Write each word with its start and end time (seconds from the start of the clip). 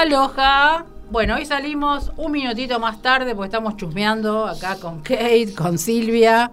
Aloha. 0.00 0.86
Bueno, 1.10 1.34
hoy 1.34 1.44
salimos 1.44 2.10
un 2.16 2.32
minutito 2.32 2.80
más 2.80 3.02
tarde 3.02 3.34
porque 3.34 3.48
estamos 3.48 3.76
chusmeando 3.76 4.46
acá 4.46 4.76
con 4.76 5.02
Kate, 5.02 5.52
con 5.54 5.76
Silvia. 5.76 6.52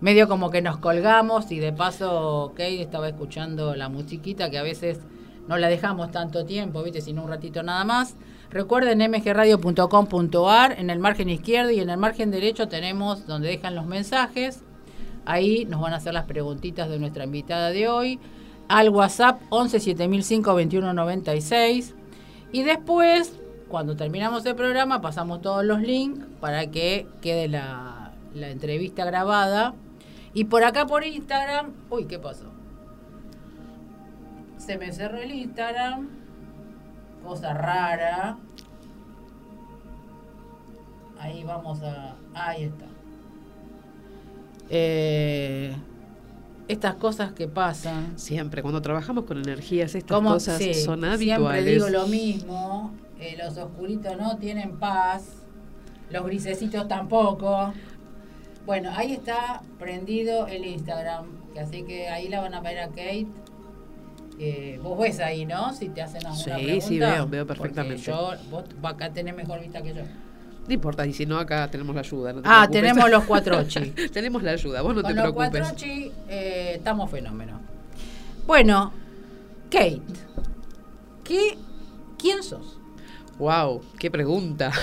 Medio 0.00 0.28
como 0.28 0.48
que 0.48 0.62
nos 0.62 0.78
colgamos 0.78 1.52
y 1.52 1.58
de 1.58 1.74
paso 1.74 2.54
Kate 2.56 2.80
estaba 2.80 3.06
escuchando 3.06 3.76
la 3.76 3.90
musiquita 3.90 4.48
que 4.48 4.56
a 4.56 4.62
veces 4.62 4.98
no 5.46 5.58
la 5.58 5.68
dejamos 5.68 6.10
tanto 6.10 6.46
tiempo, 6.46 6.82
¿viste? 6.82 7.02
Sino 7.02 7.22
un 7.22 7.28
ratito 7.28 7.62
nada 7.62 7.84
más. 7.84 8.16
Recuerden 8.48 8.98
mgradio.com.ar, 9.10 10.80
en 10.80 10.88
el 10.88 10.98
margen 10.98 11.28
izquierdo 11.28 11.72
y 11.72 11.80
en 11.80 11.90
el 11.90 11.98
margen 11.98 12.30
derecho 12.30 12.66
tenemos 12.66 13.26
donde 13.26 13.48
dejan 13.48 13.74
los 13.74 13.84
mensajes. 13.84 14.62
Ahí 15.26 15.66
nos 15.66 15.82
van 15.82 15.92
a 15.92 15.96
hacer 15.96 16.14
las 16.14 16.24
preguntitas 16.24 16.88
de 16.88 16.98
nuestra 16.98 17.24
invitada 17.24 17.68
de 17.68 17.90
hoy. 17.90 18.18
Al 18.68 18.88
WhatsApp 18.88 19.42
11 19.50 19.80
7005 19.80 20.50
2196. 20.50 21.95
Y 22.52 22.62
después, 22.62 23.38
cuando 23.68 23.96
terminamos 23.96 24.46
el 24.46 24.54
programa, 24.54 25.00
pasamos 25.00 25.42
todos 25.42 25.64
los 25.64 25.80
links 25.80 26.24
para 26.40 26.68
que 26.68 27.06
quede 27.20 27.48
la, 27.48 28.12
entrevista 28.34 29.04
grabada. 29.04 29.74
Y 30.34 30.44
por 30.44 30.64
acá 30.64 30.86
por 30.86 31.04
Instagram, 31.04 31.72
uy, 31.90 32.04
¿qué 32.04 32.18
pasó? 32.18 32.50
Se 34.58 34.78
me 34.78 34.92
cerró 34.92 35.18
el 35.18 35.32
Instagram. 35.32 36.08
Cosa 37.24 37.54
rara. 37.54 38.36
Ahí 41.18 41.42
vamos 41.44 41.82
a... 41.82 42.16
Ahí 42.34 42.64
está. 42.64 42.86
Eh, 44.68 45.74
estas 46.68 46.94
cosas 46.96 47.32
que 47.32 47.46
pasan. 47.48 48.18
Siempre, 48.18 48.62
cuando 48.62 48.82
trabajamos 48.82 49.24
con 49.24 49.38
energías, 49.38 49.94
estas 49.94 50.14
Como- 50.16 50.30
cosas 50.32 50.58
sí, 50.58 50.74
son 50.74 51.00
Siempre 51.00 51.32
habituales. 51.32 51.64
digo 51.64 51.88
lo 51.88 52.06
mismo. 52.06 52.94
eh, 53.18 53.34
los 53.42 53.56
oscuritos 53.56 54.16
no 54.18 54.36
tienen 54.36 54.76
paz. 54.78 55.24
Los 56.10 56.24
grisecitos 56.26 56.86
tampoco. 56.86 57.72
Bueno, 58.66 58.90
ahí 58.94 59.12
está 59.12 59.62
prendido 59.78 60.46
el 60.48 60.64
Instagram. 60.66 61.26
que 61.54 61.60
Así 61.60 61.82
que 61.84 62.08
ahí 62.08 62.28
la 62.28 62.40
van 62.42 62.52
a 62.54 62.60
ver 62.60 62.78
a 62.80 62.88
Kate. 62.88 63.26
Eh, 64.38 64.78
vos 64.82 64.98
ves 64.98 65.18
ahí, 65.20 65.46
¿no? 65.46 65.72
Si 65.72 65.88
te 65.88 66.02
hacen 66.02 66.26
alguna 66.26 66.44
Sí, 66.44 66.50
pregunta. 66.64 66.86
sí, 66.86 66.98
veo, 66.98 67.26
veo 67.26 67.46
perfectamente. 67.46 68.02
Yo, 68.02 68.32
vos 68.50 68.64
acá 68.82 69.10
tenés 69.10 69.34
mejor 69.34 69.60
vista 69.60 69.80
que 69.80 69.94
yo. 69.94 70.02
No 70.68 70.74
importa, 70.74 71.06
y 71.06 71.12
si 71.12 71.26
no, 71.26 71.38
acá 71.38 71.70
tenemos 71.70 71.94
la 71.94 72.00
ayuda. 72.00 72.32
no 72.32 72.42
te 72.42 72.48
Ah, 72.48 72.66
preocupes. 72.68 72.80
tenemos 72.82 73.10
los 73.10 73.24
cuatro 73.24 73.62
chi. 73.68 73.80
tenemos 74.12 74.42
la 74.42 74.50
ayuda, 74.52 74.82
vos 74.82 74.94
no 74.94 75.02
Con 75.02 75.10
te 75.10 75.14
los 75.14 75.22
preocupes. 75.32 75.60
cuatro 75.62 75.76
chi 75.76 76.10
eh, 76.28 76.72
estamos 76.76 77.10
fenómenos. 77.10 77.60
Bueno, 78.46 78.92
Kate, 79.70 80.00
¿qué, 81.24 81.56
¿quién 82.18 82.42
sos? 82.42 82.78
Wow, 83.38 83.82
qué 83.98 84.10
pregunta. 84.10 84.72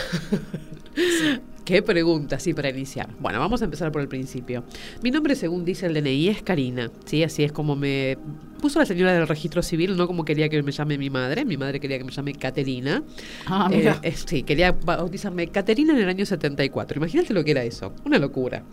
Qué 1.66 1.82
pregunta, 1.82 2.40
sí, 2.40 2.54
para 2.54 2.70
iniciar. 2.70 3.08
Bueno, 3.20 3.40
vamos 3.40 3.62
a 3.62 3.66
empezar 3.66 3.90
por 3.90 4.02
el 4.02 4.10
principio. 4.10 4.66
Mi 5.02 5.12
nombre, 5.12 5.34
según 5.34 5.64
dice 5.64 5.86
el 5.86 5.94
DNI, 5.94 6.28
es 6.28 6.44
Karina. 6.44 6.92
Sí, 7.06 7.24
así 7.24 7.44
es 7.46 7.54
como 7.54 7.74
me 7.78 8.18
puso 8.64 8.80
la 8.80 8.86
señora 8.86 9.12
del 9.12 9.28
registro 9.28 9.62
civil, 9.62 9.98
no 9.98 10.08
como 10.08 10.24
quería 10.24 10.48
que 10.48 10.64
me 10.64 10.72
llame 10.72 10.98
mi 10.98 11.10
madre. 11.10 11.44
Mi 11.44 11.58
madre 11.58 11.82
quería 11.82 11.98
que 11.98 12.06
me 12.06 12.12
llame 12.12 12.34
Caterina. 12.34 13.04
Ah, 13.46 13.68
Eh, 13.70 13.78
mira. 13.78 14.00
eh, 14.02 14.14
sí, 14.14 14.44
quería 14.44 14.72
bautizarme 14.72 15.50
Caterina 15.50 15.92
en 15.92 16.00
el 16.00 16.08
año 16.08 16.26
74. 16.26 16.98
Imagínate 16.98 17.34
lo 17.34 17.44
que 17.44 17.52
era 17.52 17.62
eso. 17.66 17.94
Una 18.06 18.20
locura. 18.20 18.64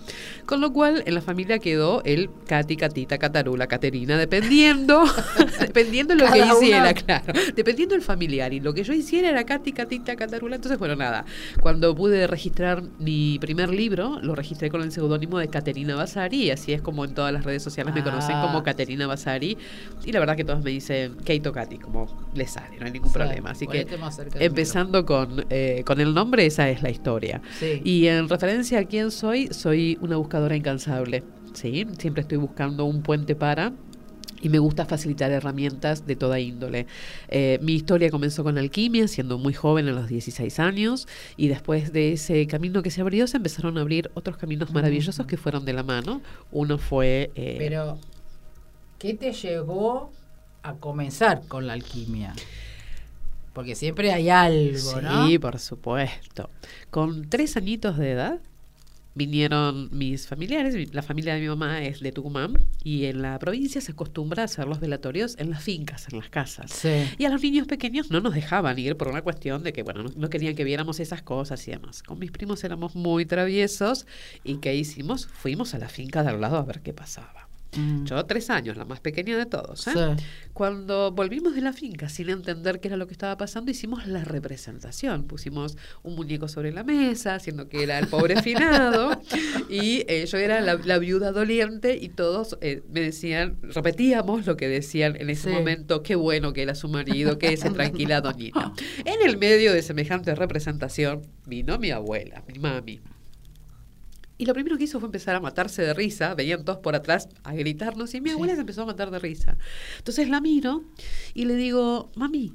Con 0.46 0.60
lo 0.60 0.72
cual, 0.72 1.02
en 1.06 1.14
la 1.14 1.20
familia 1.20 1.58
quedó 1.58 2.02
el 2.04 2.30
Cati, 2.46 2.76
Catita, 2.76 3.18
Catarula, 3.18 3.66
Caterina, 3.66 4.16
dependiendo, 4.16 5.02
dependiendo 5.60 6.14
lo 6.14 6.26
que 6.26 6.38
Cada 6.38 6.54
uno- 6.54 6.62
hiciera, 6.62 6.94
claro. 6.94 7.32
Dependiendo 7.56 7.96
del 7.96 8.02
familiar. 8.02 8.52
Y 8.52 8.60
lo 8.60 8.72
que 8.72 8.84
yo 8.84 8.92
hiciera 8.92 9.28
era 9.30 9.44
Cati, 9.44 9.72
Catita, 9.72 10.14
Catarula. 10.14 10.54
Entonces, 10.54 10.78
bueno, 10.78 10.94
nada. 10.94 11.24
Cuando 11.60 11.96
pude 11.96 12.28
registrar 12.28 12.84
mi 13.00 13.38
primer 13.40 13.70
libro, 13.70 14.20
lo 14.22 14.36
registré 14.36 14.70
con 14.70 14.82
el 14.82 14.92
seudónimo 14.92 15.38
de 15.40 15.48
Caterina 15.48 15.96
Basari. 15.96 16.44
Y 16.44 16.50
así 16.52 16.72
es 16.72 16.80
como 16.80 17.04
en 17.04 17.12
todas 17.14 17.32
las 17.32 17.42
redes 17.44 17.64
sociales 17.64 17.92
me 17.92 18.04
conocen 18.04 18.36
Ah. 18.36 18.42
como 18.46 18.62
Caterina 18.62 19.08
Basari. 19.08 19.58
Y 20.04 20.12
la 20.12 20.20
verdad 20.20 20.36
que 20.36 20.44
todos 20.44 20.62
me 20.62 20.70
dicen 20.70 21.14
Kate 21.16 21.48
o 21.48 21.52
Katy, 21.52 21.78
como 21.78 22.06
les 22.34 22.50
sale, 22.52 22.78
no 22.78 22.86
hay 22.86 22.92
ningún 22.92 23.08
Sí, 23.10 23.14
problema. 23.14 23.50
Así 23.50 23.66
que 23.66 23.86
empezando 24.38 25.04
con, 25.04 25.44
eh, 25.50 25.82
con 25.84 26.00
el 26.00 26.14
nombre, 26.14 26.46
esa 26.46 26.68
es 26.70 26.82
la 26.82 26.90
historia. 26.90 27.40
Sí. 27.58 27.80
Y 27.84 28.06
en 28.06 28.28
referencia 28.28 28.78
a 28.80 28.84
quién 28.84 29.10
soy, 29.10 29.48
soy 29.52 29.98
una 30.00 30.16
buscadora 30.16 30.56
incansable. 30.56 31.22
¿sí? 31.52 31.86
Siempre 31.98 32.22
estoy 32.22 32.38
buscando 32.38 32.84
un 32.84 33.02
puente 33.02 33.34
para. 33.34 33.72
Y 34.42 34.48
me 34.48 34.58
gusta 34.58 34.86
facilitar 34.86 35.30
herramientas 35.30 36.06
de 36.06 36.16
toda 36.16 36.40
índole. 36.40 36.86
Eh, 37.28 37.58
mi 37.60 37.74
historia 37.74 38.08
comenzó 38.10 38.42
con 38.42 38.56
alquimia, 38.56 39.06
siendo 39.06 39.36
muy 39.36 39.52
joven, 39.52 39.86
a 39.88 39.92
los 39.92 40.08
16 40.08 40.58
años, 40.60 41.06
y 41.36 41.48
después 41.48 41.92
de 41.92 42.12
ese 42.14 42.46
camino 42.46 42.82
que 42.82 42.90
se 42.90 43.02
abrió, 43.02 43.26
se 43.26 43.36
empezaron 43.36 43.76
a 43.76 43.82
abrir 43.82 44.10
otros 44.14 44.38
caminos 44.38 44.72
maravillosos 44.72 45.26
que 45.26 45.36
fueron 45.36 45.66
de 45.66 45.74
la 45.74 45.82
mano. 45.82 46.22
Uno 46.52 46.78
fue... 46.78 47.30
eh, 47.34 47.56
Pero, 47.58 47.98
¿qué 49.00 49.14
te 49.14 49.32
llevó 49.32 50.12
a 50.62 50.74
comenzar 50.74 51.42
con 51.48 51.66
la 51.66 51.72
alquimia? 51.72 52.34
Porque 53.52 53.74
siempre 53.74 54.12
hay 54.12 54.28
algo, 54.30 55.00
¿no? 55.00 55.26
Sí, 55.26 55.38
por 55.40 55.58
supuesto. 55.58 56.48
Con 56.90 57.28
tres 57.28 57.56
añitos 57.56 57.98
de 57.98 58.12
edad 58.12 58.38
vinieron 59.12 59.88
mis 59.90 60.28
familiares, 60.28 60.76
mi- 60.76 60.86
la 60.86 61.02
familia 61.02 61.34
de 61.34 61.40
mi 61.40 61.48
mamá 61.48 61.82
es 61.82 61.98
de 62.00 62.12
Tucumán 62.12 62.54
y 62.84 63.06
en 63.06 63.22
la 63.22 63.36
provincia 63.40 63.80
se 63.80 63.90
acostumbra 63.90 64.42
a 64.42 64.44
hacer 64.44 64.68
los 64.68 64.78
velatorios 64.78 65.34
en 65.38 65.50
las 65.50 65.64
fincas, 65.64 66.06
en 66.12 66.18
las 66.18 66.28
casas. 66.30 66.70
Sí. 66.70 67.06
Y 67.18 67.24
a 67.24 67.28
los 67.30 67.42
niños 67.42 67.66
pequeños 67.66 68.10
no 68.12 68.20
nos 68.20 68.34
dejaban 68.34 68.78
ir 68.78 68.96
por 68.96 69.08
una 69.08 69.22
cuestión 69.22 69.64
de 69.64 69.72
que, 69.72 69.82
bueno, 69.82 70.04
no, 70.04 70.10
no 70.14 70.30
querían 70.30 70.54
que 70.54 70.62
viéramos 70.62 71.00
esas 71.00 71.22
cosas 71.22 71.66
y 71.66 71.72
demás. 71.72 72.04
Con 72.04 72.20
mis 72.20 72.30
primos 72.30 72.62
éramos 72.62 72.94
muy 72.94 73.26
traviesos 73.26 74.06
y 74.44 74.58
¿qué 74.58 74.76
hicimos? 74.76 75.26
Fuimos 75.26 75.74
a 75.74 75.78
la 75.78 75.88
finca 75.88 76.22
de 76.22 76.28
al 76.30 76.40
lado 76.40 76.56
a 76.56 76.62
ver 76.62 76.80
qué 76.80 76.92
pasaba. 76.92 77.48
Mm. 77.76 78.04
Yo 78.04 78.24
tres 78.26 78.50
años, 78.50 78.76
la 78.76 78.84
más 78.84 79.00
pequeña 79.00 79.36
de 79.38 79.46
todos. 79.46 79.86
¿eh? 79.88 79.92
Sí. 79.94 80.24
Cuando 80.52 81.12
volvimos 81.12 81.54
de 81.54 81.60
la 81.60 81.72
finca 81.72 82.08
sin 82.08 82.28
entender 82.28 82.80
qué 82.80 82.88
era 82.88 82.96
lo 82.96 83.06
que 83.06 83.12
estaba 83.12 83.36
pasando, 83.36 83.70
hicimos 83.70 84.06
la 84.06 84.24
representación. 84.24 85.24
Pusimos 85.24 85.76
un 86.02 86.16
muñeco 86.16 86.48
sobre 86.48 86.72
la 86.72 86.82
mesa, 86.84 87.36
haciendo 87.36 87.68
que 87.68 87.82
era 87.82 87.98
el 87.98 88.08
pobre 88.08 88.42
finado, 88.42 89.20
y 89.68 90.04
eh, 90.08 90.26
yo 90.26 90.38
era 90.38 90.60
la, 90.60 90.74
la 90.74 90.98
viuda 90.98 91.32
doliente 91.32 91.96
y 92.00 92.08
todos 92.08 92.58
eh, 92.60 92.82
me 92.90 93.00
decían, 93.00 93.56
repetíamos 93.62 94.46
lo 94.46 94.56
que 94.56 94.68
decían 94.68 95.16
en 95.20 95.30
ese 95.30 95.48
Sí. 95.50 95.54
momento, 95.54 96.02
qué 96.02 96.16
bueno 96.16 96.52
que 96.52 96.62
era 96.62 96.74
su 96.74 96.88
marido, 96.88 97.38
que 97.38 97.56
se 97.56 97.70
tranquila 97.70 98.20
doñita. 98.20 98.72
En 99.04 99.26
el 99.26 99.38
medio 99.38 99.72
de 99.72 99.82
semejante 99.82 100.34
representación 100.34 101.22
vino 101.46 101.78
mi 101.78 101.90
abuela, 101.90 102.42
mi 102.52 102.58
mami. 102.58 103.00
Y 104.40 104.46
lo 104.46 104.54
primero 104.54 104.78
que 104.78 104.84
hizo 104.84 104.98
fue 105.00 105.06
empezar 105.08 105.36
a 105.36 105.40
matarse 105.40 105.82
de 105.82 105.92
risa. 105.92 106.34
Venían 106.34 106.64
todos 106.64 106.78
por 106.78 106.94
atrás 106.94 107.28
a 107.42 107.52
gritarnos 107.52 108.14
y 108.14 108.22
mi 108.22 108.30
abuela 108.30 108.54
se 108.54 108.62
empezó 108.62 108.84
a 108.84 108.86
matar 108.86 109.10
de 109.10 109.18
risa. 109.18 109.58
Entonces 109.98 110.30
la 110.30 110.40
miro 110.40 110.82
y 111.34 111.44
le 111.44 111.56
digo, 111.56 112.10
mami, 112.14 112.54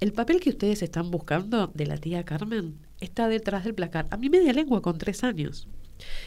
el 0.00 0.12
papel 0.12 0.40
que 0.40 0.50
ustedes 0.50 0.82
están 0.82 1.10
buscando 1.10 1.68
de 1.72 1.86
la 1.86 1.96
tía 1.96 2.22
Carmen 2.26 2.76
está 3.00 3.28
detrás 3.28 3.64
del 3.64 3.74
placar. 3.74 4.08
A 4.10 4.18
mi 4.18 4.28
media 4.28 4.52
lengua 4.52 4.82
con 4.82 4.98
tres 4.98 5.24
años. 5.24 5.68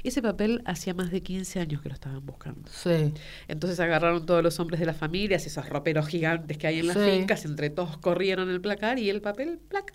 Ese 0.03 0.21
papel 0.21 0.61
hacía 0.65 0.93
más 0.93 1.11
de 1.11 1.21
15 1.21 1.59
años 1.59 1.81
que 1.81 1.89
lo 1.89 1.95
estaban 1.95 2.25
buscando. 2.25 2.69
Sí. 2.71 3.13
Entonces 3.47 3.79
agarraron 3.79 4.25
todos 4.25 4.43
los 4.43 4.59
hombres 4.59 4.79
de 4.79 4.85
las 4.85 4.97
familias, 4.97 5.45
esos 5.45 5.67
roperos 5.69 6.07
gigantes 6.07 6.57
que 6.57 6.67
hay 6.67 6.79
en 6.79 6.87
las 6.87 6.97
Sí. 6.97 7.03
fincas, 7.09 7.45
entre 7.45 7.69
todos 7.69 7.97
corrieron 7.97 8.49
el 8.49 8.61
placar 8.61 8.99
y 8.99 9.09
el 9.09 9.21
papel, 9.21 9.59
plac, 9.69 9.93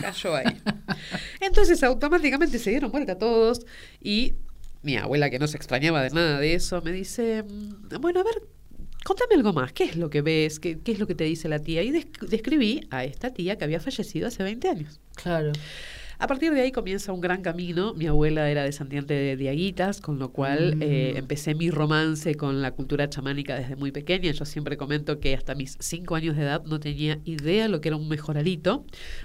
cayó 0.00 0.34
ahí. 0.36 0.44
Entonces 1.40 1.82
automáticamente 1.82 2.58
se 2.58 2.70
dieron 2.70 2.90
vuelta 2.90 3.18
todos 3.18 3.60
y 4.00 4.34
mi 4.82 4.96
abuela, 4.96 5.30
que 5.30 5.38
no 5.38 5.46
se 5.48 5.56
extrañaba 5.56 6.02
de 6.02 6.10
nada 6.10 6.38
de 6.38 6.54
eso, 6.54 6.80
me 6.82 6.92
dice, 6.92 7.42
"Mm, 7.42 8.00
bueno, 8.00 8.20
a 8.20 8.24
ver, 8.24 8.34
contame 9.04 9.34
algo 9.34 9.52
más, 9.52 9.72
¿qué 9.72 9.84
es 9.84 9.96
lo 9.96 10.10
que 10.10 10.22
ves? 10.22 10.60
¿Qué, 10.60 10.78
qué 10.80 10.92
es 10.92 10.98
lo 11.00 11.06
que 11.06 11.14
te 11.14 11.24
dice 11.24 11.48
la 11.48 11.58
tía? 11.58 11.82
Y 11.82 11.90
desc- 11.90 12.26
describí 12.28 12.86
a 12.90 13.04
esta 13.04 13.32
tía 13.32 13.56
que 13.56 13.64
había 13.64 13.80
fallecido 13.80 14.28
hace 14.28 14.42
20 14.42 14.68
años. 14.68 15.00
Claro. 15.16 15.52
A 16.18 16.26
partir 16.26 16.52
de 16.54 16.62
ahí 16.62 16.72
comienza 16.72 17.12
un 17.12 17.20
gran 17.20 17.42
camino. 17.42 17.92
Mi 17.94 18.06
abuela 18.06 18.48
era 18.50 18.62
descendiente 18.64 19.12
de 19.12 19.36
diaguitas, 19.36 20.00
con 20.00 20.18
lo 20.18 20.30
cual 20.32 20.76
Mm. 20.76 20.82
eh, 20.82 21.12
empecé 21.18 21.54
mi 21.54 21.70
romance 21.70 22.34
con 22.36 22.62
la 22.62 22.70
cultura 22.70 23.10
chamánica 23.10 23.54
desde 23.58 23.76
muy 23.76 23.92
pequeña. 23.92 24.30
Yo 24.30 24.44
siempre 24.46 24.76
comento 24.78 25.20
que 25.20 25.34
hasta 25.34 25.54
mis 25.54 25.76
cinco 25.78 26.14
años 26.14 26.34
de 26.36 26.42
edad 26.42 26.62
no 26.64 26.80
tenía 26.80 27.18
idea 27.26 27.68
lo 27.68 27.80
que 27.82 27.88
era 27.88 27.96
un 27.96 28.08
mejoralito, 28.08 28.84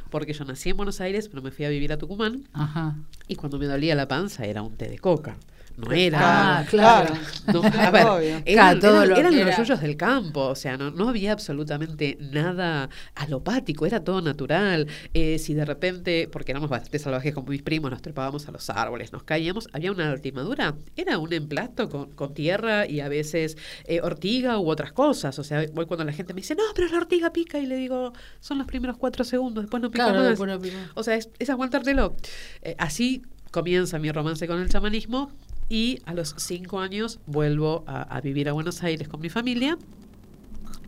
porque 0.09 0.33
yo 0.33 0.43
nací 0.43 0.69
en 0.69 0.77
Buenos 0.77 0.99
Aires, 0.99 1.29
pero 1.29 1.41
me 1.41 1.51
fui 1.51 1.63
a 1.65 1.69
vivir 1.69 1.93
a 1.93 1.97
Tucumán 1.97 2.43
Ajá. 2.51 2.97
y 3.27 3.35
cuando 3.35 3.57
me 3.57 3.67
dolía 3.67 3.95
la 3.95 4.07
panza 4.09 4.45
era 4.45 4.61
un 4.61 4.75
té 4.75 4.89
de 4.89 4.99
coca. 4.99 5.37
No 5.81 5.91
era. 5.91 6.59
Ah, 6.59 6.65
claro. 6.69 7.13
No, 7.51 7.61
a 7.79 7.91
ver, 7.91 8.41
eran, 8.43 8.43
Claro, 8.43 8.79
todo 8.79 8.97
eran- 9.03 9.09
lo 9.09 9.15
eran 9.17 9.31
que 9.33 9.39
los 9.39 9.47
era- 9.47 9.57
yuyos 9.57 9.81
del 9.81 9.97
campo, 9.97 10.41
o 10.47 10.55
sea, 10.55 10.77
no, 10.77 10.91
no 10.91 11.09
había 11.09 11.31
absolutamente 11.33 12.17
nada 12.19 12.89
alopático, 13.15 13.85
era 13.85 14.03
todo 14.03 14.21
natural. 14.21 14.87
Eh, 15.13 15.37
si 15.39 15.53
de 15.53 15.65
repente, 15.65 16.29
porque 16.31 16.51
éramos 16.51 16.69
bastante 16.69 16.99
salvajes 16.99 17.33
con 17.33 17.45
mis 17.47 17.61
primos, 17.61 17.91
nos 17.91 18.01
trepábamos 18.01 18.47
a 18.47 18.51
los 18.51 18.69
árboles, 18.69 19.11
nos 19.11 19.23
caíamos, 19.23 19.67
había 19.73 19.91
una 19.91 20.11
altimadura, 20.11 20.75
era 20.95 21.17
un 21.17 21.33
emplasto 21.33 21.89
con, 21.89 22.11
con 22.11 22.33
tierra 22.33 22.87
y 22.87 22.99
a 23.01 23.09
veces 23.09 23.57
eh, 23.85 24.01
ortiga 24.01 24.59
u 24.59 24.69
otras 24.69 24.91
cosas. 24.91 25.37
O 25.39 25.43
sea, 25.43 25.65
voy 25.73 25.85
cuando 25.85 26.05
la 26.05 26.13
gente 26.13 26.33
me 26.33 26.41
dice, 26.41 26.55
no, 26.55 26.63
pero 26.75 26.87
la 26.89 26.97
ortiga 26.97 27.31
pica, 27.33 27.59
y 27.59 27.65
le 27.65 27.75
digo, 27.75 28.13
son 28.39 28.57
los 28.57 28.67
primeros 28.67 28.97
cuatro 28.97 29.23
segundos, 29.23 29.63
después 29.63 29.81
no 29.81 29.89
pica 29.91 30.05
Claro, 30.05 30.19
más. 30.19 30.29
después 30.29 30.49
no 30.49 30.59
pica. 30.59 30.77
O 30.95 31.03
sea, 31.03 31.15
es, 31.15 31.29
es 31.39 31.49
aguantártelo. 31.49 32.15
Eh, 32.61 32.75
así 32.77 33.21
comienza 33.51 33.99
mi 33.99 34.11
romance 34.11 34.47
con 34.47 34.59
el 34.61 34.69
chamanismo 34.69 35.31
y 35.71 36.01
a 36.05 36.13
los 36.13 36.35
cinco 36.37 36.81
años 36.81 37.21
vuelvo 37.27 37.85
a, 37.87 38.01
a 38.01 38.19
vivir 38.19 38.49
a 38.49 38.51
Buenos 38.51 38.83
Aires 38.83 39.07
con 39.07 39.21
mi 39.21 39.29
familia. 39.29 39.77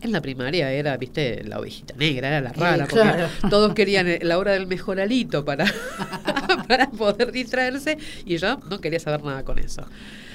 En 0.02 0.12
la 0.12 0.20
primaria 0.20 0.70
era, 0.70 0.94
viste, 0.98 1.42
la 1.42 1.58
ovejita 1.58 1.94
negra, 1.96 2.28
era 2.28 2.42
la 2.42 2.52
rara, 2.52 2.84
porque 2.84 3.00
claro. 3.00 3.28
todos 3.48 3.72
querían 3.72 4.06
la 4.20 4.36
hora 4.36 4.52
del 4.52 4.66
mejoralito 4.66 5.42
para, 5.42 5.64
para 6.68 6.90
poder 6.90 7.32
distraerse 7.32 7.96
y 8.26 8.36
yo 8.36 8.60
no 8.68 8.82
quería 8.82 9.00
saber 9.00 9.24
nada 9.24 9.42
con 9.42 9.58
eso. 9.58 9.86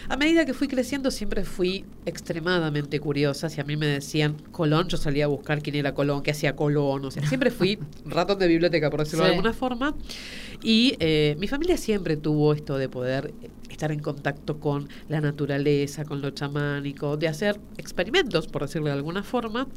A 0.10 0.18
medida 0.18 0.44
que 0.44 0.56
fui 0.56 0.68
creciendo 0.68 1.12
siempre 1.12 1.46
fui 1.46 1.86
extremadamente 2.08 3.00
curiosa. 3.00 3.48
Si 3.48 3.62
a 3.62 3.64
mí 3.64 3.78
me 3.78 3.86
decían 3.86 4.38
Colón, 4.52 4.88
yo 4.88 4.98
salía 4.98 5.26
a 5.26 5.28
buscar 5.28 5.62
quién 5.62 5.76
era 5.76 5.94
Colón, 5.94 6.24
qué 6.24 6.32
hacía 6.32 6.56
Colón. 6.56 7.06
O 7.06 7.12
sea, 7.12 7.24
siempre 7.28 7.52
fui 7.52 7.78
ratón 8.06 8.40
de 8.40 8.48
biblioteca, 8.48 8.90
por 8.90 9.02
decirlo 9.02 9.26
de 9.26 9.32
alguna 9.32 9.54
forma. 9.54 9.94
Y 10.64 10.96
eh, 11.00 11.36
mi 11.38 11.48
familia 11.48 11.78
siempre 11.78 12.18
tuvo 12.18 12.54
esto 12.54 12.80
de 12.80 12.90
poder 12.90 13.32
estar 13.80 13.94
en 13.94 14.00
contacto 14.00 14.60
con 14.60 14.90
la 15.08 15.22
naturaleza, 15.22 16.04
con 16.04 16.22
lo 16.22 16.32
chamánico, 16.32 17.16
de 17.16 17.30
hacer 17.30 17.58
experimentos, 17.78 18.48
por 18.48 18.64
decirlo 18.64 18.88
de 18.88 18.94
alguna 18.94 19.24
forma. 19.24 19.68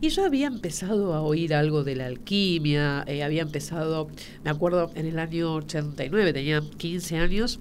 Y 0.00 0.08
yo 0.08 0.24
había 0.24 0.46
empezado 0.46 1.12
a 1.12 1.20
oír 1.20 1.52
algo 1.54 1.84
de 1.84 1.94
la 1.94 2.06
alquimia, 2.06 3.04
eh, 3.06 3.22
había 3.22 3.42
empezado, 3.42 4.08
me 4.44 4.50
acuerdo, 4.50 4.90
en 4.94 5.04
el 5.06 5.18
año 5.18 5.56
89, 5.56 6.32
tenía 6.32 6.62
15 6.78 7.18
años, 7.18 7.60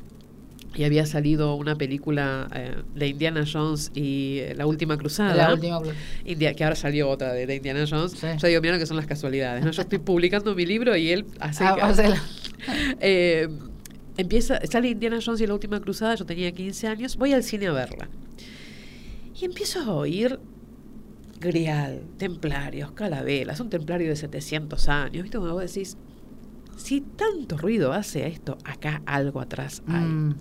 y 0.74 0.86
había 0.86 1.06
salido 1.06 1.54
una 1.56 1.76
película 1.76 2.48
eh, 2.56 2.76
de 2.96 3.08
Indiana 3.10 3.44
Jones 3.46 3.92
y 3.94 4.38
eh, 4.40 4.54
La 4.56 4.66
Última 4.66 4.98
Cruzada. 4.98 5.36
La 5.36 5.54
última. 5.54 5.82
India- 6.26 6.54
que 6.56 6.64
ahora 6.64 6.78
salió 6.78 7.10
otra 7.10 7.34
de, 7.34 7.46
de 7.46 7.58
Indiana 7.58 7.86
Jones. 7.88 8.14
Sí. 8.14 8.28
Yo 8.40 8.48
digo, 8.48 8.62
mira 8.62 8.74
lo 8.76 8.80
que 8.80 8.86
son 8.88 8.96
las 8.98 9.06
casualidades. 9.06 9.64
¿no? 9.66 9.70
Yo 9.72 9.82
estoy 9.82 10.00
publicando 10.00 10.56
mi 10.56 10.66
libro 10.66 10.96
y 10.96 11.12
él 11.12 11.26
hace... 11.42 11.66
Ah, 11.66 11.76
que- 11.96 12.14
eh, 13.02 13.50
empieza, 14.18 14.60
sale 14.66 14.90
Indiana 14.90 15.20
Jones 15.24 15.42
y 15.42 15.48
la 15.48 15.54
última 15.54 15.80
cruzada, 15.80 16.16
yo 16.16 16.26
tenía 16.26 16.52
15 16.52 16.88
años, 16.88 17.18
voy 17.18 17.34
al 17.34 17.44
cine 17.44 17.68
a 17.68 17.72
verla. 17.72 18.10
Y 19.40 19.46
empiezo 19.46 19.80
a 19.80 19.94
oír 19.94 20.40
grial, 21.40 22.04
templarios, 22.18 22.92
calaveras, 22.92 23.60
un 23.60 23.70
templario 23.70 24.08
de 24.10 24.16
700 24.16 24.88
años. 24.90 25.24
¿Viste? 25.24 25.38
Cuando 25.38 25.56
vos 25.56 25.74
decís, 25.74 25.98
si 26.76 27.02
tanto 27.02 27.58
ruido 27.58 27.94
hace 27.94 28.28
esto, 28.28 28.58
acá 28.66 29.02
algo 29.06 29.40
atrás 29.42 29.82
hay. 29.88 30.04
Mm. 30.06 30.36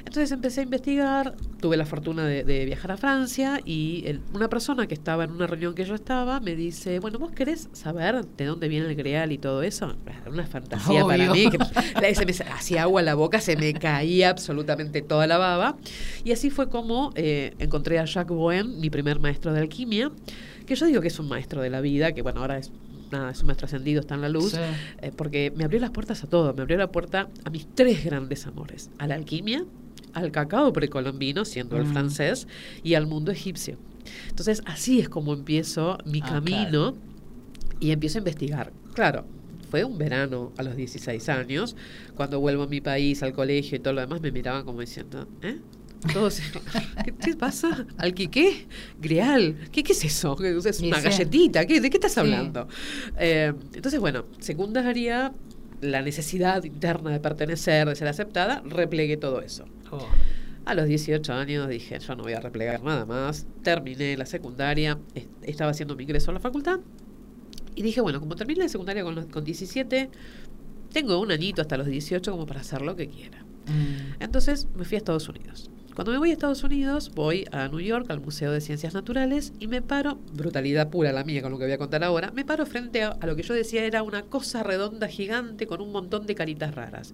Entonces 0.00 0.32
empecé 0.32 0.60
a 0.60 0.64
investigar, 0.64 1.36
tuve 1.60 1.76
la 1.76 1.84
fortuna 1.84 2.24
de, 2.26 2.42
de 2.42 2.64
viajar 2.64 2.90
a 2.90 2.96
Francia 2.96 3.60
y 3.64 4.02
el- 4.06 4.20
una 4.32 4.48
persona 4.48 4.86
que 4.88 4.94
estaba 4.94 5.24
en 5.24 5.30
una 5.30 5.46
reunión 5.46 5.74
que 5.74 5.84
yo 5.84 5.94
estaba 5.94 6.40
me 6.40 6.56
dice, 6.56 6.98
bueno, 7.00 7.18
¿vos 7.18 7.30
querés 7.32 7.68
saber 7.74 8.24
de 8.26 8.44
dónde 8.46 8.66
viene 8.68 8.86
el 8.86 8.96
greal 8.96 9.30
y 9.30 9.38
todo 9.38 9.62
eso? 9.62 9.94
Era 10.06 10.30
una 10.30 10.46
fantasía 10.46 11.04
para 11.04 11.32
mí, 11.32 11.48
que 11.50 11.58
la- 12.00 12.14
se 12.14 12.26
me 12.26 12.32
hacía 12.52 12.82
agua 12.84 13.02
a 13.02 13.04
la 13.04 13.14
boca, 13.14 13.40
se 13.40 13.56
me 13.56 13.72
caía 13.74 14.30
absolutamente 14.30 15.02
toda 15.02 15.26
la 15.28 15.36
baba. 15.38 15.76
Y 16.24 16.32
así 16.32 16.50
fue 16.50 16.68
como 16.70 17.12
eh, 17.14 17.54
encontré 17.58 17.98
a 18.00 18.04
Jacques 18.06 18.34
Bohem, 18.36 18.80
mi 18.80 18.90
primer 18.90 19.20
maestro 19.20 19.52
de 19.52 19.60
alquimia, 19.60 20.10
que 20.66 20.74
yo 20.74 20.86
digo 20.86 21.02
que 21.02 21.08
es 21.08 21.18
un 21.20 21.28
maestro 21.28 21.60
de 21.62 21.70
la 21.70 21.80
vida, 21.82 22.12
que 22.12 22.22
bueno, 22.22 22.40
ahora 22.40 22.58
es... 22.58 22.72
Nada, 23.10 23.30
es 23.30 23.40
un 23.40 23.46
maestro 23.46 23.66
ascendido, 23.66 24.00
está 24.00 24.14
en 24.14 24.20
la 24.20 24.28
luz, 24.28 24.52
Sí. 24.52 24.58
eh, 25.02 25.12
porque 25.14 25.52
me 25.56 25.64
abrió 25.64 25.80
las 25.80 25.90
puertas 25.90 26.22
a 26.24 26.28
todo, 26.28 26.54
me 26.54 26.62
abrió 26.62 26.76
la 26.78 26.90
puerta 26.92 27.28
a 27.44 27.50
mis 27.50 27.66
tres 27.74 28.04
grandes 28.04 28.46
amores, 28.46 28.90
a 28.98 29.06
la 29.06 29.14
alquimia, 29.16 29.64
al 30.12 30.30
cacao 30.32 30.72
precolombino, 30.72 31.44
siendo 31.44 31.76
el 31.76 31.84
Mm. 31.84 31.92
francés, 31.92 32.46
y 32.82 32.94
al 32.94 33.06
mundo 33.06 33.32
egipcio. 33.32 33.76
Entonces, 34.28 34.62
así 34.66 35.00
es 35.00 35.08
como 35.08 35.32
empiezo 35.34 35.98
mi 36.04 36.20
Ah, 36.22 36.26
camino 36.30 36.94
y 37.80 37.90
empiezo 37.90 38.18
a 38.18 38.20
investigar. 38.20 38.72
Claro, 38.94 39.24
fue 39.70 39.84
un 39.84 39.98
verano 39.98 40.52
a 40.56 40.62
los 40.62 40.74
16 40.76 41.28
años, 41.28 41.76
cuando 42.16 42.40
vuelvo 42.40 42.64
a 42.64 42.66
mi 42.66 42.80
país, 42.80 43.22
al 43.22 43.32
colegio 43.32 43.76
y 43.76 43.80
todo 43.80 43.94
lo 43.94 44.00
demás, 44.00 44.20
me 44.20 44.32
miraban 44.32 44.64
como 44.64 44.80
diciendo, 44.80 45.26
¿eh? 45.42 45.58
Todos, 46.12 46.40
¿qué 47.04 47.12
te 47.12 47.36
pasa? 47.36 47.86
¿Al 47.98 48.14
qué 48.14 48.28
qué? 48.28 48.66
Grial. 49.00 49.56
¿Qué, 49.70 49.82
qué 49.82 49.92
es 49.92 50.04
eso? 50.04 50.34
¿Qué- 50.36 50.56
¿Es 50.56 50.80
una 50.80 51.00
galletita? 51.00 51.66
¿Qué, 51.66 51.80
¿De 51.80 51.90
qué 51.90 51.96
estás 51.98 52.12
Sí. 52.14 52.20
hablando? 52.20 52.68
Eh, 53.18 53.52
entonces, 53.74 54.00
bueno, 54.00 54.24
secundaria, 54.38 55.32
la 55.82 56.00
necesidad 56.02 56.64
interna 56.64 57.10
de 57.10 57.20
pertenecer, 57.20 57.88
de 57.88 57.96
ser 57.96 58.08
aceptada, 58.08 58.62
replegué 58.64 59.16
todo 59.18 59.42
eso. 59.42 59.66
Oh. 59.90 60.06
A 60.64 60.74
los 60.74 60.86
18 60.86 61.32
años 61.34 61.68
dije, 61.68 61.98
yo 61.98 62.14
no 62.16 62.22
voy 62.22 62.32
a 62.32 62.40
replegar 62.40 62.82
nada 62.82 63.04
más. 63.04 63.46
Terminé 63.62 64.16
la 64.16 64.26
secundaria, 64.26 64.98
est- 65.14 65.28
estaba 65.42 65.70
haciendo 65.70 65.96
mi 65.96 66.04
ingreso 66.04 66.30
a 66.30 66.34
la 66.34 66.40
facultad. 66.40 66.80
Y 67.74 67.82
dije, 67.82 68.00
bueno, 68.00 68.20
como 68.20 68.36
terminé 68.36 68.60
la 68.60 68.68
secundaria 68.68 69.02
con, 69.02 69.14
los- 69.14 69.26
con 69.26 69.44
17, 69.44 70.10
tengo 70.92 71.18
un 71.20 71.30
añito 71.30 71.60
hasta 71.62 71.76
los 71.76 71.86
18 71.86 72.30
como 72.32 72.46
para 72.46 72.60
hacer 72.60 72.82
lo 72.82 72.96
que 72.96 73.08
quiera. 73.08 73.38
Mm. 73.66 74.22
Entonces 74.22 74.66
me 74.76 74.84
fui 74.84 74.96
a 74.96 74.98
Estados 74.98 75.28
Unidos. 75.28 75.70
Cuando 75.94 76.12
me 76.12 76.18
voy 76.18 76.30
a 76.30 76.32
Estados 76.32 76.62
Unidos, 76.62 77.10
voy 77.14 77.46
a 77.50 77.66
New 77.68 77.80
York, 77.80 78.06
al 78.10 78.20
Museo 78.20 78.52
de 78.52 78.60
Ciencias 78.60 78.94
Naturales, 78.94 79.52
y 79.58 79.66
me 79.66 79.82
paro, 79.82 80.20
brutalidad 80.32 80.88
pura 80.88 81.12
la 81.12 81.24
mía 81.24 81.42
con 81.42 81.50
lo 81.50 81.58
que 81.58 81.64
voy 81.64 81.72
a 81.72 81.78
contar 81.78 82.04
ahora, 82.04 82.30
me 82.30 82.44
paro 82.44 82.64
frente 82.64 83.02
a, 83.02 83.08
a 83.08 83.26
lo 83.26 83.34
que 83.34 83.42
yo 83.42 83.54
decía 83.54 83.84
era 83.84 84.04
una 84.04 84.22
cosa 84.22 84.62
redonda 84.62 85.08
gigante 85.08 85.66
con 85.66 85.80
un 85.80 85.90
montón 85.90 86.26
de 86.26 86.36
caritas 86.36 86.74
raras. 86.74 87.12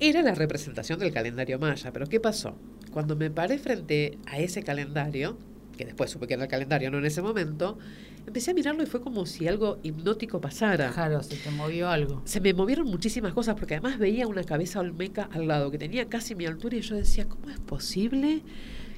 Era 0.00 0.22
la 0.22 0.34
representación 0.34 0.98
del 0.98 1.12
calendario 1.12 1.58
maya, 1.58 1.92
pero 1.92 2.06
¿qué 2.06 2.20
pasó? 2.20 2.56
Cuando 2.90 3.16
me 3.16 3.30
paré 3.30 3.58
frente 3.58 4.18
a 4.26 4.38
ese 4.38 4.62
calendario, 4.62 5.36
que 5.80 5.86
después 5.86 6.10
supe 6.10 6.26
que 6.26 6.34
era 6.34 6.42
el 6.42 6.48
calendario, 6.50 6.90
no 6.90 6.98
en 6.98 7.06
ese 7.06 7.22
momento, 7.22 7.78
empecé 8.26 8.50
a 8.50 8.54
mirarlo 8.54 8.82
y 8.82 8.86
fue 8.86 9.00
como 9.00 9.24
si 9.24 9.48
algo 9.48 9.78
hipnótico 9.82 10.38
pasara 10.38 10.90
Claro, 10.92 11.22
se 11.22 11.36
te 11.36 11.50
movió 11.50 11.88
algo. 11.88 12.20
se 12.26 12.38
me 12.42 12.52
movieron 12.52 12.86
muchísimas 12.86 13.32
cosas 13.32 13.54
porque 13.56 13.76
además 13.76 13.98
veía 13.98 14.26
una 14.26 14.44
cabeza 14.44 14.80
olmeca 14.80 15.30
al 15.32 15.48
lado 15.48 15.70
que 15.70 15.78
tenía 15.78 16.06
casi 16.06 16.34
mi 16.34 16.44
altura 16.44 16.76
y 16.76 16.82
yo 16.82 16.96
decía, 16.96 17.26
¿cómo 17.26 17.48
es 17.48 17.58
posible 17.60 18.42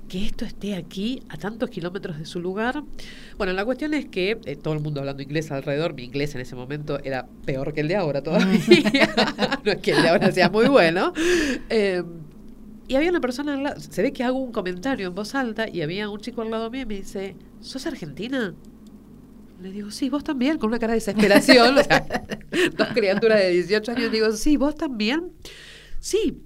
que 0.08 0.26
esto 0.26 0.44
esté 0.44 0.74
aquí 0.74 1.22
a 1.28 1.36
tantos 1.38 1.70
kilómetros 1.70 2.18
de 2.18 2.24
su 2.26 2.40
lugar? 2.40 2.82
Bueno, 3.38 3.52
la 3.52 3.64
cuestión 3.64 3.94
es 3.94 4.06
que 4.06 4.38
eh, 4.44 4.56
todo 4.56 4.74
el 4.74 4.80
mundo 4.80 4.98
hablando 5.00 5.22
inglés 5.22 5.52
alrededor, 5.52 5.94
mi 5.94 6.02
inglés 6.02 6.34
en 6.34 6.40
ese 6.40 6.56
momento 6.56 6.98
era 7.04 7.28
peor 7.46 7.72
que 7.72 7.80
el 7.82 7.88
de 7.88 7.94
ahora 7.96 8.22
todavía, 8.22 8.58
no 9.64 9.70
es 9.70 9.78
que 9.78 9.92
el 9.92 10.02
de 10.02 10.08
ahora 10.08 10.32
sea 10.32 10.50
muy 10.50 10.66
bueno. 10.66 11.12
Eh, 11.70 12.02
y 12.88 12.94
había 12.96 13.10
una 13.10 13.20
persona 13.20 13.54
al 13.54 13.62
lado, 13.62 13.80
se 13.80 14.02
ve 14.02 14.12
que 14.12 14.22
hago 14.24 14.38
un 14.38 14.52
comentario 14.52 15.06
en 15.08 15.14
voz 15.14 15.34
alta 15.34 15.68
y 15.68 15.82
había 15.82 16.08
un 16.08 16.20
chico 16.20 16.42
al 16.42 16.50
lado 16.50 16.70
mío 16.70 16.82
y 16.82 16.86
me 16.86 16.94
dice, 16.96 17.36
¿sos 17.60 17.86
argentina? 17.86 18.54
Le 19.60 19.70
digo, 19.70 19.90
sí, 19.92 20.10
vos 20.10 20.24
también, 20.24 20.58
con 20.58 20.68
una 20.70 20.78
cara 20.80 20.92
de 20.92 20.96
desesperación. 20.96 21.78
o 21.78 21.84
sea, 21.84 22.04
dos 22.76 22.88
criaturas 22.94 23.38
de 23.38 23.50
18 23.50 23.92
años. 23.92 24.10
Digo, 24.10 24.32
sí, 24.32 24.56
vos 24.56 24.74
también. 24.74 25.30
Sí. 26.00 26.42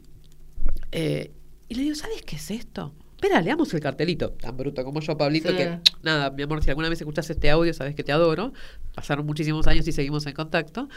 Eh, 0.92 1.32
y 1.68 1.74
le 1.74 1.82
digo, 1.84 1.94
¿sabes 1.94 2.20
qué 2.22 2.36
es 2.36 2.50
esto? 2.50 2.94
Espera, 3.14 3.40
leamos 3.40 3.72
el 3.72 3.80
cartelito. 3.80 4.32
Tan 4.32 4.54
bruto 4.58 4.84
como 4.84 5.00
yo, 5.00 5.16
Pablito, 5.16 5.48
Sí. 5.50 5.56
que 5.56 5.80
nada, 6.02 6.30
mi 6.30 6.42
amor, 6.42 6.62
si 6.62 6.68
alguna 6.68 6.90
vez 6.90 7.00
escuchas 7.00 7.28
este 7.30 7.48
audio, 7.50 7.72
sabes 7.72 7.94
que 7.94 8.04
te 8.04 8.12
adoro. 8.12 8.52
Pasaron 8.94 9.24
muchísimos 9.24 9.66
años 9.66 9.88
y 9.88 9.92
seguimos 9.92 10.26
en 10.26 10.34
contacto. 10.34 10.90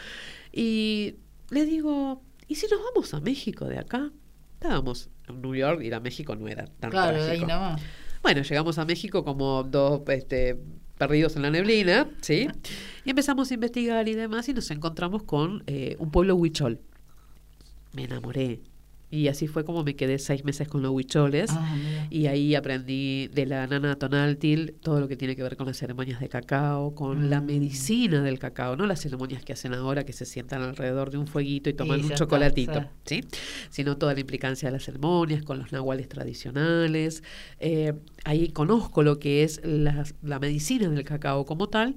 Y 0.52 1.14
le 1.48 1.64
digo, 1.64 2.22
¿y 2.46 2.56
si 2.56 2.66
nos 2.68 2.80
vamos 2.92 3.14
a 3.14 3.20
México 3.20 3.64
de 3.64 3.78
acá? 3.78 4.12
Estábamos 4.54 5.08
New 5.32 5.54
York, 5.54 5.82
ir 5.82 5.94
a 5.94 6.00
México 6.00 6.34
no 6.36 6.48
era 6.48 6.66
tan 6.80 6.90
Claro, 6.90 7.18
ahí 7.18 7.24
trágico. 7.24 7.46
nada 7.46 7.72
más. 7.72 7.82
Bueno, 8.22 8.42
llegamos 8.42 8.78
a 8.78 8.84
México 8.84 9.24
como 9.24 9.62
dos 9.62 10.02
este, 10.08 10.58
perdidos 10.98 11.36
en 11.36 11.42
la 11.42 11.50
neblina, 11.50 12.06
¿sí? 12.20 12.48
Y 13.04 13.10
empezamos 13.10 13.50
a 13.50 13.54
investigar 13.54 14.06
y 14.08 14.14
demás 14.14 14.48
y 14.48 14.54
nos 14.54 14.70
encontramos 14.70 15.22
con 15.22 15.62
eh, 15.66 15.96
un 15.98 16.10
pueblo 16.10 16.34
huichol. 16.34 16.80
Me 17.92 18.04
enamoré. 18.04 18.60
Y 19.12 19.26
así 19.26 19.48
fue 19.48 19.64
como 19.64 19.82
me 19.82 19.96
quedé 19.96 20.18
seis 20.20 20.44
meses 20.44 20.68
con 20.68 20.82
los 20.82 20.92
huicholes. 20.92 21.50
Ah. 21.52 22.06
Y 22.10 22.26
ahí 22.26 22.54
aprendí 22.54 23.26
de 23.28 23.44
la 23.46 23.66
nana 23.66 23.96
tonaltil 23.96 24.74
todo 24.80 25.00
lo 25.00 25.08
que 25.08 25.16
tiene 25.16 25.34
que 25.34 25.42
ver 25.42 25.56
con 25.56 25.66
las 25.66 25.76
ceremonias 25.78 26.20
de 26.20 26.28
cacao, 26.28 26.94
con 26.94 27.28
la 27.28 27.40
Mm. 27.40 27.46
medicina 27.46 28.22
del 28.22 28.38
cacao, 28.38 28.76
no 28.76 28.86
las 28.86 29.00
ceremonias 29.00 29.44
que 29.44 29.52
hacen 29.52 29.74
ahora 29.74 30.04
que 30.04 30.12
se 30.12 30.24
sientan 30.24 30.62
alrededor 30.62 31.10
de 31.10 31.18
un 31.18 31.26
fueguito 31.26 31.68
y 31.68 31.72
toman 31.72 31.98
Y 31.98 32.00
un 32.02 32.06
está, 32.06 32.18
chocolatito, 32.18 32.84
¿sí? 33.04 33.24
Sino 33.70 33.96
toda 33.96 34.14
la 34.14 34.20
implicancia 34.20 34.68
de 34.68 34.72
las 34.74 34.84
ceremonias, 34.84 35.42
con 35.42 35.58
los 35.58 35.72
nahuales 35.72 36.08
tradicionales. 36.08 37.22
Eh, 37.58 37.92
ahí 38.24 38.48
conozco 38.50 39.02
lo 39.02 39.18
que 39.18 39.42
es 39.42 39.60
la, 39.64 40.04
la 40.22 40.38
medicina 40.38 40.88
del 40.88 41.04
cacao 41.04 41.44
como 41.44 41.68
tal. 41.68 41.96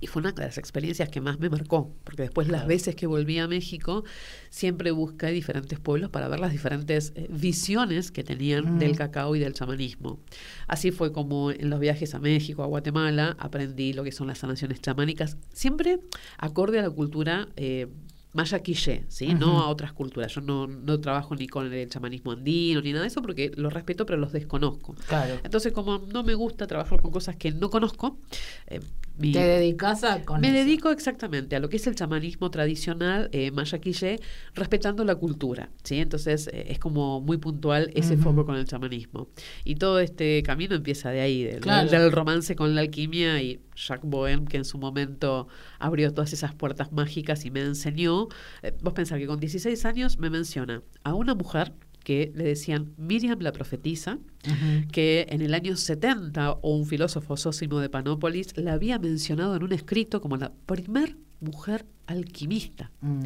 Y 0.00 0.08
fue 0.08 0.20
una 0.20 0.32
de 0.32 0.42
las 0.42 0.58
experiencias 0.58 1.08
que 1.08 1.20
más 1.20 1.38
me 1.38 1.48
marcó, 1.48 1.94
porque 2.04 2.22
después 2.22 2.48
las 2.48 2.66
veces 2.66 2.94
que 2.94 3.06
volví 3.06 3.38
a 3.38 3.48
México, 3.48 4.04
siempre 4.50 4.90
busqué 4.90 5.28
diferentes 5.28 5.80
pueblos 5.80 6.10
para 6.10 6.28
ver 6.28 6.38
las 6.38 6.52
diferentes 6.52 7.12
eh, 7.16 7.26
visiones 7.30 8.10
que 8.10 8.22
tenían 8.22 8.76
Mm. 8.76 8.78
del 8.78 8.96
cacao 8.96 9.34
y 9.36 9.38
del 9.38 9.54
chamanismo. 9.54 10.20
Así 10.66 10.90
fue 10.90 11.12
como 11.12 11.50
en 11.50 11.70
los 11.70 11.80
viajes 11.80 12.14
a 12.14 12.18
México, 12.18 12.62
a 12.62 12.66
Guatemala, 12.66 13.36
aprendí 13.38 13.92
lo 13.92 14.04
que 14.04 14.12
son 14.12 14.26
las 14.26 14.38
sanaciones 14.38 14.80
chamánicas, 14.80 15.36
siempre 15.52 15.98
acorde 16.38 16.78
a 16.78 16.82
la 16.82 16.90
cultura 16.90 17.48
eh, 17.56 17.86
maya 18.32 18.58
quiché, 18.60 19.06
¿sí? 19.08 19.32
No 19.32 19.62
a 19.62 19.68
otras 19.68 19.94
culturas. 19.94 20.34
Yo 20.34 20.42
no, 20.42 20.66
no 20.66 21.00
trabajo 21.00 21.34
ni 21.34 21.46
con 21.46 21.72
el 21.72 21.88
chamanismo 21.88 22.32
andino 22.32 22.82
ni 22.82 22.90
nada 22.92 23.00
de 23.02 23.08
eso 23.08 23.22
porque 23.22 23.50
los 23.56 23.72
respeto 23.72 24.04
pero 24.04 24.18
los 24.18 24.30
desconozco. 24.30 24.94
Claro. 25.08 25.40
Entonces, 25.42 25.72
como 25.72 25.98
no 26.00 26.22
me 26.22 26.34
gusta 26.34 26.66
trabajar 26.66 27.00
con 27.00 27.12
cosas 27.12 27.36
que 27.36 27.50
no 27.52 27.70
conozco, 27.70 28.18
eh, 28.66 28.80
mi- 29.18 29.32
Te 29.32 29.38
dedicas 29.40 30.04
a 30.04 30.22
con 30.24 30.40
me 30.40 30.48
eso. 30.48 30.56
dedico 30.56 30.90
exactamente 30.90 31.56
a 31.56 31.60
lo 31.60 31.68
que 31.68 31.76
es 31.76 31.86
el 31.86 31.94
chamanismo 31.94 32.50
tradicional 32.50 33.28
eh, 33.32 33.50
maya 33.50 33.78
quiché, 33.78 34.20
respetando 34.54 35.04
la 35.04 35.14
cultura, 35.14 35.70
¿sí? 35.84 35.98
Entonces 36.00 36.48
eh, 36.52 36.66
es 36.68 36.78
como 36.78 37.20
muy 37.20 37.38
puntual 37.38 37.90
ese 37.94 38.16
foco 38.16 38.44
con 38.44 38.56
el 38.56 38.64
chamanismo. 38.66 39.28
Y 39.64 39.76
todo 39.76 40.00
este 40.00 40.42
camino 40.42 40.74
empieza 40.74 41.10
de 41.10 41.20
ahí, 41.20 41.44
del, 41.44 41.60
Claro. 41.60 41.90
del 41.90 42.12
romance 42.12 42.54
con 42.56 42.74
la 42.74 42.82
alquimia 42.82 43.42
y 43.42 43.60
Jacques 43.74 44.08
Bohem, 44.08 44.46
que 44.46 44.56
en 44.56 44.64
su 44.64 44.78
momento 44.78 45.48
abrió 45.78 46.12
todas 46.12 46.32
esas 46.32 46.54
puertas 46.54 46.92
mágicas 46.92 47.44
y 47.44 47.50
me 47.50 47.60
enseñó. 47.60 48.28
Eh, 48.62 48.72
vos 48.82 48.92
pensás 48.94 49.18
que 49.18 49.26
con 49.26 49.38
16 49.40 49.84
años 49.84 50.18
me 50.18 50.30
menciona 50.30 50.82
a 51.04 51.14
una 51.14 51.34
mujer 51.34 51.72
que 52.06 52.30
le 52.36 52.44
decían 52.44 52.94
Miriam 52.96 53.40
la 53.40 53.50
profetisa, 53.50 54.20
Ujú. 54.46 54.86
que 54.92 55.26
en 55.28 55.42
el 55.42 55.54
año 55.54 55.74
70 55.74 56.52
o 56.52 56.76
un 56.76 56.86
filósofo 56.86 57.36
Sósimo 57.36 57.80
de 57.80 57.88
Panópolis 57.90 58.56
la 58.56 58.74
había 58.74 59.00
mencionado 59.00 59.56
en 59.56 59.64
un 59.64 59.72
escrito 59.72 60.20
como 60.20 60.36
la 60.36 60.52
primer 60.66 61.16
mujer 61.40 61.84
alquimista. 62.06 62.92
Mm. 63.00 63.24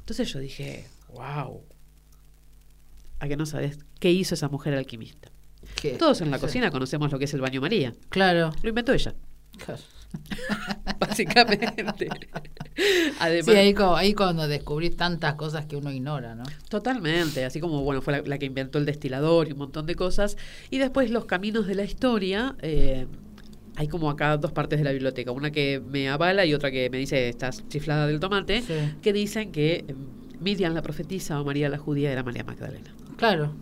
Entonces 0.00 0.28
yo 0.32 0.40
dije, 0.40 0.88
wow, 1.14 1.62
¿a 3.20 3.28
que 3.28 3.36
no 3.36 3.46
sabes 3.46 3.78
qué 4.00 4.10
hizo 4.10 4.34
esa 4.34 4.48
mujer 4.48 4.74
alquimista? 4.74 5.30
¿Qué? 5.80 5.90
Todos 5.92 6.20
en 6.20 6.32
la 6.32 6.40
cocina 6.40 6.72
conocemos 6.72 7.12
lo 7.12 7.20
que 7.20 7.26
es 7.26 7.34
el 7.34 7.40
baño 7.40 7.60
María. 7.60 7.94
Claro. 8.08 8.50
Lo 8.60 8.70
inventó 8.70 8.92
ella, 8.92 9.14
Claro. 9.64 9.80
básicamente. 10.98 12.08
Además, 13.20 13.44
Sí, 13.46 13.52
ahí, 13.52 14.14
cuando 14.14 14.48
descubrís 14.48 14.96
tantas 14.96 15.34
cosas 15.34 15.66
que 15.66 15.76
uno 15.76 15.90
ignora, 15.90 16.34
¿no? 16.34 16.44
Totalmente, 16.68 17.44
así 17.44 17.60
como 17.60 17.82
bueno 17.82 18.02
fue 18.02 18.14
la, 18.14 18.22
la 18.26 18.38
que 18.38 18.46
inventó 18.46 18.78
el 18.78 18.86
destilador 18.86 19.48
y 19.48 19.52
un 19.52 19.58
montón 19.58 19.86
de 19.86 19.94
cosas. 19.94 20.36
Y 20.70 20.78
después 20.78 21.10
los 21.10 21.24
caminos 21.26 21.66
de 21.66 21.74
la 21.74 21.84
historia. 21.84 22.54
eh, 22.62 23.06
hay 23.78 23.88
como 23.88 24.08
acá 24.08 24.38
dos 24.38 24.52
partes 24.52 24.78
de 24.78 24.84
la 24.86 24.92
biblioteca, 24.92 25.32
una 25.32 25.50
que 25.50 25.82
me 25.86 26.08
avala 26.08 26.46
y 26.46 26.54
otra 26.54 26.70
que 26.70 26.88
me 26.88 26.96
dice 26.96 27.28
estás 27.28 27.62
chiflada 27.68 28.06
del 28.06 28.20
tomate, 28.20 28.62
Sí. 28.62 28.72
que 29.02 29.12
dicen 29.12 29.52
que 29.52 29.84
eh, 29.86 29.94
Miriam 30.40 30.72
la 30.72 30.80
profetisa 30.80 31.38
o 31.38 31.44
María 31.44 31.68
la 31.68 31.76
judía 31.76 32.10
era 32.10 32.22
María 32.22 32.42
Magdalena. 32.42 32.94
Claro. 33.16 33.52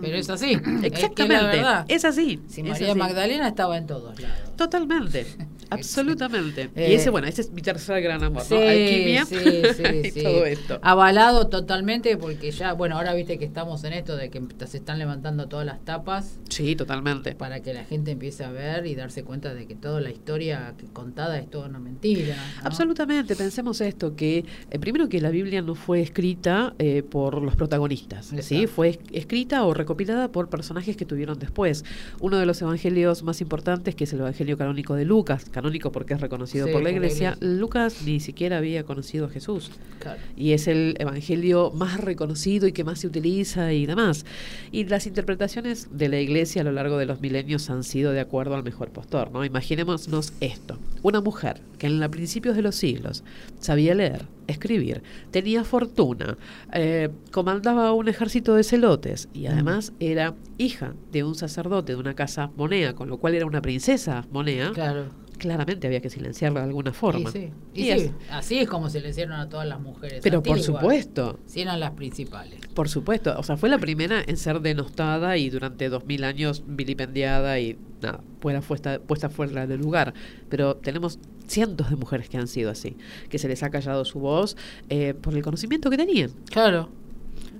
Pero 0.00 0.16
es 0.16 0.30
así. 0.30 0.52
Es 0.54 0.60
que 0.62 0.70
la 0.80 0.86
Exactamente, 0.86 1.62
es 1.94 2.04
así. 2.04 2.40
Si 2.48 2.60
es 2.62 2.68
María 2.68 2.90
así. 2.90 2.98
Magdalena 2.98 3.48
estaba 3.48 3.76
en 3.76 3.86
todos 3.86 4.18
lados. 4.20 4.38
Totalmente, 4.56 5.26
absolutamente. 5.70 6.70
y 6.76 6.80
Eh, 6.80 6.94
ese, 6.94 7.10
bueno, 7.10 7.26
ese 7.26 7.40
es 7.42 7.50
mi 7.50 7.60
tercer 7.60 8.00
gran 8.02 8.22
amor, 8.22 8.42
¿no? 8.42 8.48
Sí, 8.48 8.54
Alquimia 8.56 9.24
sí, 9.24 9.36
sí, 10.12 10.20
y 10.20 10.22
todo 10.22 10.46
esto. 10.46 10.78
Avalado 10.82 11.48
totalmente 11.48 12.16
porque 12.16 12.50
ya, 12.50 12.72
bueno, 12.72 12.96
ahora 12.96 13.14
viste 13.14 13.38
que 13.38 13.44
estamos 13.44 13.82
en 13.84 13.92
esto 13.94 14.16
de 14.16 14.30
que 14.30 14.40
se 14.66 14.76
están 14.78 14.98
levantando 14.98 15.48
todas 15.48 15.66
las 15.66 15.84
tapas 15.84 16.38
Sí, 16.48 16.76
totalmente. 16.76 17.34
para 17.34 17.60
que 17.60 17.74
la 17.74 17.84
gente 17.84 18.12
empiece 18.12 18.44
a 18.44 18.50
ver 18.50 18.86
y 18.86 18.94
darse 18.94 19.24
cuenta 19.24 19.54
de 19.54 19.66
que 19.66 19.74
toda 19.74 20.00
la 20.00 20.10
historia 20.10 20.74
contada 20.92 21.38
es 21.38 21.50
toda 21.50 21.68
una 21.68 21.80
mentira. 21.80 22.36
¿no? 22.36 22.66
Absolutamente, 22.66 23.34
pensemos 23.36 23.80
esto, 23.80 24.14
que 24.14 24.44
eh, 24.70 24.78
primero 24.78 25.08
que 25.08 25.20
la 25.20 25.30
Biblia 25.30 25.62
no 25.62 25.74
fue 25.74 26.00
escrita 26.00 26.74
eh, 26.78 27.02
por 27.02 27.42
los 27.42 27.56
protagonistas, 27.56 28.32
¿sí? 28.40 28.66
Fue 28.66 28.88
es- 28.94 28.98
escrita 29.12 29.64
o 29.64 29.74
recopilada 29.74 30.32
por 30.32 30.48
personajes 30.48 30.96
que 30.96 31.04
tuvieron 31.04 31.38
después. 31.38 31.84
Uno 32.20 32.38
de 32.38 32.46
los 32.46 32.60
evangelios 32.62 33.22
más 33.22 33.40
importantes, 33.40 33.94
que 33.94 34.04
es 34.04 34.12
el 34.12 34.20
Evangelio 34.20 34.56
canónico 34.58 34.94
de 34.94 35.04
Lucas, 35.04 35.46
canónico 35.50 35.92
porque 35.92 36.14
es 36.14 36.20
reconocido 36.20 36.66
Sí, 36.66 36.72
por 36.72 36.82
la 36.82 36.90
iglesia, 36.90 37.34
iglesia. 37.38 37.56
Lucas 37.58 38.02
ni 38.04 38.20
siquiera 38.20 38.58
había 38.58 38.84
conocido 38.84 39.26
a 39.26 39.28
Jesús. 39.28 39.70
Claro. 40.00 40.20
Y 40.36 40.52
es 40.52 40.66
el 40.68 40.96
evangelio 40.98 41.70
más 41.70 42.00
reconocido 42.00 42.66
y 42.66 42.72
que 42.72 42.84
más 42.84 42.98
se 43.00 43.06
utiliza 43.06 43.72
y 43.72 43.86
demás. 43.86 44.24
Y 44.72 44.84
las 44.84 45.06
interpretaciones 45.06 45.88
de 45.92 46.08
la 46.08 46.20
iglesia 46.20 46.62
a 46.62 46.64
lo 46.64 46.72
largo 46.72 46.98
de 46.98 47.06
los 47.06 47.20
milenios 47.20 47.70
han 47.70 47.84
sido 47.84 48.12
de 48.12 48.20
acuerdo 48.20 48.54
al 48.54 48.62
mejor 48.64 48.90
postor, 48.90 49.30
¿no? 49.30 49.44
Imaginémonos 49.44 50.32
esto. 50.40 50.78
Una 51.02 51.20
mujer 51.20 51.60
que 51.78 51.86
en 51.86 52.00
los 52.00 52.08
principios 52.10 52.56
de 52.56 52.62
los 52.62 52.74
siglos 52.76 53.24
sabía 53.60 53.94
leer, 53.94 54.26
escribir, 54.46 55.02
tenía 55.30 55.64
fortuna, 55.64 56.36
eh, 56.72 57.10
comandaba 57.32 57.92
un 57.92 58.08
ejército 58.08 58.54
de 58.54 58.64
celotes 58.64 59.28
y 59.32 59.46
además 59.46 59.92
era 60.00 60.34
hija 60.58 60.94
de 61.12 61.24
un 61.24 61.34
sacerdote 61.34 61.92
de 61.94 61.98
una 61.98 62.14
casa 62.14 62.50
monea, 62.56 62.94
con 62.94 63.08
lo 63.08 63.18
cual 63.18 63.34
era 63.34 63.46
una 63.46 63.62
princesa 63.62 64.26
monea, 64.30 64.72
Claro. 64.72 65.06
claramente 65.38 65.86
había 65.86 66.00
que 66.00 66.10
silenciarla 66.10 66.60
de 66.60 66.66
alguna 66.66 66.92
forma. 66.92 67.28
Y 67.28 67.32
sí, 67.32 67.50
y 67.74 67.80
Y 67.80 67.84
sí, 67.84 67.90
es- 67.90 68.10
así 68.30 68.58
es 68.58 68.68
como 68.68 68.88
se 68.88 69.00
le 69.00 69.10
hicieron 69.10 69.34
a 69.34 69.48
todas 69.48 69.66
las 69.66 69.80
mujeres. 69.80 70.20
pero 70.22 70.42
por 70.42 70.60
supuesto. 70.60 71.38
Sí, 71.46 71.60
eran 71.62 71.80
las 71.80 71.90
principales. 71.92 72.60
Por 72.74 72.88
supuesto, 72.88 73.34
o 73.38 73.42
sea, 73.42 73.56
fue 73.56 73.68
la 73.68 73.78
primera 73.78 74.22
en 74.24 74.36
ser 74.36 74.60
denostada 74.60 75.36
y 75.36 75.50
durante 75.50 75.88
dos 75.88 76.04
mil 76.06 76.24
años 76.24 76.62
vilipendiada 76.66 77.58
y 77.58 77.76
nada, 78.00 78.20
fuera 78.40 78.60
puesta, 78.60 78.98
puesta 79.00 79.28
fuera 79.28 79.66
de 79.66 79.76
lugar. 79.76 80.14
Pero 80.48 80.76
tenemos 80.76 81.18
cientos 81.46 81.90
de 81.90 81.96
mujeres 81.96 82.28
que 82.28 82.36
han 82.38 82.48
sido 82.48 82.70
así, 82.70 82.96
que 83.28 83.38
se 83.38 83.48
les 83.48 83.62
ha 83.62 83.70
callado 83.70 84.04
su 84.04 84.18
voz 84.18 84.56
eh, 84.88 85.14
por 85.14 85.34
el 85.34 85.42
conocimiento 85.42 85.90
que 85.90 85.96
tenían. 85.96 86.30
Claro. 86.50 86.88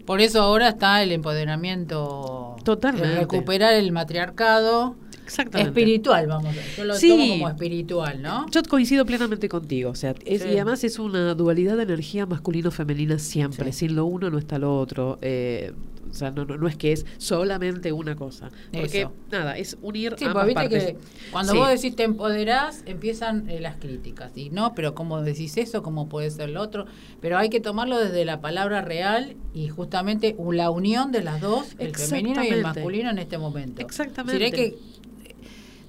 Por 0.07 0.21
eso 0.21 0.41
ahora 0.43 0.69
está 0.69 1.03
el 1.03 1.13
empoderamiento. 1.13 2.57
Totalmente. 2.65 3.09
el 3.13 3.17
recuperar 3.19 3.75
el 3.75 3.91
matriarcado 3.93 4.97
Exactamente. 5.25 5.71
espiritual, 5.71 6.27
vamos 6.27 6.47
a 6.53 6.53
ver. 6.57 6.65
Yo 6.77 6.85
lo 6.85 6.95
Sí. 6.95 7.09
tomo 7.09 7.29
como 7.29 7.49
espiritual, 7.49 8.21
¿no? 8.23 8.47
Yo 8.51 8.63
coincido 8.69 9.07
plenamente 9.07 9.49
contigo, 9.49 9.91
o 9.91 9.95
sea, 9.95 10.15
es- 10.27 10.43
Sí. 10.43 10.49
y 10.49 10.53
además 10.57 10.85
es 10.85 10.99
una 10.99 11.35
dualidad 11.35 11.77
de 11.77 11.85
energía 11.85 12.27
masculino-femenina 12.27 13.19
siempre, 13.19 13.73
Sí. 13.73 13.81
sin 13.87 13.97
lo 13.97 14.05
uno 14.05 14.31
no 14.31 14.39
está 14.39 14.59
lo 14.59 14.79
otro, 14.79 15.19
eh, 15.23 15.73
o 16.15 16.17
sea, 16.17 16.31
no, 16.31 16.45
no, 16.45 16.57
no 16.57 16.69
es 16.69 16.77
que 16.77 16.93
es 16.93 17.05
solamente 17.19 17.93
una 17.93 18.15
cosa, 18.15 18.51
porque 18.73 19.01
Eso. 19.03 19.13
nada, 19.33 19.59
es 19.59 19.77
unir 19.83 20.15
Sí, 20.17 20.25
ambas 20.27 20.45
pues 20.45 20.55
viste 20.55 20.77
partes. 20.77 20.85
que 20.95 21.31
cuando 21.33 21.53
Sí. 21.53 21.59
vos 21.59 21.69
decís 21.69 21.97
te 21.97 22.05
empoderás, 22.05 22.83
empiezan 22.87 23.51
eh, 23.51 23.59
las 23.61 23.77
críticas. 23.77 24.31
Y 24.37 24.51
no, 24.51 24.75
pero 24.75 24.95
¿cómo 24.95 25.21
decís 25.23 25.57
eso? 25.57 25.83
¿Cómo 25.83 26.09
puede 26.09 26.31
ser 26.31 26.51
lo 26.51 26.63
otro? 26.63 26.87
Pero 27.21 27.37
hay 27.37 27.49
que 27.51 27.61
tomarlo 27.61 27.99
desde 27.99 28.25
la 28.25 28.41
palabra 28.41 28.81
real 28.83 29.37
y 29.53 29.69
justamente 29.69 30.37
la 30.53 30.71
unión 30.71 31.11
de 31.11 31.23
las 31.23 31.41
dos, 31.41 31.75
el 31.79 31.95
femenino 31.95 32.45
y 32.45 32.49
el 32.49 32.63
masculino 32.63 33.11
en 33.11 33.19
este 33.19 33.37
momento. 33.39 33.83
Exactamente. 33.83 34.39
Decir, 34.39 34.55
hay 34.55 34.71
que 34.71 34.79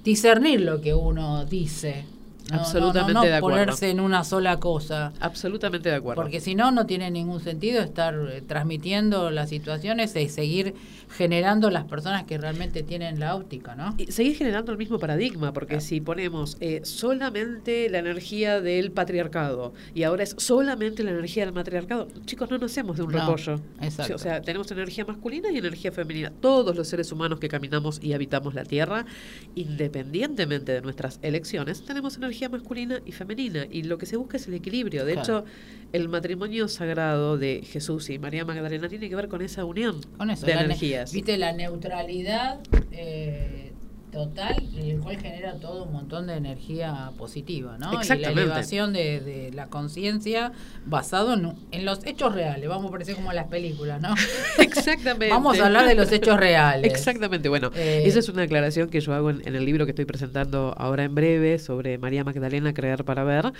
discernir 0.04 0.60
lo 0.60 0.80
que 0.80 0.94
uno 0.94 1.44
dice. 1.44 2.04
No, 2.50 2.60
Absolutamente 2.60 3.12
no, 3.12 3.20
no 3.20 3.26
de 3.26 3.34
acuerdo. 3.34 3.58
ponerse 3.58 3.90
en 3.90 4.00
una 4.00 4.22
sola 4.22 4.60
cosa. 4.60 5.12
Absolutamente 5.20 5.88
de 5.88 5.96
acuerdo. 5.96 6.22
Porque 6.22 6.40
si 6.40 6.54
no, 6.54 6.70
no 6.70 6.86
tiene 6.86 7.10
ningún 7.10 7.40
sentido 7.40 7.82
estar 7.82 8.14
eh, 8.14 8.40
transmitiendo 8.46 9.30
las 9.30 9.48
situaciones 9.48 10.14
y 10.14 10.28
seguir 10.28 10.74
generando 11.08 11.70
las 11.70 11.84
personas 11.84 12.24
que 12.24 12.36
realmente 12.38 12.82
tienen 12.82 13.18
la 13.20 13.34
óptica, 13.36 13.74
¿no? 13.74 13.94
Y 13.98 14.10
seguir 14.12 14.36
generando 14.36 14.72
el 14.72 14.78
mismo 14.78 14.98
paradigma, 14.98 15.52
porque 15.52 15.80
si 15.80 16.00
ponemos 16.00 16.56
eh, 16.60 16.80
solamente 16.84 17.88
la 17.90 17.98
energía 17.98 18.60
del 18.60 18.90
patriarcado 18.92 19.72
y 19.94 20.02
ahora 20.02 20.24
es 20.24 20.34
solamente 20.38 21.02
la 21.04 21.10
energía 21.12 21.44
del 21.44 21.54
matriarcado, 21.54 22.08
chicos, 22.24 22.50
no 22.50 22.58
nos 22.58 22.72
hacemos 22.72 22.96
de 22.96 23.02
un 23.04 23.12
No, 23.12 23.18
repollo. 23.20 23.60
exacto. 23.80 24.14
O 24.14 24.18
sea, 24.18 24.40
tenemos 24.42 24.70
energía 24.70 25.04
masculina 25.04 25.50
y 25.50 25.58
energía 25.58 25.92
femenina. 25.92 26.32
Todos 26.40 26.76
los 26.76 26.88
seres 26.88 27.10
humanos 27.12 27.38
que 27.40 27.48
caminamos 27.48 28.00
y 28.02 28.12
habitamos 28.12 28.54
la 28.54 28.64
Tierra, 28.64 29.06
independientemente 29.54 30.72
de 30.72 30.80
nuestras 30.82 31.18
elecciones, 31.22 31.82
tenemos 31.84 32.16
energía 32.16 32.48
masculina 32.48 33.00
y 33.04 33.12
femenina. 33.12 33.66
Y 33.70 33.82
lo 33.84 33.98
que 33.98 34.06
se 34.06 34.16
busca 34.16 34.36
es 34.36 34.46
el 34.48 34.54
equilibrio. 34.54 35.04
De 35.04 35.14
Claro. 35.14 35.38
hecho, 35.40 35.44
el 35.92 36.08
matrimonio 36.08 36.68
sagrado 36.68 37.38
de 37.38 37.62
Jesús 37.64 38.10
y 38.10 38.18
María 38.18 38.44
Magdalena 38.44 38.88
tiene 38.88 39.08
que 39.08 39.16
ver 39.16 39.28
con 39.28 39.40
esa 39.42 39.64
unión 39.64 40.00
Con 40.18 40.30
eso, 40.30 40.44
de 40.46 40.54
la 40.54 40.66
Viste 41.04 41.36
la 41.36 41.52
neutralidad 41.52 42.60
eh, 42.92 43.72
total, 44.16 44.56
el 44.78 44.98
cual 45.00 45.18
genera 45.20 45.54
todo 45.60 45.84
un 45.84 45.92
montón 45.92 46.26
de 46.26 46.34
energía 46.36 47.10
positiva, 47.18 47.76
¿no? 47.78 47.90
Y 47.92 47.94
la 47.96 48.00
Exactamente. 48.00 48.40
elevación 48.42 48.92
de, 48.94 49.20
de 49.20 49.50
la 49.52 49.66
conciencia 49.66 50.52
basado 50.86 51.34
en, 51.34 51.52
en 51.70 51.84
los 51.84 52.04
hechos 52.06 52.34
reales. 52.34 52.66
Vamos 52.66 52.88
a 52.88 52.92
parecer 52.92 53.14
como 53.16 53.30
las 53.34 53.48
películas, 53.48 54.00
¿no? 54.00 54.14
Exactamente. 54.58 55.28
Vamos 55.28 55.60
a 55.60 55.66
hablar 55.66 55.86
de 55.86 55.94
los 55.94 56.10
hechos 56.12 56.38
reales. 56.38 56.90
Exactamente, 56.90 57.48
bueno, 57.50 57.70
Eh, 57.74 58.04
esa 58.06 58.18
es 58.20 58.28
una 58.30 58.42
aclaración 58.42 58.88
que 58.88 59.00
yo 59.00 59.12
hago 59.12 59.28
en, 59.30 59.42
en 59.46 59.54
el 59.54 59.64
libro 59.66 59.84
que 59.84 59.90
estoy 59.90 60.06
presentando 60.06 60.74
ahora 60.78 61.04
en 61.04 61.14
breve 61.14 61.58
sobre 61.58 61.98
María 61.98 62.24
Magdalena, 62.24 62.72
Creer 62.72 63.04
para 63.04 63.22
Ver, 63.24 63.52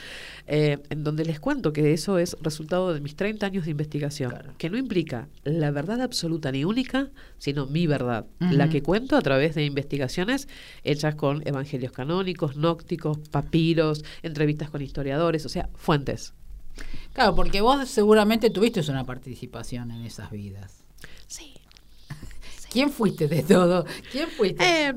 eh, 0.47 0.79
en 0.91 1.05
donde 1.05 1.25
les 1.27 1.39
cuento 1.39 1.73
que 1.75 1.93
eso 1.93 2.19
es 2.19 2.35
resultado 2.41 2.95
de 2.95 3.01
mis 3.03 3.15
30 3.15 3.45
años 3.45 3.65
de 3.67 3.73
investigación, 3.73 4.31
Claro. 4.31 4.53
que 4.57 4.71
no 4.71 4.79
implica 4.79 5.29
la 5.45 5.71
verdad 5.71 6.01
absoluta 6.01 6.51
ni 6.51 6.65
única, 6.65 7.09
sino 7.39 7.67
mi 7.67 7.87
verdad, 7.87 8.25
la 8.41 8.69
que 8.71 8.83
cuento 8.83 9.17
a 9.17 9.21
través 9.21 9.55
de 9.55 9.65
investigaciones 9.65 10.46
hechas 10.85 11.15
con 11.15 11.47
evangelios 11.47 11.93
canónicos, 11.93 12.57
nócticos, 12.57 13.19
papiros, 13.31 14.05
entrevistas 14.23 14.71
con 14.71 14.83
historiadores, 14.83 15.45
o 15.47 15.49
sea, 15.49 15.69
fuentes. 15.75 16.35
Claro, 17.13 17.35
porque 17.35 17.61
vos 17.61 17.89
seguramente 17.89 18.51
tuviste 18.51 18.81
una 18.91 19.05
participación 19.05 19.91
en 19.91 20.05
esas 20.05 20.31
vidas. 20.31 20.85
Sí. 21.27 21.55
¿Quién 22.71 22.91
fuiste 22.91 23.27
de 23.27 23.43
todo? 23.43 23.87
¿Quién 24.13 24.29
fuiste? 24.29 24.63
Eh, 24.63 24.93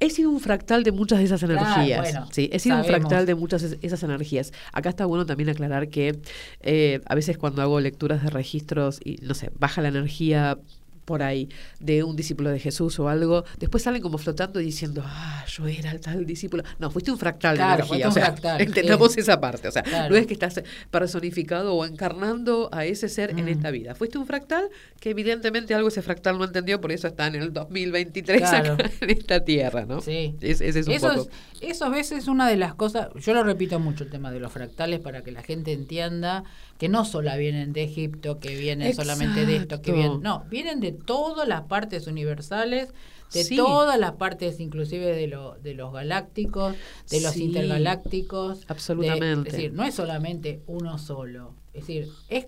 he 0.00 0.10
sido 0.10 0.30
un 0.30 0.40
fractal 0.40 0.82
de 0.82 0.90
muchas 0.90 1.20
de 1.20 1.26
esas 1.26 1.42
energías. 1.42 2.00
bueno, 2.00 2.26
sí, 2.32 2.50
he 2.52 2.58
sido 2.58 2.78
un 2.78 2.84
fractal 2.84 3.26
de 3.26 3.34
muchas 3.34 3.62
de 3.62 3.78
esas 3.82 4.02
energías. 4.02 4.52
Acá 4.72 4.88
está 4.88 5.06
bueno 5.06 5.24
también 5.24 5.50
aclarar 5.50 5.88
que 5.88 6.18
eh, 6.62 7.00
a 7.06 7.14
veces 7.14 7.38
cuando 7.38 7.62
hago 7.62 7.78
lecturas 7.78 8.22
de 8.24 8.30
registros 8.30 8.98
y, 9.04 9.18
no 9.22 9.34
sé, 9.34 9.50
baja 9.56 9.82
la 9.82 9.88
energía 9.88 10.58
por 11.04 11.22
ahí 11.22 11.48
de 11.80 12.04
un 12.04 12.14
discípulo 12.16 12.50
de 12.50 12.58
Jesús 12.60 12.98
o 13.00 13.08
algo, 13.08 13.44
después 13.58 13.82
salen 13.82 14.00
como 14.02 14.18
flotando 14.18 14.60
y 14.60 14.64
diciendo, 14.66 15.02
ah, 15.04 15.44
yo 15.48 15.66
era 15.66 15.90
el 15.90 16.00
tal 16.00 16.24
discípulo. 16.26 16.62
No, 16.78 16.90
fuiste 16.90 17.10
un 17.10 17.18
fractal 17.18 17.56
Claro, 17.56 17.84
de 17.84 17.88
energía. 17.94 18.06
fuiste 18.06 18.08
O 18.08 18.12
sea, 18.12 18.24
fractal, 18.32 18.60
entendamos 19.00 19.16
esa 19.18 19.40
parte. 19.40 19.68
O 19.68 19.72
sea, 19.72 19.82
Claro. 19.82 20.10
no 20.10 20.16
es 20.16 20.26
que 20.26 20.32
estás 20.34 20.62
personificado 20.90 21.74
o 21.74 21.84
encarnando 21.84 22.68
a 22.72 22.84
ese 22.84 23.08
ser 23.08 23.30
en 23.30 23.44
Mm. 23.46 23.48
esta 23.48 23.70
vida. 23.70 23.94
Fuiste 23.94 24.18
un 24.18 24.26
fractal 24.26 24.68
que 25.00 25.10
evidentemente 25.10 25.74
algo 25.74 25.88
ese 25.88 26.02
fractal 26.02 26.38
no 26.38 26.44
entendió, 26.44 26.80
por 26.80 26.92
eso 26.92 27.08
está 27.08 27.26
en 27.26 27.34
el 27.34 27.52
2023 27.52 28.38
Claro. 28.40 28.74
acá 28.74 28.90
en 29.00 29.10
esta 29.10 29.44
tierra, 29.44 29.84
¿no? 29.84 30.00
Sí. 30.00 30.36
Es- 30.40 30.60
ese 30.60 30.78
es 30.80 30.86
un 30.86 30.92
eso, 30.92 31.08
poco. 31.14 31.30
es, 31.60 31.70
eso 31.76 31.84
a 31.86 31.88
veces 31.88 32.18
es 32.18 32.28
una 32.28 32.48
de 32.48 32.56
las 32.56 32.74
cosas, 32.74 33.08
yo 33.20 33.34
lo 33.34 33.42
repito 33.42 33.80
mucho 33.80 34.04
el 34.04 34.10
tema 34.10 34.30
de 34.30 34.38
los 34.40 34.52
fractales 34.52 35.00
para 35.00 35.22
que 35.22 35.32
la 35.32 35.42
gente 35.42 35.72
entienda 35.72 36.44
que 36.82 36.88
no 36.88 37.04
solo 37.04 37.30
vienen 37.38 37.72
de 37.72 37.84
Egipto, 37.84 38.40
que 38.40 38.56
vienen 38.56 38.92
solamente 38.92 39.46
de 39.46 39.54
esto, 39.54 39.80
que 39.80 39.92
vienen, 39.92 40.20
no, 40.20 40.44
vienen 40.50 40.80
de 40.80 40.90
todas 40.90 41.46
las 41.46 41.60
partes 41.62 42.08
universales, 42.08 42.88
de 43.32 43.44
Sí. 43.44 43.54
todas 43.54 44.00
las 44.00 44.14
partes 44.14 44.58
inclusive 44.58 45.14
de, 45.14 45.28
lo, 45.28 45.54
de 45.62 45.74
los 45.74 45.92
galácticos, 45.92 46.74
de 47.08 47.20
los 47.20 47.34
Sí. 47.34 47.44
intergalácticos. 47.44 48.62
de- 48.62 48.66
Absolutamente. 48.66 49.48
es 49.50 49.54
decir, 49.54 49.72
no 49.72 49.84
es 49.84 49.94
solamente 49.94 50.62
uno 50.66 50.98
solo, 50.98 51.54
es 51.72 51.86
decir, 51.86 52.08
es 52.28 52.46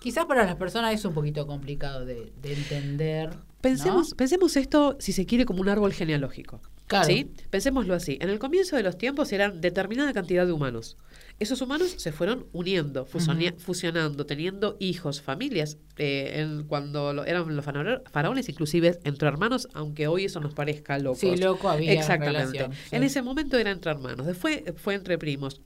quizás 0.00 0.24
para 0.26 0.44
las 0.44 0.56
personas 0.56 0.92
es 0.92 1.04
un 1.04 1.14
poquito 1.14 1.46
complicado 1.46 2.04
de, 2.04 2.32
de 2.42 2.54
entender. 2.54 3.28
¿no? 3.32 3.42
Pensemos, 3.60 4.14
pensemos 4.14 4.56
esto, 4.56 4.96
si 4.98 5.12
se 5.12 5.24
quiere, 5.24 5.44
como 5.44 5.60
un 5.60 5.68
árbol 5.68 5.92
genealógico. 5.92 6.60
Claro. 6.88 7.06
¿sí? 7.06 7.30
Pensémoslo 7.48 7.94
así. 7.94 8.18
En 8.20 8.28
el 8.28 8.40
comienzo 8.40 8.74
de 8.74 8.82
los 8.82 8.98
tiempos 8.98 9.30
eran 9.32 9.60
determinada 9.60 10.12
cantidad 10.12 10.44
de 10.46 10.50
humanos. 10.52 10.96
Esos 11.38 11.60
humanos 11.60 11.94
se 11.96 12.12
fueron 12.12 12.46
uniendo, 12.52 13.04
fusonia- 13.06 13.52
Ujú. 13.52 13.60
fusionando, 13.60 14.26
teniendo 14.26 14.76
hijos, 14.80 15.20
familias. 15.22 15.78
eh, 15.98 16.40
en- 16.40 16.64
cuando 16.64 17.12
lo- 17.12 17.24
eran 17.26 17.54
los 17.54 17.64
faraones, 17.64 18.48
inclusive 18.48 18.98
entre 19.04 19.28
hermanos, 19.28 19.68
aunque 19.74 20.06
hoy 20.08 20.24
eso 20.24 20.40
nos 20.40 20.54
parezca 20.54 20.98
loco. 20.98 21.16
Sí, 21.18 21.36
loco 21.36 21.68
había 21.68 21.92
Exactamente. 21.92 22.38
relación, 22.58 22.72
sí. 22.72 22.96
En 22.96 23.02
ese 23.02 23.20
momento 23.22 23.58
era 23.58 23.70
entre 23.70 23.90
hermanos, 23.90 24.26
después 24.26 24.62
fue 24.76 24.94
entre 24.94 25.18
primos. 25.18 25.60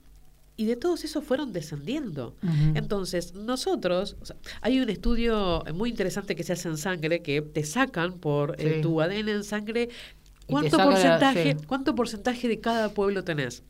Y 0.57 0.65
de 0.65 0.75
todos 0.75 1.03
esos 1.05 1.23
fueron 1.23 1.53
descendiendo. 1.53 2.35
Entonces, 2.75 3.35
nosotros, 3.35 4.17
o 4.21 4.25
sea, 4.25 4.35
hay 4.61 4.79
un 4.79 4.89
estudio 4.89 5.63
muy 5.73 5.89
interesante 5.91 6.35
que 6.35 6.43
se 6.43 6.53
hace 6.53 6.67
en 6.67 6.77
sangre, 6.77 7.21
que 7.21 7.41
te 7.41 7.63
sacan 7.63 8.13
por 8.19 8.55
eh, 8.59 8.79
tu 8.81 8.99
ADN 8.99 9.29
en 9.31 9.43
sangre 9.43 9.89
cuánto 10.47 10.77
la- 10.77 10.85
porcentaje, 10.85 11.55
sí. 11.59 11.65
cuánto 11.67 11.95
porcentaje 11.95 12.47
de 12.47 12.59
cada 12.59 12.89
pueblo 12.89 13.23
tenés. 13.23 13.63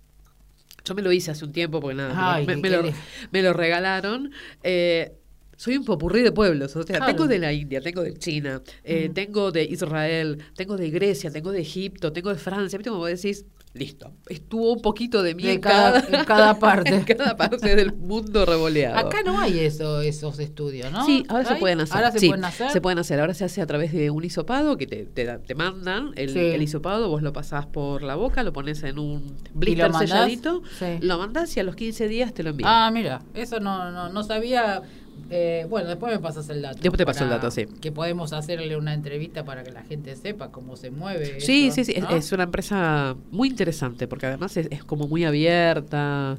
Yo 0.87 0.95
me 0.95 1.01
lo 1.01 1.11
hice 1.11 1.31
hace 1.31 1.43
un 1.45 1.51
tiempo 1.51 1.79
porque 1.79 1.95
nada, 1.95 2.13
me 2.13 2.21
lo- 2.21 2.29
Ay, 2.31 2.45
me, 2.61 2.69
lo, 2.69 2.81
li- 2.83 2.93
me 3.31 3.41
lo 3.41 3.53
regalaron. 3.53 4.31
Eh, 4.63 5.13
soy 5.55 5.75
un 5.75 5.83
popurrí 5.85 6.21
de 6.21 6.31
pueblos, 6.31 6.75
o 6.75 6.83
sea, 6.83 6.97
Claro. 6.97 7.11
tengo 7.11 7.27
de 7.27 7.39
la 7.39 7.51
India, 7.51 7.81
tengo 7.81 8.03
de 8.03 8.13
China, 8.17 8.61
eh, 8.83 9.09
tengo 9.13 9.51
de 9.51 9.63
Israel, 9.63 10.37
tengo 10.55 10.77
de 10.77 10.89
Grecia, 10.91 11.31
tengo 11.31 11.51
de 11.51 11.61
Egipto, 11.61 12.13
tengo 12.13 12.29
de 12.31 12.37
Francia, 12.39 12.77
¿viste? 12.77 12.89
Como 12.91 13.01
vos 13.01 13.09
decís, 13.09 13.43
listo, 13.77 14.11
estuvo 14.27 14.73
un 14.73 14.81
poquito 14.81 15.21
de 15.23 15.35
mí 15.35 15.43
De 15.43 15.53
en 15.53 15.61
cada- 15.61 15.99
en 15.99 16.25
cada 16.25 16.57
parte. 16.59 16.95
en 16.95 17.03
cada 17.03 17.35
parte 17.37 17.75
del 17.75 17.93
mundo 17.93 18.45
revoleado. 18.45 18.97
Acá 18.97 19.19
no 19.25 19.39
hay 19.39 19.59
eso, 19.59 20.01
esos 20.01 20.39
estudios, 20.39 20.91
¿no? 20.91 21.05
Sí, 21.05 21.23
ahora 21.29 21.45
se 21.45 21.55
pueden 21.55 21.81
hacer. 21.81 21.95
Ahora 21.97 22.11
se 22.11 22.19
sí, 22.19 22.27
pueden 22.29 22.45
hacer. 22.45 22.71
Se 22.71 22.81
pueden 22.81 22.99
hacer. 22.99 23.19
Ahora 23.19 23.33
se 23.33 23.45
hace 23.45 23.61
a 23.61 23.65
través 23.67 23.93
de 23.93 24.09
un 24.09 24.23
hisopado 24.23 24.77
que 24.77 24.87
te, 24.87 25.05
te, 25.05 25.25
da- 25.25 25.39
te 25.39 25.55
mandan 25.55 26.11
el, 26.15 26.31
Sí. 26.31 26.39
el 26.39 26.61
hisopado, 26.61 27.09
vos 27.09 27.21
lo 27.21 27.33
pasás 27.33 27.65
por 27.67 28.03
la 28.03 28.15
boca, 28.15 28.43
lo 28.43 28.53
pones 28.53 28.83
en 28.83 28.99
un 28.99 29.23
¿Y 29.27 29.53
lo 29.53 29.59
blister 29.59 29.93
selladito, 29.95 30.61
Sí. 30.79 30.85
lo 31.01 31.17
mandás 31.17 31.55
y 31.55 31.59
a 31.59 31.63
los 31.63 31.75
15 31.75 32.07
días 32.07 32.33
te 32.33 32.43
lo 32.43 32.49
envían. 32.51 32.69
Ah, 32.71 32.89
mira, 32.91 33.21
eso 33.33 33.59
no, 33.59 33.91
no, 33.91 34.09
no 34.09 34.23
sabía. 34.23 34.81
Eh, 35.29 35.65
bueno, 35.69 35.89
después 35.89 36.13
me 36.13 36.19
pasas 36.19 36.47
el 36.49 36.61
dato. 36.61 36.79
Después 36.81 36.97
te 36.97 37.05
paso 37.05 37.23
el 37.25 37.29
dato, 37.29 37.51
sí. 37.51 37.65
Que 37.81 37.91
podemos 37.91 38.31
hacerle 38.33 38.77
una 38.77 38.93
entrevista 38.93 39.43
para 39.43 39.63
que 39.63 39.71
la 39.71 39.83
gente 39.83 40.15
sepa 40.15 40.51
cómo 40.51 40.75
se 40.77 40.89
mueve. 40.91 41.39
sí, 41.41 41.67
eso, 41.67 41.75
sí, 41.75 41.85
sí. 41.85 41.93
es- 41.95 42.03
¿no? 42.03 42.09
Es, 42.11 42.31
una 42.31 42.43
empresa 42.43 43.15
muy 43.31 43.49
interesante 43.49 44.07
porque 44.07 44.25
además 44.27 44.55
es, 44.57 44.67
es 44.71 44.83
como 44.83 45.07
muy 45.07 45.25
abierta. 45.25 46.37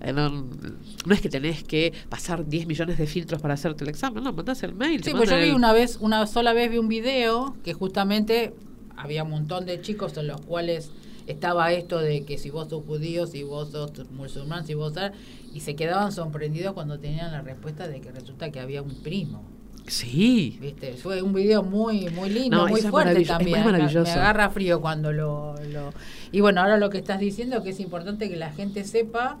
eh, 0.00 0.12
No, 0.12 0.28
no 0.30 1.14
es 1.14 1.20
que 1.20 1.28
tenés 1.28 1.64
que 1.64 1.92
pasar 2.08 2.46
10 2.46 2.66
millones 2.66 2.98
de 2.98 3.06
filtros 3.08 3.42
para 3.42 3.54
hacerte 3.54 3.82
el 3.84 3.90
examen, 3.90 4.22
no, 4.22 4.32
mandás 4.32 4.62
el 4.62 4.74
mail. 4.74 5.02
Sí, 5.02 5.10
pues 5.12 5.28
yo 5.30 5.36
vi 5.36 5.48
el- 5.48 5.54
una 5.54 5.72
vez, 5.72 5.98
una 6.00 6.26
sola 6.28 6.52
vez 6.52 6.70
vi 6.70 6.78
un 6.78 6.88
video 6.88 7.56
que 7.64 7.72
justamente 7.74 8.54
había 8.96 9.24
un 9.24 9.30
montón 9.30 9.66
de 9.66 9.80
chicos 9.80 10.16
en 10.16 10.28
los 10.28 10.40
cuales 10.42 10.90
estaba 11.28 11.72
esto 11.72 11.98
de 11.98 12.24
que 12.24 12.38
si 12.38 12.50
vos 12.50 12.68
sos 12.68 12.84
judío, 12.84 13.26
si 13.26 13.42
vos 13.42 13.70
sos 13.70 13.92
musulmán, 14.10 14.66
si 14.66 14.74
vos 14.74 14.94
sos... 14.94 15.10
Y 15.54 15.60
se 15.60 15.76
quedaban 15.76 16.12
sorprendidos 16.12 16.72
cuando 16.74 16.98
tenían 16.98 17.32
la 17.32 17.42
respuesta 17.42 17.86
de 17.88 18.00
que 18.00 18.10
resulta 18.10 18.50
que 18.50 18.60
había 18.60 18.82
un 18.82 18.94
primo. 18.96 19.42
Sí. 19.86 20.58
¿Viste? 20.60 20.94
Fue 20.94 21.22
un 21.22 21.32
video 21.32 21.62
muy 21.62 22.10
muy 22.10 22.28
lindo, 22.30 22.56
No, 22.58 22.68
muy 22.68 22.82
fuerte 22.82 23.24
también. 23.24 23.62
muy. 23.62 23.72
Me 23.72 24.10
agarra 24.10 24.50
frío 24.50 24.80
cuando 24.80 25.12
lo, 25.12 25.54
lo... 25.70 25.92
Y 26.32 26.40
bueno, 26.40 26.60
ahora 26.60 26.76
lo 26.76 26.90
que 26.90 26.98
estás 26.98 27.20
diciendo 27.20 27.62
que 27.62 27.70
es 27.70 27.80
importante 27.80 28.28
que 28.28 28.36
la 28.36 28.50
gente 28.50 28.84
sepa 28.84 29.38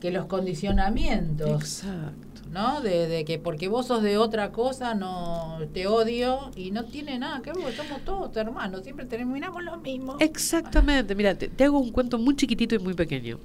que 0.00 0.10
los 0.10 0.26
condicionamientos, 0.26 1.82
Exacto. 1.82 2.27
¿No? 2.50 2.80
De, 2.80 3.08
de 3.08 3.24
que 3.24 3.38
porque 3.38 3.68
vos 3.68 3.86
sos 3.86 4.02
de 4.02 4.18
otra 4.18 4.52
cosa, 4.52 4.94
no 4.94 5.58
te 5.72 5.86
odio 5.86 6.50
y 6.56 6.70
no 6.70 6.84
tiene 6.84 7.18
nada 7.18 7.40
que 7.42 7.52
ver, 7.52 7.62
porque 7.62 7.76
somos 7.76 8.04
todos 8.04 8.36
hermanos, 8.36 8.82
siempre 8.84 9.06
terminamos 9.06 9.62
lo 9.62 9.76
mismo. 9.78 10.16
Exactamente, 10.20 11.14
mira, 11.14 11.34
te, 11.34 11.48
te 11.48 11.64
hago 11.64 11.78
un 11.78 11.90
cuento 11.90 12.18
muy 12.18 12.36
chiquitito 12.36 12.74
y 12.74 12.78
muy 12.78 12.94
pequeño. 12.94 13.38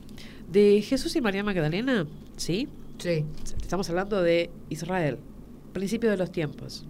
De 0.49 0.81
Jesús 0.81 1.15
y 1.15 1.21
María 1.21 1.43
Magdalena, 1.43 2.05
¿sí? 2.37 2.67
Sí. 2.99 3.25
Estamos 3.61 3.89
hablando 3.89 4.21
de 4.21 4.49
Israel, 4.69 5.17
principio 5.73 6.09
de 6.09 6.17
los 6.17 6.31
tiempos. 6.31 6.85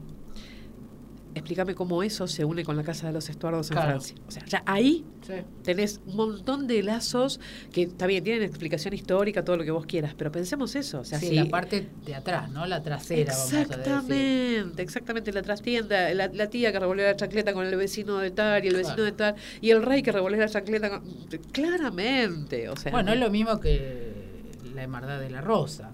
Explícame 1.35 1.73
cómo 1.75 2.03
eso 2.03 2.27
se 2.27 2.45
une 2.45 2.63
con 2.63 2.77
la 2.77 2.83
Casa 2.83 3.07
de 3.07 3.13
los 3.13 3.27
Estuardos 3.29 3.69
en 3.71 3.75
Claro. 3.75 3.89
Francia. 3.91 4.15
O 4.27 4.31
sea, 4.31 4.45
ya 4.45 4.63
ahí 4.65 5.03
Sí. 5.25 5.33
tenés 5.63 5.99
un 6.05 6.15
montón 6.15 6.67
de 6.67 6.83
lazos 6.83 7.39
que 7.71 7.83
está 7.83 8.05
bien, 8.07 8.23
tienen 8.23 8.43
explicación 8.43 8.93
histórica, 8.93 9.43
todo 9.43 9.57
lo 9.57 9.63
que 9.63 9.71
vos 9.71 9.85
quieras, 9.85 10.13
pero 10.17 10.31
pensemos 10.31 10.75
eso. 10.75 10.99
O 10.99 11.03
sea, 11.05 11.19
sí, 11.19 11.29
si- 11.29 11.35
la 11.35 11.45
parte 11.45 11.89
de 12.05 12.15
atrás, 12.15 12.51
¿no? 12.51 12.65
La 12.67 12.83
trasera, 12.83 13.33
vamos 13.33 13.53
a 13.53 13.57
decir. 13.57 13.71
Exactamente, 13.77 14.81
exactamente. 14.83 15.31
La 15.33 15.41
trastienda, 15.41 16.13
la, 16.13 16.27
la 16.27 16.47
tía 16.49 16.71
que 16.71 16.79
revolvió 16.79 17.05
la 17.05 17.15
chancleta 17.15 17.53
con 17.53 17.65
el 17.65 17.75
vecino 17.75 18.17
de 18.19 18.31
tal 18.31 18.63
y 18.63 18.67
el 18.67 18.75
vecino 18.75 18.95
Claro. 18.95 19.03
de 19.05 19.11
tal, 19.13 19.35
y 19.61 19.69
el 19.71 19.81
rey 19.81 20.03
que 20.03 20.11
revolvió 20.11 20.39
la 20.39 20.49
chancleta 20.49 20.89
con... 20.89 21.03
Claramente, 21.51 22.69
o 22.69 22.75
sea... 22.75 22.91
Bueno, 22.91 23.11
es 23.13 23.19
lo 23.19 23.29
mismo 23.29 23.59
que 23.59 24.11
la 24.75 24.83
hermandad 24.83 25.19
de 25.19 25.29
la 25.29 25.41
rosa. 25.41 25.91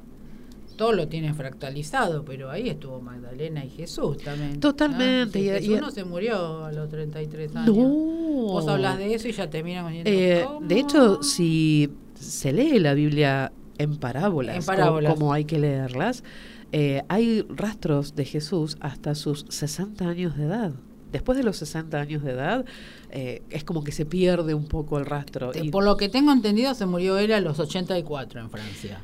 Todo 0.79 0.93
lo 0.93 1.09
tiene 1.09 1.33
fractalizado, 1.33 2.23
pero 2.23 2.49
ahí 2.49 2.69
estuvo 2.69 3.01
Magdalena 3.01 3.65
y 3.65 3.69
Jesús 3.69 4.17
también. 4.19 4.61
Totalmente, 4.61 5.37
¿no? 5.37 5.45
y- 5.45 5.49
Jesús 5.49 5.77
y- 5.77 5.81
no 5.81 5.91
se 5.91 6.05
murió 6.05 6.63
a 6.63 6.71
los 6.71 6.87
33 6.87 7.53
años. 7.53 7.75
No. 7.75 7.83
Vos 7.83 8.65
hablas 8.65 8.97
de 8.97 9.13
eso 9.13 9.27
y 9.27 9.33
ya 9.33 9.49
terminan 9.49 9.85
diciendo, 9.91 10.09
Eh, 10.09 10.45
de 10.61 10.79
hecho, 10.79 11.21
si 11.21 11.89
se 12.15 12.53
lee 12.53 12.79
la 12.79 12.93
Biblia 12.93 13.51
en 13.77 13.97
parábolas, 13.97 14.55
En 14.55 14.63
parábolas. 14.63 15.13
como 15.13 15.33
hay 15.33 15.43
que 15.43 15.59
leerlas, 15.59 16.23
eh, 16.71 17.03
hay 17.09 17.45
rastros 17.49 18.15
de 18.15 18.23
Jesús 18.23 18.77
hasta 18.79 19.15
sus 19.15 19.45
60 19.49 20.07
años 20.07 20.37
de 20.37 20.45
edad. 20.45 20.71
Después 21.11 21.37
de 21.37 21.43
los 21.43 21.57
60 21.57 21.99
años 21.99 22.23
de 22.23 22.31
edad, 22.31 22.63
eh, 23.11 23.41
es 23.49 23.65
como 23.65 23.83
que 23.83 23.91
se 23.91 24.05
pierde 24.05 24.53
un 24.53 24.67
poco 24.69 24.97
el 24.97 25.05
rastro. 25.05 25.51
Y, 25.61 25.71
Por 25.71 25.83
lo 25.83 25.97
que 25.97 26.07
tengo 26.07 26.31
entendido, 26.31 26.73
se 26.73 26.85
murió 26.85 27.17
él 27.17 27.33
a 27.33 27.41
los 27.41 27.59
84 27.59 28.39
en 28.39 28.49
Francia. 28.49 29.01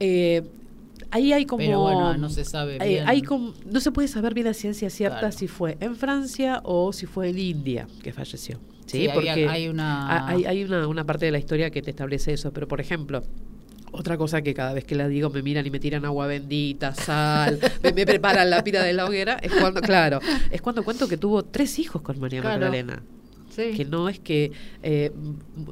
eh, 0.00 0.42
ahí 1.10 1.32
hay 1.32 1.46
como... 1.46 1.58
Pero 1.64 1.80
bueno, 1.80 2.16
no 2.16 2.28
se 2.28 2.44
sabe 2.44 2.76
Eh, 2.80 2.88
bien. 2.88 3.04
hay 3.08 3.22
como- 3.22 3.54
no 3.70 3.80
se 3.80 3.90
puede 3.92 4.08
saber 4.08 4.34
bien 4.34 4.46
la 4.46 4.54
ciencia 4.54 4.90
cierta 4.90 5.18
Claro. 5.20 5.36
si 5.36 5.48
fue 5.48 5.76
en 5.80 5.96
Francia 5.96 6.60
o 6.64 6.92
si 6.92 7.06
fue 7.06 7.30
en 7.30 7.38
India 7.38 7.86
que 8.02 8.12
falleció. 8.12 8.58
Sí, 8.86 9.08
porque 9.12 9.30
hay 9.30 9.68
una- 9.68 10.08
ha- 10.08 10.28
hay, 10.28 10.44
hay 10.46 10.64
una, 10.64 10.86
una 10.88 11.04
parte 11.04 11.26
de 11.26 11.32
la 11.32 11.38
historia 11.38 11.70
que 11.70 11.82
te 11.82 11.90
establece 11.90 12.32
eso. 12.32 12.52
Pero, 12.52 12.66
por 12.68 12.80
ejemplo, 12.80 13.22
otra 13.92 14.16
cosa 14.16 14.42
que 14.42 14.54
cada 14.54 14.72
vez 14.72 14.84
que 14.84 14.94
la 14.94 15.08
digo 15.08 15.28
me 15.30 15.42
miran 15.42 15.66
y 15.66 15.70
me 15.70 15.78
tiran 15.80 16.04
agua 16.04 16.26
bendita, 16.26 16.94
sal, 16.94 17.58
me, 17.82 17.92
me 17.92 18.06
preparan 18.06 18.48
la 18.50 18.62
pira 18.64 18.82
de 18.82 18.92
la 18.92 19.04
hoguera, 19.06 19.38
es 19.42 19.52
cuando, 19.52 19.80
claro, 19.80 20.20
es 20.50 20.60
cuando 20.62 20.82
cuento 20.84 21.06
que 21.08 21.16
tuvo 21.16 21.42
tres 21.44 21.78
hijos 21.78 22.00
con 22.02 22.18
María 22.20 22.40
Claro. 22.40 22.56
Magdalena. 22.60 23.02
Sí. 23.58 23.76
que 23.76 23.84
no 23.84 24.08
es 24.08 24.20
que 24.20 24.52
eh, 24.82 25.10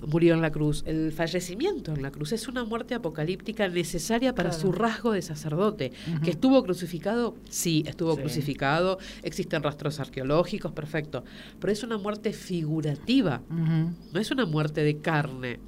murió 0.07 0.35
en 0.35 0.43
la 0.43 0.51
cruz, 0.51 0.83
el 0.87 1.13
fallecimiento 1.13 1.95
en 1.95 2.03
la 2.03 2.11
cruz 2.11 2.33
es 2.33 2.49
una 2.49 2.65
muerte 2.65 2.95
apocalíptica 2.95 3.69
necesaria 3.69 4.35
para 4.35 4.51
Claro. 4.51 4.61
su 4.63 4.73
rasgo 4.73 5.13
de 5.13 5.23
sacerdote. 5.23 5.93
¿Que 6.25 6.31
estuvo 6.31 6.63
crucificado? 6.65 7.37
Sí, 7.49 7.85
estuvo 7.87 8.15
Sí. 8.17 8.21
crucificado, 8.23 8.99
existen 9.23 9.63
rastros 9.63 10.01
arqueológicos, 10.01 10.73
perfecto, 10.73 11.25
pero 11.61 11.73
es 11.73 11.83
una 11.83 11.97
muerte 11.99 12.33
figurativa, 12.33 13.43
no 13.49 14.21
es 14.21 14.31
una 14.31 14.47
muerte 14.47 14.83
de 14.83 14.99
carne. 14.99 15.61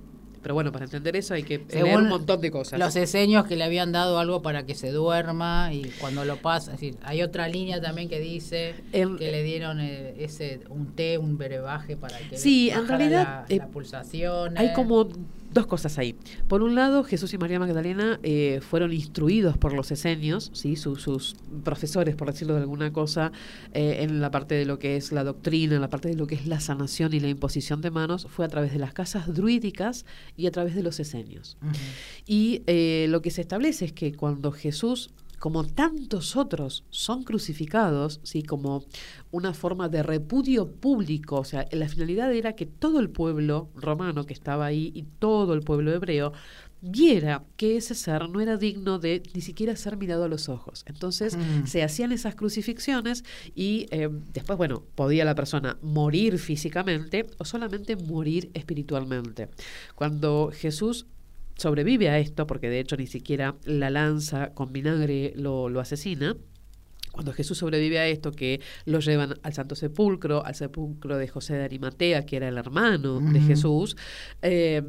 Pero 0.42 0.54
bueno, 0.54 0.72
para 0.72 0.84
entender 0.84 1.16
eso 1.16 1.34
hay 1.34 1.42
que 1.42 1.58
leer 1.58 1.70
Según 1.70 2.02
un 2.04 2.08
montón 2.08 2.40
de 2.40 2.50
cosas. 2.50 2.78
Los 2.78 2.96
eseños 2.96 3.46
que 3.46 3.56
le 3.56 3.64
habían 3.64 3.92
dado 3.92 4.18
algo 4.18 4.42
para 4.42 4.64
que 4.64 4.74
se 4.74 4.90
duerma 4.90 5.72
y 5.72 5.90
cuando 6.00 6.24
lo 6.24 6.36
pasa, 6.36 6.72
es 6.74 6.80
decir, 6.80 6.96
hay 7.02 7.22
otra 7.22 7.48
línea 7.48 7.80
también 7.80 8.08
que 8.08 8.20
dice 8.20 8.74
que 8.92 9.04
le 9.30 9.42
dieron 9.42 9.80
eh, 9.80 10.14
ese 10.18 10.60
un 10.68 10.94
té, 10.94 11.18
un 11.18 11.38
brebaje 11.38 11.96
para 11.96 12.18
que 12.18 12.38
Sí, 12.38 12.66
le 12.66 12.74
en 12.76 12.88
realidad, 12.88 13.44
la, 13.48 13.54
eh, 13.54 13.58
la 13.58 13.66
pulsación. 13.66 14.56
Hay 14.58 14.72
como 14.72 15.08
dos 15.52 15.66
cosas 15.66 15.98
ahí. 15.98 16.14
Por 16.46 16.62
un 16.62 16.74
lado, 16.74 17.04
Jesús 17.04 17.32
y 17.32 17.38
María 17.38 17.58
Magdalena 17.58 18.20
eh, 18.22 18.60
fueron 18.60 18.92
instruidos 18.92 19.56
por 19.56 19.72
los 19.72 19.90
esenios, 19.90 20.50
¿sí? 20.52 20.76
Su- 20.76 20.96
sus 20.96 21.36
profesores, 21.64 22.14
por 22.16 22.30
decirlo 22.30 22.54
de 22.54 22.60
alguna 22.60 22.92
cosa, 22.92 23.32
eh, 23.72 23.98
en 24.00 24.20
la 24.20 24.30
parte 24.30 24.54
de 24.54 24.66
lo 24.66 24.78
que 24.78 24.96
es 24.96 25.10
la 25.12 25.24
doctrina, 25.24 25.74
en 25.76 25.80
la 25.80 25.88
parte 25.88 26.08
de 26.08 26.14
lo 26.16 26.26
que 26.26 26.34
es 26.34 26.46
la 26.46 26.60
sanación 26.60 27.14
y 27.14 27.20
la 27.20 27.28
imposición 27.28 27.80
de 27.80 27.90
manos, 27.90 28.26
fue 28.30 28.44
a 28.44 28.48
través 28.48 28.72
de 28.72 28.78
las 28.78 28.92
casas 28.92 29.32
druídicas 29.32 30.04
y 30.36 30.46
a 30.46 30.50
través 30.50 30.74
de 30.74 30.82
los 30.82 31.00
esenios. 31.00 31.56
Y 32.26 32.62
eh, 32.66 33.06
lo 33.08 33.22
que 33.22 33.30
se 33.30 33.40
establece 33.40 33.86
es 33.86 33.92
que 33.92 34.12
cuando 34.12 34.52
Jesús, 34.52 35.10
como 35.38 35.64
tantos 35.64 36.36
otros, 36.36 36.84
son 36.90 37.22
crucificados, 37.22 38.20
¿sí? 38.22 38.42
como 38.42 38.84
una 39.30 39.54
forma 39.54 39.88
de 39.88 40.02
repudio 40.02 40.70
público, 40.70 41.36
o 41.36 41.44
sea, 41.44 41.66
la 41.72 41.88
finalidad 41.88 42.32
era 42.32 42.54
que 42.54 42.66
todo 42.66 43.00
el 43.00 43.10
pueblo 43.10 43.68
romano 43.74 44.24
que 44.24 44.34
estaba 44.34 44.66
ahí 44.66 44.90
y 44.94 45.02
todo 45.02 45.54
el 45.54 45.62
pueblo 45.62 45.92
hebreo 45.92 46.32
viera 46.80 47.44
que 47.56 47.76
ese 47.76 47.94
ser 47.96 48.28
no 48.28 48.40
era 48.40 48.56
digno 48.56 49.00
de 49.00 49.20
ni 49.34 49.40
siquiera 49.40 49.74
ser 49.74 49.96
mirado 49.96 50.22
a 50.24 50.28
los 50.28 50.48
ojos. 50.48 50.84
Entonces 50.86 51.36
Mm. 51.36 51.66
se 51.66 51.82
hacían 51.82 52.12
esas 52.12 52.36
crucifixiones 52.36 53.24
y 53.54 53.86
eh, 53.90 54.08
después, 54.32 54.56
bueno, 54.56 54.84
podía 54.94 55.24
la 55.24 55.34
persona 55.34 55.76
morir 55.82 56.38
físicamente 56.38 57.26
o 57.38 57.44
solamente 57.44 57.96
morir 57.96 58.50
espiritualmente. 58.54 59.48
Cuando 59.96 60.50
Jesús 60.54 61.06
sobrevive 61.58 62.08
a 62.08 62.18
esto, 62.18 62.46
porque 62.46 62.70
de 62.70 62.80
hecho 62.80 62.96
ni 62.96 63.06
siquiera 63.06 63.56
la 63.64 63.90
lanza 63.90 64.54
con 64.54 64.72
vinagre 64.72 65.34
lo, 65.36 65.68
lo 65.68 65.80
asesina, 65.80 66.34
cuando 67.12 67.32
Jesús 67.32 67.58
sobrevive 67.58 67.98
a 67.98 68.06
esto, 68.06 68.30
que 68.32 68.60
lo 68.86 69.00
llevan 69.00 69.34
al 69.42 69.52
Santo 69.52 69.74
Sepulcro, 69.74 70.44
al 70.46 70.54
sepulcro 70.54 71.18
de 71.18 71.26
José 71.28 71.54
de 71.54 71.64
Arimatea, 71.64 72.24
que 72.24 72.36
era 72.36 72.48
el 72.48 72.56
hermano 72.58 73.20
de. 73.20 73.40
Jesús, 73.40 73.96
eh, 74.40 74.82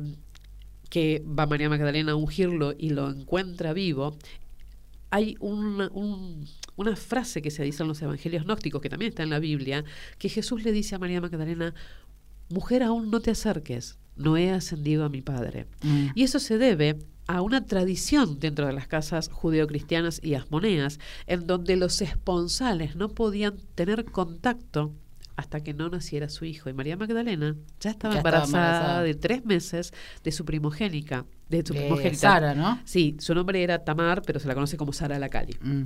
que 0.89 1.23
va 1.27 1.45
María 1.47 1.69
Magdalena 1.69 2.11
a 2.13 2.15
ungirlo 2.15 2.73
y 2.77 2.91
lo 2.91 3.09
encuentra 3.09 3.73
vivo, 3.73 4.15
hay 5.11 5.35
una, 5.39 5.87
un- 5.91 6.45
una 6.75 6.95
frase 6.95 7.41
que 7.41 7.49
se 7.51 7.63
dice 7.63 7.81
en 7.83 7.89
los 7.89 8.01
evangelios 8.01 8.43
gnósticos, 8.45 8.79
que 8.81 8.89
también 8.89 9.09
está 9.09 9.23
en 9.23 9.31
la 9.31 9.39
Biblia, 9.39 9.83
que 10.19 10.29
Jesús 10.29 10.63
le 10.63 10.71
dice 10.71 10.95
a 10.95 10.99
María 10.99 11.21
Magdalena, 11.21 11.73
mujer 12.49 12.83
aún 12.83 13.09
no 13.09 13.19
te 13.21 13.31
acerques, 13.31 13.97
no 14.19 14.37
he 14.37 14.51
ascendido 14.51 15.03
a 15.05 15.09
mi 15.09 15.21
Padre. 15.21 15.65
Mm. 15.81 16.07
Y 16.13 16.23
eso 16.23 16.39
se 16.39 16.57
debe 16.57 16.99
a 17.27 17.41
una 17.41 17.65
tradición 17.65 18.39
dentro 18.39 18.65
de 18.67 18.73
las 18.73 18.87
casas 18.87 19.29
judeocristianas 19.31 20.19
y 20.23 20.33
asmoneas, 20.33 20.99
en 21.27 21.45
donde 21.47 21.75
los 21.75 22.01
esponsales 22.01 22.95
no 22.95 23.09
podían 23.09 23.57
tener 23.75 24.05
contacto 24.05 24.93
hasta 25.35 25.61
que 25.61 25.73
no 25.73 25.89
naciera 25.89 26.27
su 26.27 26.43
hijo. 26.45 26.69
Y 26.69 26.73
María 26.73 26.97
Magdalena 26.97 27.55
ya 27.79 27.91
estaba, 27.91 28.15
Ya 28.15 28.17
estaba 28.17 28.17
embarazada, 28.17 28.67
embarazada. 28.67 29.03
de 29.03 29.13
tres 29.13 29.45
meses 29.45 29.93
de 30.23 30.31
su 30.31 30.43
primogénica. 30.43 31.25
De 31.47 31.63
su 31.65 31.73
De 31.73 31.79
primogénita. 31.81 32.17
Sara, 32.17 32.55
¿no? 32.55 32.79
Sí, 32.83 33.15
su 33.19 33.33
nombre 33.33 33.63
era 33.63 33.85
Tamar, 33.85 34.21
pero 34.23 34.39
se 34.39 34.47
la 34.47 34.53
conoce 34.53 34.75
como 34.75 34.91
Sara 34.91 35.17
la 35.17 35.29
Cali. 35.29 35.55
Mm. 35.61 35.83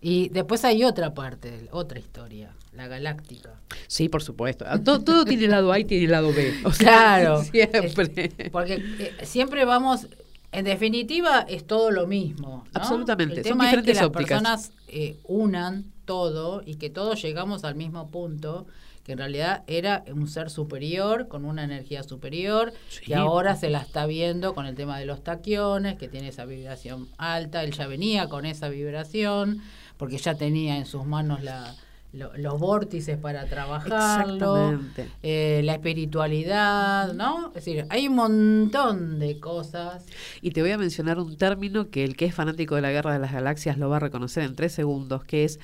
Y 0.00 0.28
después 0.30 0.64
hay 0.64 0.84
otra 0.84 1.12
parte, 1.14 1.68
otra 1.72 1.98
historia, 1.98 2.50
la 2.72 2.86
galáctica. 2.88 3.60
Sí, 3.86 4.08
por 4.08 4.22
supuesto. 4.22 4.64
Ah, 4.66 4.78
Todo, 4.82 5.00
todo 5.00 5.24
tiene 5.24 5.46
lado 5.48 5.72
A 5.72 5.78
y 5.78 5.84
tiene 5.84 6.06
lado 6.08 6.32
B. 6.32 6.54
O 6.64 6.72
sea, 6.72 6.86
Claro. 6.86 7.42
Siempre. 7.52 8.32
Es- 8.38 8.50
porque 8.50 8.74
eh, 8.98 9.12
siempre 9.24 9.64
vamos, 9.64 10.06
en 10.52 10.64
definitiva, 10.64 11.40
es 11.48 11.66
todo 11.66 11.90
lo 11.90 12.06
mismo. 12.06 12.64
¿no? 12.72 12.80
Absolutamente, 12.80 13.40
El 13.40 13.44
son 13.44 13.58
tema 13.58 13.70
es 13.70 13.82
que 13.82 13.94
las 13.94 14.04
ópticas. 14.04 14.28
personas 14.40 14.72
eh, 14.88 15.18
unan 15.24 15.84
todo 16.06 16.62
y 16.64 16.76
que 16.76 16.88
todos 16.90 17.20
llegamos 17.22 17.64
al 17.64 17.74
mismo 17.74 18.08
punto, 18.10 18.66
que 19.04 19.12
en 19.12 19.18
realidad 19.18 19.64
era 19.66 20.04
un 20.12 20.28
ser 20.28 20.50
superior, 20.50 21.28
con 21.28 21.44
una 21.44 21.64
energía 21.64 22.02
superior, 22.02 22.72
Sí. 22.88 23.00
que 23.06 23.14
ahora 23.16 23.54
se 23.56 23.68
la 23.70 23.80
está 23.80 24.06
viendo 24.06 24.54
con 24.54 24.66
el 24.66 24.74
tema 24.74 24.98
de 24.98 25.04
los 25.06 25.22
taquiones, 25.22 25.96
que 25.98 26.08
tiene 26.08 26.28
esa 26.28 26.44
vibración 26.46 27.08
alta. 27.18 27.62
Él 27.64 27.72
ya 27.72 27.86
venía 27.86 28.28
con 28.28 28.44
esa 28.46 28.68
vibración, 28.68 29.62
porque 30.00 30.18
ya 30.18 30.34
tenía 30.34 30.76
en 30.78 30.86
sus 30.86 31.06
manos 31.06 31.44
la 31.44 31.76
lo- 32.12 32.36
los 32.36 32.58
vórtices 32.58 33.16
para 33.18 33.44
trabajarlo, 33.46 34.80
eh, 35.22 35.60
la 35.62 35.74
espiritualidad, 35.74 37.12
¿no? 37.12 37.48
Es 37.50 37.54
decir, 37.64 37.86
hay 37.88 38.08
un 38.08 38.16
montón 38.16 39.20
de 39.20 39.38
cosas. 39.38 40.06
Y 40.42 40.50
te 40.50 40.60
voy 40.60 40.72
a 40.72 40.78
mencionar 40.78 41.20
un 41.20 41.36
término 41.36 41.88
que 41.88 42.02
el 42.02 42.16
que 42.16 42.24
es 42.24 42.34
fanático 42.34 42.74
de 42.74 42.80
la 42.80 42.90
Guerra 42.90 43.12
de 43.12 43.20
las 43.20 43.30
Galaxias 43.32 43.78
lo 43.78 43.88
va 43.90 43.98
a 43.98 44.00
reconocer 44.00 44.42
en 44.42 44.56
tres 44.56 44.72
segundos, 44.72 45.22
que 45.22 45.44
es 45.44 45.60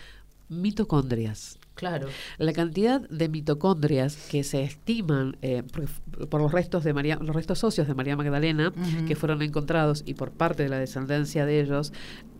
mitocondrias. 0.48 1.58
Claro. 1.76 2.08
La 2.38 2.52
cantidad 2.52 3.00
de 3.08 3.28
mitocondrias 3.28 4.16
que 4.30 4.42
se 4.42 4.62
estiman 4.64 5.36
eh, 5.42 5.62
por, 5.62 6.28
por 6.28 6.40
los 6.42 6.50
restos 6.50 6.82
de 6.82 6.92
María, 6.92 7.16
los 7.22 7.36
restos 7.36 7.62
óseos 7.62 7.86
de 7.86 7.94
María 7.94 8.16
Magdalena, 8.16 8.72
que 9.06 9.14
fueron 9.14 9.42
encontrados 9.42 10.02
y 10.06 10.14
por 10.14 10.32
parte 10.32 10.64
de 10.64 10.68
la 10.70 10.78
descendencia 10.78 11.46
de 11.46 11.60
ellos, 11.60 11.92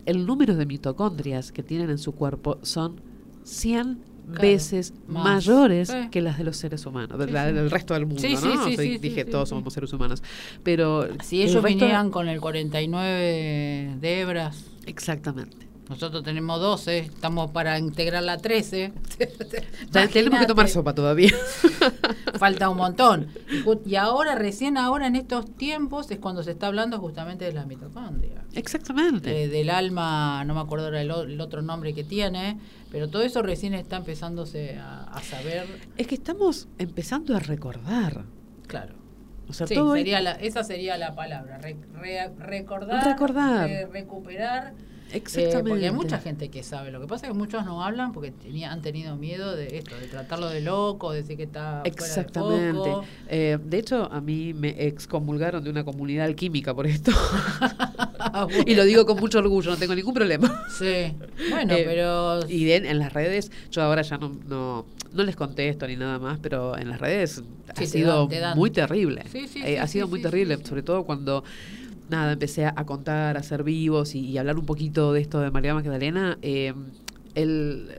el 0.07 0.27
número 0.27 0.57
de 0.57 0.67
mitocondrias 0.67 1.53
que 1.53 1.63
tienen 1.63 1.91
en 1.91 1.99
su 1.99 2.13
cuerpo 2.13 2.59
son 2.63 3.01
100 3.45 3.99
Claro, 4.27 4.41
veces 4.43 4.93
más. 5.07 5.45
Sí. 5.45 6.09
que 6.11 6.21
las 6.21 6.37
de 6.37 6.43
los 6.43 6.57
seres 6.57 6.85
humanos, 6.85 7.17
de 7.17 7.31
la- 7.31 7.47
sí. 7.49 7.53
del 7.55 7.71
resto 7.71 7.95
del 7.95 8.07
mundo, 8.07 8.21
Sí, 8.21 8.35
¿no? 8.43 8.65
O 8.65 8.71
sea, 8.71 8.77
dije, 8.99 9.25
todos 9.25 9.51
somos 9.51 9.73
seres 9.73 9.93
humanos. 9.93 10.21
Pero 10.65 11.07
Si 11.23 11.43
el 11.43 11.49
ellos 11.51 11.63
vinieran 11.63 12.11
con 12.11 12.29
el 12.29 12.41
49 12.41 13.97
de 14.01 14.21
hebras, 14.21 14.65
Exactamente. 14.87 15.66
Nosotros 15.89 16.23
tenemos 16.25 16.61
12, 16.61 16.99
estamos 16.99 17.51
para 17.53 17.79
integrar 17.79 18.23
la 18.23 18.39
13. 18.39 18.93
Ya 19.93 20.09
tenemos 20.13 20.41
que 20.41 20.47
tomar 20.47 20.69
sopa 20.69 20.95
todavía. 20.95 21.31
Falta 22.39 22.69
un 22.69 22.77
montón. 22.77 23.29
Y 23.85 23.95
ahora, 23.95 24.35
recién 24.35 24.77
ahora, 24.77 25.07
en 25.07 25.17
estos 25.17 25.51
tiempos, 25.57 26.11
es 26.11 26.19
cuando 26.19 26.43
se 26.43 26.51
está 26.53 26.67
hablando 26.67 26.99
justamente 26.99 27.45
de 27.45 27.53
las 27.53 27.67
mitocondrias. 27.67 28.43
Exactamente. 28.55 29.45
Eh, 29.45 29.49
del 29.49 29.71
alma, 29.71 30.45
no 30.45 30.55
me 30.55 30.61
acuerdo 30.61 30.87
ahora 30.87 31.01
el, 31.01 31.41
otro 31.41 31.63
nombre 31.63 31.95
que 31.95 32.05
tiene, 32.05 32.59
pero 32.91 33.09
todo 33.09 33.23
eso 33.23 33.43
recién 33.43 33.73
está 33.75 33.97
empezándose 33.97 34.77
a, 34.79 35.05
a 35.05 35.23
saber. 35.23 35.67
Es 35.97 36.07
que 36.07 36.17
estamos 36.17 36.69
empezando 36.79 37.37
a 37.37 37.39
recordar. 37.39 38.25
Claro. 38.67 38.95
O 39.49 39.53
sea, 39.53 39.69
Sí, 39.69 39.75
todo 39.75 39.95
sería 39.95 40.21
la, 40.21 40.33
esa 40.33 40.65
sería 40.65 40.99
la 40.99 41.15
palabra. 41.15 41.59
re- 41.59 41.77
re- 41.95 42.31
recordar. 42.39 43.05
Recordar. 43.07 43.69
re- 43.69 43.87
recuperar. 43.87 44.75
Eh, 45.13 45.17
Exactamente. 45.19 45.71
porque 45.71 45.85
hay 45.87 45.93
mucha 45.93 46.19
gente 46.19 46.49
que 46.51 46.63
sabe. 46.63 46.91
Lo 46.91 47.01
que 47.01 47.07
pasa 47.07 47.27
es 47.27 47.33
que 47.33 47.39
muchos 47.39 47.65
no 47.65 47.83
hablan 47.85 48.13
porque 48.13 48.31
tenía, 48.33 48.73
han 48.73 48.83
tenido 48.83 49.17
miedo 49.17 49.55
de 49.55 49.79
esto, 49.79 49.97
de 49.99 50.07
tratarlo 50.09 50.49
de 50.49 50.61
loco, 50.61 51.13
de 51.13 51.23
decir 51.23 51.37
que 51.37 51.45
está 51.45 51.81
fuera 51.81 51.83
de 51.83 51.89
Exactamente. 51.89 52.79
foco. 52.79 53.05
Eh, 53.29 53.59
de 53.65 53.79
hecho, 53.79 54.11
a 54.13 54.21
mí 54.21 54.53
me 54.55 54.71
excomulgaron 54.87 55.63
de 55.63 55.71
una 55.71 55.85
comunidad 55.85 56.27
alquímica 56.27 56.75
por 56.75 56.87
esto. 56.87 57.13
Ah, 58.19 58.47
y 58.67 58.75
lo 58.75 58.85
digo 58.85 59.07
con 59.07 59.19
mucho 59.19 59.39
orgullo, 59.39 59.71
no 59.71 59.77
tengo 59.77 59.95
ningún 59.95 60.13
problema. 60.13 60.65
Sí. 60.69 61.15
Bueno, 61.51 61.75
Eh, 61.75 61.83
pero. 61.87 62.41
Y 62.49 62.65
de- 62.65 62.77
en 62.77 62.99
las 62.99 63.13
redes, 63.13 63.51
yo 63.71 63.83
ahora 63.83 64.03
ya 64.03 64.19
no, 64.19 64.37
no, 64.47 64.85
no 65.13 65.23
les 65.23 65.37
contesto 65.37 65.87
ni 65.87 65.97
nada 65.97 66.19
más, 66.19 66.39
pero 66.41 66.77
en 66.77 66.91
las 66.91 67.01
redes 67.01 67.43
ha 67.75 67.85
sido 67.87 68.21
dan- 68.21 68.29
te 68.29 68.41
dan. 68.41 68.59
muy 68.59 68.71
terrible. 68.71 69.23
Sí, 69.31 69.47
sí, 69.49 69.61
Eh, 69.63 69.67
sí, 69.69 69.77
ha 69.77 69.87
sido 69.87 70.09
muy 70.09 70.21
terrible, 70.21 70.59
sobre 70.65 70.83
todo 70.83 71.05
cuando 71.05 71.45
nada 72.09 72.33
empecé 72.33 72.65
a, 72.67 72.75
a 72.77 72.85
contar, 72.87 73.37
a 73.37 73.43
ser 73.43 73.63
vivos 73.65 74.15
y, 74.15 74.21
y 74.21 74.39
hablar 74.39 74.59
un 74.59 74.67
poquito 74.67 75.13
de 75.13 75.21
esto 75.21 75.41
de 75.41 75.51
María 75.51 75.75
Magdalena. 75.75 76.39
eh, 76.43 76.73
el, 77.35 77.99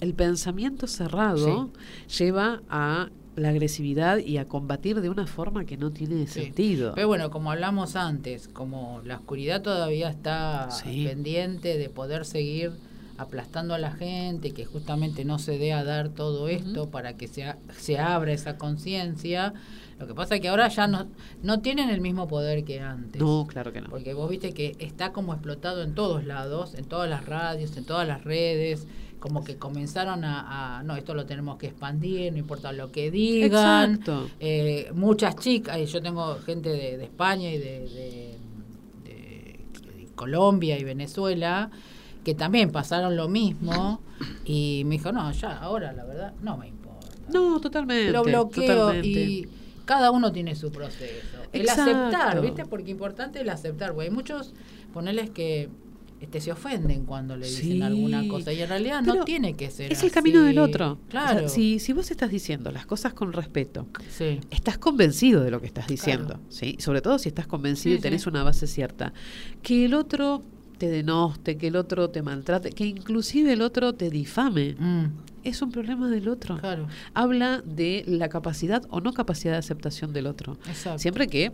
el 0.00 0.14
pensamiento 0.14 0.86
cerrado 0.86 1.70
lleva 2.18 2.62
a 2.70 3.10
la 3.36 3.48
agresividad 3.50 4.18
y 4.18 4.38
a 4.38 4.46
combatir 4.46 5.00
de 5.00 5.08
una 5.10 5.26
forma 5.26 5.64
que 5.64 5.76
no 5.76 5.90
tiene 5.92 6.26
Sí. 6.26 6.42
sentido. 6.44 6.92
Pero 6.94 7.06
bueno, 7.06 7.30
como 7.30 7.50
hablamos 7.52 7.96
antes, 7.96 8.48
como 8.48 9.00
la 9.04 9.16
oscuridad 9.16 9.62
todavía 9.62 10.08
está 10.10 10.70
Sí. 10.70 11.04
pendiente 11.04 11.76
de 11.78 11.88
poder 11.90 12.24
seguir 12.24 12.72
aplastando 13.20 13.74
a 13.74 13.78
la 13.78 13.92
gente, 13.92 14.52
que 14.52 14.64
justamente 14.64 15.24
no 15.24 15.38
se 15.38 15.58
dé 15.58 15.74
a 15.74 15.84
dar 15.84 16.08
todo 16.08 16.48
esto 16.48 16.90
para 16.90 17.16
que 17.16 17.28
se, 17.28 17.54
se 17.76 17.98
abra 17.98 18.32
esa 18.32 18.56
conciencia. 18.56 19.52
Lo 19.98 20.06
que 20.06 20.14
pasa 20.14 20.36
es 20.36 20.40
que 20.40 20.48
ahora 20.48 20.68
ya 20.68 20.86
no, 20.86 21.06
no 21.42 21.60
tienen 21.60 21.90
el 21.90 22.00
mismo 22.00 22.26
poder 22.26 22.64
que 22.64 22.80
antes. 22.80 23.20
No, 23.20 23.46
claro 23.46 23.72
que 23.72 23.82
no. 23.82 23.90
Porque 23.90 24.14
vos 24.14 24.30
viste 24.30 24.52
que 24.52 24.74
está 24.78 25.12
como 25.12 25.34
explotado 25.34 25.82
en 25.82 25.94
todos 25.94 26.24
lados, 26.24 26.74
en 26.74 26.86
todas 26.86 27.10
las 27.10 27.26
radios, 27.26 27.76
en 27.76 27.84
todas 27.84 28.08
las 28.08 28.24
redes 28.24 28.86
como 29.18 29.44
que 29.44 29.56
comenzaron 29.56 30.24
a, 30.24 30.82
no, 30.82 30.96
esto 30.96 31.12
lo 31.12 31.26
tenemos 31.26 31.58
que 31.58 31.66
expandir, 31.66 32.32
no 32.32 32.38
importa 32.38 32.72
lo 32.72 32.90
que 32.90 33.10
digan. 33.10 33.96
Exacto. 33.96 34.30
Eh, 34.40 34.90
muchas 34.94 35.36
chicas, 35.36 35.78
yo 35.92 36.00
tengo 36.00 36.36
gente 36.36 36.70
de, 36.70 37.04
España 37.04 37.50
y 37.50 37.58
de, 37.58 37.80
de, 39.04 39.60
Colombia 40.14 40.78
y 40.78 40.84
Venezuela 40.84 41.70
que 42.24 42.34
también 42.34 42.70
pasaron 42.70 43.16
lo 43.16 43.28
mismo 43.28 44.00
y 44.44 44.82
me 44.86 44.96
dijo, 44.96 45.12
no, 45.12 45.30
ya, 45.32 45.58
ahora 45.58 45.92
la 45.92 46.04
verdad 46.04 46.34
no 46.42 46.56
me 46.56 46.68
importa. 46.68 47.08
No, 47.32 47.60
totalmente. 47.60 48.10
Lo 48.10 48.22
bloqueo 48.22 48.94
y 49.02 49.48
cada 49.84 50.10
uno 50.10 50.32
tiene 50.32 50.54
su 50.54 50.70
proceso. 50.70 51.38
El 51.52 51.68
aceptar, 51.68 52.40
¿viste? 52.40 52.64
Porque 52.66 52.90
importante 52.90 53.40
el 53.40 53.48
aceptar, 53.48 53.92
porque 53.92 54.08
hay 54.08 54.14
muchos, 54.14 54.52
ponerles 54.92 55.30
que 55.30 55.68
este, 56.20 56.40
se 56.42 56.52
ofenden 56.52 57.06
cuando 57.06 57.34
le 57.34 57.46
dicen 57.46 57.82
alguna 57.82 58.28
cosa 58.28 58.52
y 58.52 58.60
en 58.60 58.68
realidad 58.68 59.00
no 59.00 59.24
tiene 59.24 59.56
que 59.56 59.70
ser 59.70 59.90
es 59.90 60.02
el 60.02 60.10
camino 60.10 60.42
del 60.42 60.58
otro. 60.58 60.98
Claro. 61.08 61.48
si, 61.48 61.78
si 61.78 61.94
vos 61.94 62.10
estás 62.10 62.30
diciendo 62.30 62.70
las 62.70 62.84
cosas 62.84 63.14
con 63.14 63.32
respeto 63.32 63.86
estás 64.50 64.76
convencido 64.76 65.42
de 65.42 65.50
lo 65.50 65.62
que 65.62 65.66
estás 65.66 65.86
diciendo 65.86 66.38
sí 66.50 66.76
sobre 66.78 67.00
todo 67.00 67.18
si 67.18 67.30
estás 67.30 67.46
convencido 67.46 67.96
y 67.96 68.00
tenés 68.00 68.26
una 68.26 68.42
base 68.42 68.66
cierta. 68.66 69.14
Que 69.62 69.86
el 69.86 69.94
otro 69.94 70.42
te 70.80 70.88
denoste 70.88 71.58
que 71.58 71.66
el 71.66 71.76
otro 71.76 72.08
te 72.08 72.22
maltrate 72.22 72.70
que 72.70 72.86
inclusive 72.86 73.52
el 73.52 73.60
otro 73.60 73.92
te 73.92 74.08
difame 74.08 74.76
mm. 74.78 75.04
es 75.44 75.60
un 75.60 75.70
problema 75.70 76.08
del 76.08 76.26
otro 76.26 76.56
claro. 76.56 76.88
habla 77.12 77.62
de 77.66 78.02
la 78.06 78.30
capacidad 78.30 78.82
o 78.88 79.02
no 79.02 79.12
capacidad 79.12 79.52
de 79.52 79.58
aceptación 79.58 80.14
del 80.14 80.26
otro 80.26 80.56
siempre 80.96 81.26
que 81.26 81.52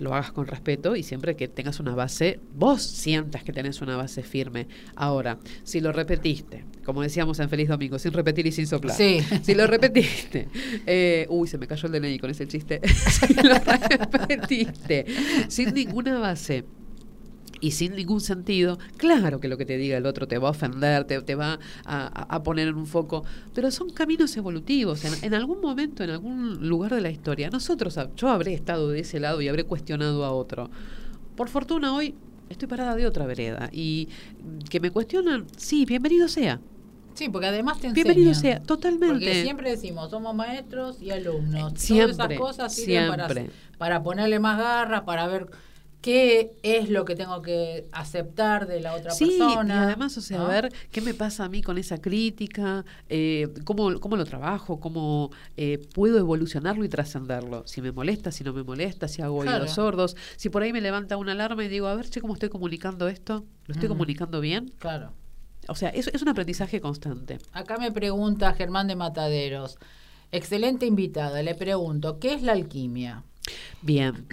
lo 0.00 0.14
hagas 0.14 0.32
con 0.32 0.46
respeto 0.46 0.96
y 0.96 1.02
siempre 1.02 1.34
que 1.34 1.48
tengas 1.48 1.80
una 1.80 1.92
base, 1.92 2.38
vos 2.54 2.82
sientas 2.82 3.42
que 3.42 3.52
tenés 3.52 3.80
una 3.80 3.96
base 3.96 4.22
firme. 4.22 4.68
Ahora, 4.94 5.40
si 5.64 5.80
lo 5.80 5.90
repetiste, 5.90 6.64
como 6.84 7.02
decíamos 7.02 7.40
en 7.40 7.48
Feliz 7.48 7.68
Domingo, 7.68 7.98
sin 7.98 8.12
repetir 8.12 8.46
y 8.46 8.52
sin 8.52 8.68
soplar. 8.68 8.96
Sí. 8.96 9.18
Si 9.42 9.56
lo 9.56 9.66
repetiste, 9.66 10.48
eh, 10.86 11.26
uy, 11.30 11.48
se 11.48 11.58
me 11.58 11.66
cayó 11.66 11.88
el 11.88 12.00
DNI 12.00 12.18
con 12.20 12.30
ese 12.30 12.46
chiste. 12.46 12.80
si 12.86 13.34
lo 13.34 13.54
repetiste 13.54 15.04
sin 15.48 15.74
ninguna 15.74 16.20
base 16.20 16.64
y 17.60 17.72
sin 17.72 17.94
ningún 17.96 18.20
sentido, 18.20 18.78
claro 18.96 19.40
que 19.40 19.48
lo 19.48 19.56
que 19.56 19.66
te 19.66 19.76
diga 19.76 19.96
el 19.96 20.06
otro 20.06 20.26
te 20.28 20.38
va 20.38 20.48
a 20.48 20.50
ofender, 20.52 21.04
te, 21.04 21.34
va 21.34 21.58
a, 21.84 22.42
poner 22.42 22.68
en 22.68 22.76
un 22.76 22.86
foco, 22.86 23.24
pero 23.54 23.70
son 23.70 23.90
caminos 23.90 24.36
evolutivos. 24.36 25.04
En, 25.22 25.34
algún 25.34 25.60
momento, 25.60 26.04
en 26.04 26.10
algún 26.10 26.68
lugar 26.68 26.94
de 26.94 27.00
la 27.00 27.10
historia, 27.10 27.50
nosotros, 27.50 27.98
yo 28.16 28.28
habré 28.28 28.54
estado 28.54 28.88
de 28.88 29.00
ese 29.00 29.20
lado 29.20 29.40
y 29.40 29.48
habré 29.48 29.64
cuestionado 29.64 30.24
a 30.24 30.32
otro. 30.32 30.70
Por 31.36 31.48
fortuna 31.48 31.94
hoy 31.94 32.14
estoy 32.48 32.68
parada 32.68 32.94
de 32.94 33.06
otra 33.06 33.26
vereda 33.26 33.68
y 33.72 34.08
que 34.70 34.80
me 34.80 34.90
cuestionan, 34.90 35.46
sí, 35.56 35.84
bienvenido 35.84 36.28
sea. 36.28 36.60
Sí, 37.14 37.28
porque 37.28 37.48
además 37.48 37.80
te 37.80 37.92
Bienvenido 37.92 38.32
sea, 38.32 38.60
totalmente. 38.60 39.08
Porque 39.08 39.42
siempre 39.42 39.70
decimos, 39.70 40.08
somos 40.08 40.36
maestros 40.36 41.02
y 41.02 41.10
alumnos. 41.10 41.72
Siempre, 41.74 42.14
Todas 42.14 42.30
esas 42.30 42.38
cosas 42.38 42.74
sirven 42.74 43.08
para, 43.08 43.28
para 43.76 44.02
ponerle 44.04 44.38
más 44.38 44.56
garras, 44.56 45.02
para 45.02 45.26
ver 45.26 45.48
qué 46.00 46.52
es 46.62 46.90
lo 46.90 47.04
que 47.04 47.16
tengo 47.16 47.42
que 47.42 47.88
aceptar 47.92 48.66
de 48.66 48.80
la 48.80 48.94
otra 48.94 49.12
persona. 49.16 49.64
Y 49.66 49.70
además, 49.70 50.16
o 50.16 50.20
sea, 50.20 50.44
a 50.44 50.48
ver 50.48 50.72
qué 50.92 51.00
me 51.00 51.14
pasa 51.14 51.44
a 51.44 51.48
mí 51.48 51.62
con 51.62 51.78
esa 51.78 52.00
crítica, 52.00 52.84
eh, 53.08 53.48
cómo, 53.64 53.98
cómo 54.00 54.16
lo 54.16 54.24
trabajo, 54.24 54.78
cómo 54.80 55.30
eh, 55.56 55.78
puedo 55.94 56.18
evolucionarlo 56.18 56.84
y 56.84 56.88
trascenderlo. 56.88 57.66
Si 57.66 57.82
me 57.82 57.92
molesta, 57.92 58.30
si 58.30 58.44
no 58.44 58.52
me 58.52 58.62
molesta, 58.62 59.08
si 59.08 59.22
hago 59.22 59.38
oídos 59.38 59.72
sordos, 59.72 60.16
si 60.36 60.48
por 60.50 60.62
ahí 60.62 60.72
me 60.72 60.80
levanta 60.80 61.16
una 61.16 61.32
alarma 61.32 61.64
y 61.64 61.68
digo, 61.68 61.88
a 61.88 61.94
ver, 61.94 62.08
che, 62.08 62.20
¿cómo 62.20 62.34
estoy 62.34 62.48
comunicando 62.48 63.08
esto? 63.08 63.44
¿Lo 63.66 63.74
estoy 63.74 63.88
mm. 63.88 63.92
comunicando 63.92 64.40
bien? 64.40 64.72
Claro. 64.78 65.12
O 65.66 65.74
sea, 65.74 65.90
es, 65.90 66.08
es 66.08 66.22
un 66.22 66.28
aprendizaje 66.28 66.80
constante. 66.80 67.38
Acá 67.52 67.76
me 67.76 67.92
pregunta 67.92 68.54
Germán 68.54 68.86
de 68.86 68.96
Mataderos. 68.96 69.78
Excelente 70.30 70.86
invitada. 70.86 71.42
Le 71.42 71.54
pregunto, 71.54 72.18
¿qué 72.18 72.34
es 72.34 72.42
la 72.42 72.52
alquimia? 72.52 73.24
Bien. 73.82 74.26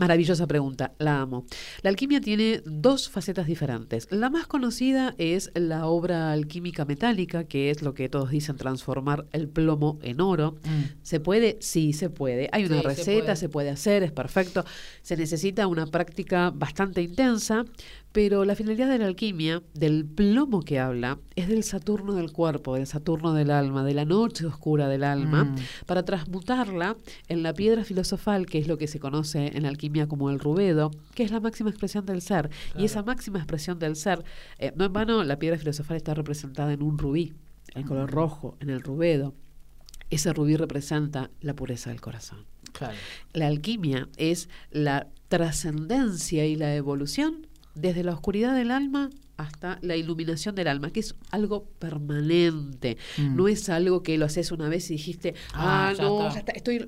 Maravillosa 0.00 0.46
pregunta, 0.46 0.94
la 0.98 1.20
amo. 1.20 1.44
La 1.82 1.90
alquimia 1.90 2.22
tiene 2.22 2.62
dos 2.64 3.10
facetas 3.10 3.46
diferentes. 3.46 4.08
La 4.10 4.30
más 4.30 4.46
conocida 4.46 5.14
es 5.18 5.50
la 5.52 5.84
obra 5.88 6.32
alquímica 6.32 6.86
metálica, 6.86 7.44
que 7.44 7.68
es 7.68 7.82
lo 7.82 7.92
que 7.92 8.08
todos 8.08 8.30
dicen 8.30 8.56
transformar 8.56 9.26
el 9.32 9.46
plomo 9.46 9.98
en 10.00 10.22
oro. 10.22 10.52
Mm. 10.64 11.02
¿Se 11.02 11.20
puede? 11.20 11.58
Sí, 11.60 11.92
se 11.92 12.08
puede. 12.08 12.48
Hay 12.50 12.64
una 12.64 12.80
receta, 12.80 13.36
se 13.36 13.50
puede 13.50 13.68
hacer, 13.68 14.02
es 14.02 14.10
perfecto. 14.10 14.64
Se 15.02 15.18
necesita 15.18 15.66
una 15.66 15.84
práctica 15.84 16.50
bastante 16.50 17.02
intensa, 17.02 17.66
pero 18.12 18.44
la 18.44 18.56
finalidad 18.56 18.88
de 18.88 18.98
la 18.98 19.06
alquimia, 19.06 19.62
del 19.74 20.04
plomo 20.04 20.62
que 20.62 20.80
habla, 20.80 21.18
es 21.36 21.48
del 21.48 21.62
Saturno 21.62 22.14
del 22.14 22.32
cuerpo, 22.32 22.74
del 22.74 22.86
Saturno 22.86 23.34
del 23.34 23.50
alma, 23.50 23.84
de 23.84 23.94
la 23.94 24.04
noche 24.04 24.46
oscura 24.46 24.88
del 24.88 25.04
alma, 25.04 25.44
mm. 25.44 25.56
para 25.86 26.04
transmutarla 26.04 26.96
en 27.28 27.42
la 27.42 27.54
piedra 27.54 27.84
filosofal, 27.84 28.46
que 28.46 28.58
es 28.58 28.66
lo 28.66 28.78
que 28.78 28.88
se 28.88 28.98
conoce 28.98 29.56
en 29.56 29.62
la 29.62 29.68
alquimia 29.68 30.08
como 30.08 30.30
el 30.30 30.40
rubedo, 30.40 30.90
que 31.14 31.22
es 31.22 31.30
la 31.30 31.40
máxima 31.40 31.70
expresión 31.70 32.04
del 32.04 32.20
ser. 32.20 32.50
Y 32.76 32.84
esa 32.84 33.02
máxima 33.02 33.38
expresión 33.38 33.78
del 33.78 33.94
ser, 33.94 34.24
eh, 34.58 34.72
no 34.74 34.84
en 34.84 34.92
vano, 34.92 35.22
la 35.22 35.38
piedra 35.38 35.58
filosofal 35.58 35.96
está 35.96 36.14
representada 36.14 36.72
en 36.72 36.82
un 36.82 36.98
rubí, 36.98 37.32
el 37.74 37.84
color 37.84 38.10
mm. 38.10 38.14
rojo, 38.14 38.56
en 38.60 38.70
el 38.70 38.80
rubedo. 38.80 39.34
Ese 40.10 40.32
rubí 40.32 40.56
representa 40.56 41.30
la 41.40 41.54
pureza 41.54 41.90
del 41.90 42.00
corazón. 42.00 42.44
La 43.32 43.46
alquimia 43.46 44.08
es 44.16 44.48
la 44.70 45.08
trascendencia 45.28 46.46
y 46.46 46.56
la 46.56 46.74
evolución 46.74 47.46
desde 47.74 48.02
la 48.04 48.12
oscuridad 48.12 48.54
del 48.54 48.70
alma 48.70 49.10
hasta 49.40 49.78
la 49.80 49.96
iluminación 49.96 50.54
del 50.54 50.68
alma, 50.68 50.90
que 50.90 51.00
es 51.00 51.14
algo 51.30 51.64
permanente. 51.78 52.98
Mm. 53.16 53.36
No 53.36 53.48
es 53.48 53.68
algo 53.70 54.02
que 54.02 54.18
lo 54.18 54.26
haces 54.26 54.52
una 54.52 54.68
vez 54.68 54.90
y 54.90 54.94
dijiste, 54.94 55.34
ah, 55.54 55.88
ah 55.88 55.94
no, 55.98 56.30
ya 56.32 56.40
está, 56.40 56.52
estoy. 56.52 56.86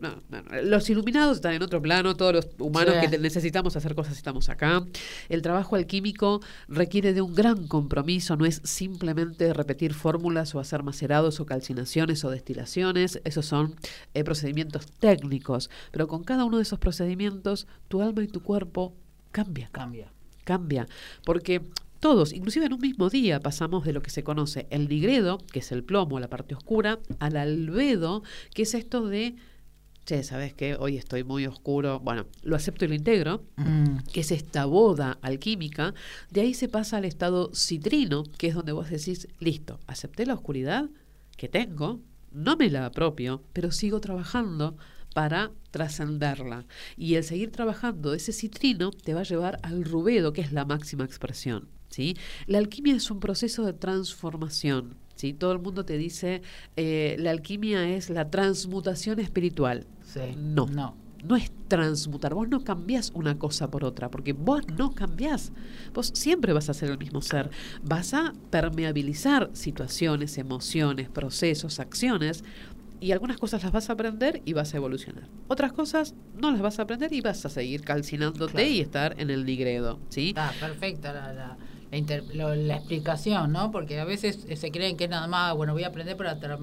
Los 0.64 0.88
iluminados 0.90 1.36
están 1.36 1.54
en 1.54 1.62
otro 1.62 1.80
plano, 1.80 2.14
todos 2.14 2.34
los 2.34 2.48
humanos 2.58 2.94
que 3.00 3.18
necesitamos 3.18 3.74
hacer 3.76 3.94
cosas 3.94 4.16
estamos 4.16 4.50
acá. 4.50 4.84
El 5.30 5.40
trabajo 5.40 5.76
alquímico 5.76 6.40
requiere 6.68 7.14
de 7.14 7.22
un 7.22 7.34
gran 7.34 7.66
compromiso, 7.66 8.36
no 8.36 8.44
es 8.44 8.60
simplemente 8.64 9.54
repetir 9.54 9.94
fórmulas 9.94 10.54
o 10.54 10.60
hacer 10.60 10.82
macerados 10.82 11.40
o 11.40 11.46
calcinaciones 11.46 12.22
o 12.24 12.30
destilaciones, 12.30 13.20
esos 13.24 13.46
son 13.46 13.76
eh, 14.12 14.24
procedimientos 14.24 14.86
técnicos, 14.98 15.70
pero 15.90 16.06
con 16.06 16.22
cada 16.22 16.44
uno 16.44 16.58
de 16.58 16.64
esos 16.64 16.78
procedimientos, 16.78 17.66
tu 17.88 18.02
alma 18.02 18.22
y 18.22 18.28
tu 18.28 18.42
cuerpo 18.42 18.94
cambia. 19.30 19.70
Cambia 19.72 20.12
cambia, 20.44 20.86
porque 21.24 21.62
todos, 22.02 22.32
inclusive 22.32 22.66
en 22.66 22.72
un 22.72 22.80
mismo 22.80 23.10
día, 23.10 23.38
pasamos 23.38 23.84
de 23.84 23.92
lo 23.92 24.02
que 24.02 24.10
se 24.10 24.24
conoce 24.24 24.66
el 24.70 24.88
nigredo, 24.88 25.38
que 25.52 25.60
es 25.60 25.70
el 25.70 25.84
plomo, 25.84 26.18
la 26.18 26.28
parte 26.28 26.54
oscura, 26.54 26.98
al 27.20 27.36
albedo, 27.36 28.24
que 28.54 28.62
es 28.62 28.74
esto 28.74 29.06
de, 29.06 29.36
che, 30.04 30.24
¿sabes 30.24 30.52
qué? 30.52 30.74
Hoy 30.74 30.96
estoy 30.96 31.22
muy 31.22 31.46
oscuro, 31.46 32.00
bueno, 32.00 32.26
lo 32.42 32.56
acepto 32.56 32.84
y 32.84 32.88
lo 32.88 32.94
integro, 32.94 33.44
mm. 33.54 33.98
que 34.12 34.22
es 34.22 34.32
esta 34.32 34.64
boda 34.64 35.18
alquímica, 35.22 35.94
de 36.30 36.40
ahí 36.40 36.54
se 36.54 36.68
pasa 36.68 36.96
al 36.96 37.04
estado 37.04 37.52
citrino, 37.54 38.24
que 38.36 38.48
es 38.48 38.56
donde 38.56 38.72
vos 38.72 38.90
decís, 38.90 39.28
listo, 39.38 39.78
acepté 39.86 40.26
la 40.26 40.34
oscuridad 40.34 40.90
que 41.36 41.48
tengo, 41.48 42.00
no 42.32 42.56
me 42.56 42.68
la 42.68 42.86
apropio, 42.86 43.44
pero 43.52 43.70
sigo 43.70 44.00
trabajando 44.00 44.76
para 45.14 45.50
trascenderla. 45.70 46.66
Y 46.96 47.14
el 47.14 47.24
seguir 47.24 47.50
trabajando 47.50 48.14
ese 48.14 48.32
citrino 48.32 48.90
te 48.90 49.14
va 49.14 49.20
a 49.20 49.24
llevar 49.24 49.58
al 49.62 49.84
rubedo, 49.84 50.32
que 50.32 50.40
es 50.40 50.52
la 50.52 50.64
máxima 50.64 51.04
expresión. 51.04 51.68
¿sí? 51.88 52.16
La 52.46 52.58
alquimia 52.58 52.96
es 52.96 53.10
un 53.10 53.20
proceso 53.20 53.64
de 53.64 53.72
transformación. 53.72 54.96
¿sí? 55.14 55.32
Todo 55.32 55.52
el 55.52 55.58
mundo 55.58 55.84
te 55.84 55.98
dice, 55.98 56.42
eh, 56.76 57.16
la 57.18 57.30
alquimia 57.30 57.88
es 57.88 58.10
la 58.10 58.30
transmutación 58.30 59.20
espiritual. 59.20 59.86
No. 60.36 60.66
No. 60.66 60.96
No 61.24 61.36
es 61.36 61.52
transmutar, 61.68 62.34
vos 62.34 62.48
no 62.48 62.64
cambiás 62.64 63.12
una 63.14 63.38
cosa 63.38 63.70
por 63.70 63.84
otra, 63.84 64.10
porque 64.10 64.32
vos 64.32 64.62
no 64.76 64.92
cambiás, 64.92 65.52
vos 65.94 66.10
siempre 66.14 66.52
vas 66.52 66.68
a 66.68 66.74
ser 66.74 66.90
el 66.90 66.98
mismo 66.98 67.22
ser, 67.22 67.48
vas 67.80 68.12
a 68.12 68.32
permeabilizar 68.50 69.48
situaciones, 69.52 70.36
emociones, 70.36 71.08
procesos, 71.08 71.78
acciones 71.78 72.42
y 73.02 73.12
algunas 73.12 73.36
cosas 73.36 73.62
las 73.64 73.72
vas 73.72 73.90
a 73.90 73.94
aprender 73.94 74.40
y 74.44 74.52
vas 74.52 74.72
a 74.72 74.76
evolucionar. 74.78 75.24
Otras 75.48 75.72
cosas 75.72 76.14
no 76.40 76.50
las 76.52 76.60
vas 76.60 76.78
a 76.78 76.82
aprender 76.82 77.12
y 77.12 77.20
vas 77.20 77.44
a 77.44 77.48
seguir 77.50 77.82
calcinándote 77.82 78.68
y 78.68 78.80
estar 78.80 79.14
en 79.20 79.30
el 79.30 79.44
digredo, 79.44 79.98
¿sí? 80.08 80.28
Está 80.28 80.52
perfecta 80.60 81.12
la, 81.12 81.32
la, 81.32 81.56
inter- 81.96 82.24
lo- 82.34 82.54
la 82.54 82.76
explicación, 82.76 83.52
¿no? 83.52 83.70
Porque 83.72 83.98
a 84.00 84.04
veces 84.04 84.46
eh, 84.48 84.56
se 84.56 84.70
creen 84.70 84.96
que 84.96 85.04
es 85.04 85.10
nada 85.10 85.26
más, 85.26 85.54
bueno, 85.54 85.72
voy 85.72 85.82
a 85.84 85.88
aprender 85.88 86.16
para 86.16 86.38
tra- 86.40 86.58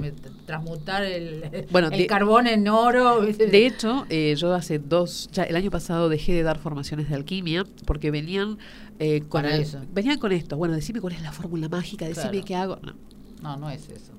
transmutar 0.45 1.03
el, 1.03 1.67
Bueno, 1.71 1.89
el 1.91 1.97
de- 1.99 2.07
carbón 2.07 2.47
en 2.47 2.67
oro. 2.67 3.21
De 3.37 3.65
hecho, 3.67 4.05
eh, 4.09 4.35
yo 4.37 4.53
hace 4.53 4.79
dos, 4.79 5.29
ya 5.31 5.43
el 5.43 5.55
año 5.55 5.69
pasado 5.69 6.09
dejé 6.09 6.33
de 6.33 6.43
dar 6.43 6.57
formaciones 6.57 7.09
de 7.09 7.15
alquimia 7.15 7.65
porque 7.85 8.11
venían 8.11 8.57
eh, 8.99 9.21
con 9.29 9.45
el- 9.45 9.67
venían 9.93 10.17
con 10.19 10.31
esto. 10.31 10.57
Bueno, 10.57 10.73
decime 10.73 11.01
cuál 11.01 11.13
es 11.13 11.21
la 11.21 11.31
fórmula 11.31 11.67
mágica, 11.69 12.07
decime 12.07 12.29
Claro. 12.31 12.45
qué 12.45 12.55
hago. 12.55 12.79
No. 12.81 12.93
No, 13.41 13.57
no 13.57 13.69
es 13.69 13.87
eso. 13.89 14.13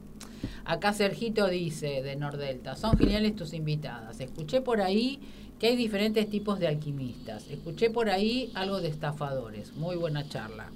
Acá 0.64 0.92
Sergito 0.92 1.46
dice 1.48 2.02
de 2.02 2.16
Nordelta, 2.16 2.76
son 2.76 2.96
geniales 2.98 3.34
tus 3.36 3.52
invitadas. 3.54 4.20
Escuché 4.20 4.60
por 4.60 4.80
ahí 4.80 5.18
que 5.58 5.68
hay 5.68 5.76
diferentes 5.76 6.28
tipos 6.30 6.58
de 6.58 6.68
alquimistas. 6.68 7.46
Escuché 7.50 7.90
por 7.90 8.08
ahí 8.10 8.50
algo 8.54 8.80
de 8.80 8.88
estafadores. 8.88 9.74
Muy 9.76 9.96
buena 9.96 10.26
charla. 10.28 10.70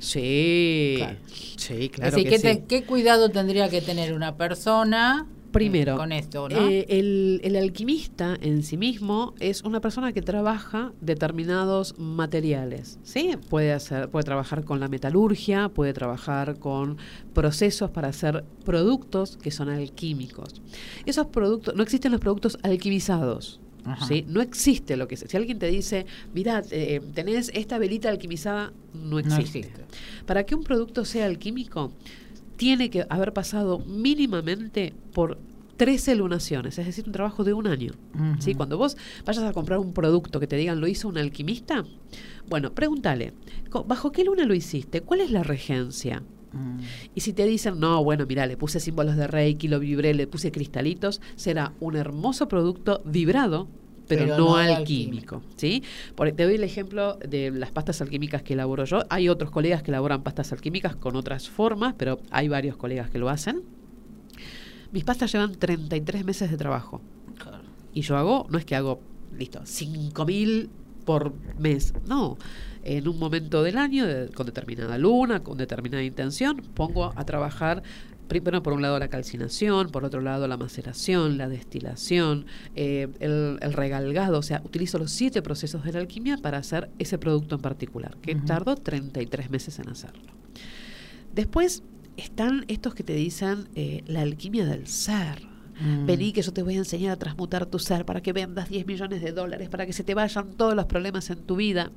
Sí, 0.00 0.94
Claro. 0.98 1.16
sí, 1.56 1.88
claro 1.88 2.16
decir, 2.16 2.30
que 2.30 2.36
¿qué, 2.40 2.54
te- 2.56 2.64
qué 2.64 2.84
cuidado 2.84 3.30
tendría 3.30 3.68
que 3.68 3.80
tener 3.80 4.12
una 4.12 4.36
persona 4.36 5.26
Primero, 5.54 5.94
eh, 5.94 5.96
con 5.96 6.12
esto, 6.12 6.48
no? 6.48 6.68
eh, 6.68 6.84
el, 6.88 7.40
el 7.44 7.56
alquimista 7.56 8.36
en 8.40 8.62
sí 8.62 8.76
mismo 8.76 9.34
es 9.40 9.62
una 9.62 9.80
persona 9.80 10.12
que 10.12 10.20
trabaja 10.20 10.92
determinados 11.00 11.98
materiales. 11.98 12.98
¿sí? 13.04 13.30
Puede, 13.48 13.72
hacer, 13.72 14.10
puede 14.10 14.24
trabajar 14.24 14.64
con 14.64 14.80
la 14.80 14.88
metalurgia, 14.88 15.68
puede 15.68 15.92
trabajar 15.92 16.58
con 16.58 16.98
procesos 17.32 17.90
para 17.90 18.08
hacer 18.08 18.44
productos 18.64 19.36
que 19.36 19.50
son 19.50 19.68
alquímicos. 19.68 20.60
Esos 21.06 21.28
productos, 21.28 21.74
no 21.74 21.82
existen 21.82 22.12
los 22.12 22.20
productos 22.20 22.58
alquimizados. 22.62 23.60
¿sí? 24.08 24.24
No 24.28 24.40
existe 24.40 24.96
lo 24.96 25.06
que 25.06 25.14
es. 25.14 25.24
Si 25.28 25.36
alguien 25.36 25.58
te 25.58 25.66
dice, 25.66 26.06
mira, 26.32 26.62
eh, 26.70 27.00
tenés 27.14 27.50
esta 27.54 27.78
velita 27.78 28.08
alquimizada, 28.08 28.72
no 28.94 29.18
existe. 29.18 29.60
no 29.60 29.66
existe. 29.68 29.84
Para 30.26 30.44
que 30.44 30.54
un 30.54 30.64
producto 30.64 31.04
sea 31.04 31.26
alquímico, 31.26 31.92
tiene 32.56 32.90
que 32.90 33.06
haber 33.08 33.32
pasado 33.32 33.80
mínimamente 33.80 34.94
por 35.12 35.38
13 35.76 36.14
lunaciones, 36.14 36.78
es 36.78 36.86
decir, 36.86 37.04
un 37.06 37.12
trabajo 37.12 37.44
de 37.44 37.52
un 37.52 37.66
año. 37.66 37.92
¿sí? 38.38 38.54
Cuando 38.54 38.78
vos 38.78 38.96
vayas 39.24 39.44
a 39.44 39.52
comprar 39.52 39.78
un 39.78 39.92
producto 39.92 40.40
que 40.40 40.46
te 40.46 40.56
digan 40.56 40.80
lo 40.80 40.86
hizo 40.86 41.08
un 41.08 41.18
alquimista, 41.18 41.84
bueno, 42.48 42.72
pregúntale, 42.72 43.32
¿bajo 43.86 44.12
qué 44.12 44.24
luna 44.24 44.44
lo 44.44 44.54
hiciste? 44.54 45.00
¿Cuál 45.00 45.20
es 45.20 45.30
la 45.30 45.42
regencia? 45.42 46.22
Mm. 46.52 46.78
Y 47.14 47.20
si 47.20 47.32
te 47.32 47.44
dicen, 47.44 47.80
no, 47.80 48.02
bueno, 48.04 48.26
mira, 48.26 48.46
le 48.46 48.56
puse 48.56 48.78
símbolos 48.78 49.16
de 49.16 49.26
Reiki, 49.26 49.68
lo 49.68 49.80
vibré, 49.80 50.14
le 50.14 50.26
puse 50.26 50.52
cristalitos, 50.52 51.20
será 51.34 51.72
un 51.80 51.96
hermoso 51.96 52.46
producto 52.48 53.02
vibrado, 53.04 53.68
pero, 54.08 54.22
Pero 54.24 54.36
no, 54.36 54.44
no 54.50 54.56
alquímico. 54.56 55.42
¿sí? 55.56 55.82
Por- 56.14 56.30
te 56.32 56.44
doy 56.44 56.54
el 56.56 56.64
ejemplo 56.64 57.14
de 57.26 57.50
las 57.50 57.70
pastas 57.70 58.00
alquímicas 58.02 58.42
que 58.42 58.52
elaboro 58.54 58.84
yo. 58.84 59.02
Hay 59.10 59.28
otros 59.28 59.50
colegas 59.50 59.82
que 59.82 59.90
elaboran 59.90 60.22
pastas 60.22 60.52
alquímicas 60.52 60.94
con 60.96 61.16
otras 61.16 61.48
formas, 61.48 61.94
pero 61.96 62.18
hay 62.30 62.48
varios 62.48 62.76
colegas 62.76 63.10
que 63.10 63.18
lo 63.18 63.28
hacen. 63.28 63.62
Mis 64.92 65.04
pastas 65.04 65.32
llevan 65.32 65.54
33 65.54 66.24
meses 66.24 66.50
de 66.50 66.56
trabajo. 66.56 67.00
Claro. 67.38 67.64
Y 67.92 68.02
yo 68.02 68.16
hago, 68.16 68.46
no 68.50 68.58
es 68.58 68.64
que 68.64 68.76
hago, 68.76 69.00
listo, 69.36 69.60
5.000 69.64 70.68
por 71.04 71.32
mes. 71.58 71.94
No, 72.06 72.38
en 72.82 73.08
un 73.08 73.18
momento 73.18 73.62
del 73.62 73.76
año, 73.78 74.06
de- 74.06 74.28
con 74.28 74.46
determinada 74.46 74.96
luna, 74.98 75.42
con 75.42 75.58
determinada 75.58 76.02
intención, 76.02 76.58
pongo 76.74 77.12
a 77.16 77.24
trabajar, 77.24 77.82
primero 78.28 78.62
por 78.62 78.72
un 78.72 78.82
lado 78.82 78.98
la 78.98 79.08
calcinación, 79.08 79.90
por 79.90 80.04
otro 80.04 80.20
lado 80.20 80.48
la 80.48 80.56
maceración, 80.56 81.38
la 81.38 81.48
destilación, 81.48 82.46
eh, 82.74 83.08
el, 83.20 83.58
el 83.60 83.72
regalgado, 83.72 84.38
o 84.38 84.42
sea, 84.42 84.62
utilizo 84.64 84.98
los 84.98 85.10
siete 85.10 85.42
procesos 85.42 85.84
de 85.84 85.92
la 85.92 86.00
alquimia 86.00 86.36
para 86.38 86.58
hacer 86.58 86.90
ese 86.98 87.18
producto 87.18 87.56
en 87.56 87.60
particular, 87.60 88.16
que 88.22 88.34
Ujú. 88.34 88.44
tardó 88.44 88.76
33 88.76 89.50
meses 89.50 89.78
en 89.78 89.88
hacerlo. 89.88 90.32
Después 91.34 91.82
están 92.16 92.64
estos 92.68 92.94
que 92.94 93.02
te 93.02 93.14
dicen 93.14 93.68
eh, 93.74 94.02
la 94.06 94.22
alquimia 94.22 94.64
del 94.64 94.86
ser. 94.86 95.42
Mm. 95.80 96.06
Vení 96.06 96.32
que 96.32 96.42
yo 96.42 96.52
te 96.52 96.62
voy 96.62 96.74
a 96.74 96.78
enseñar 96.78 97.12
a 97.12 97.16
transmutar 97.16 97.66
tu 97.66 97.80
ser 97.80 98.04
para 98.04 98.22
que 98.22 98.32
vendas 98.32 98.68
10 98.68 98.86
millones 98.86 99.22
de 99.22 99.32
dólares, 99.32 99.68
para 99.68 99.86
que 99.86 99.92
se 99.92 100.04
te 100.04 100.14
vayan 100.14 100.52
todos 100.52 100.74
los 100.74 100.86
problemas 100.86 101.28
en 101.30 101.42
tu 101.42 101.56
vida. 101.56 101.90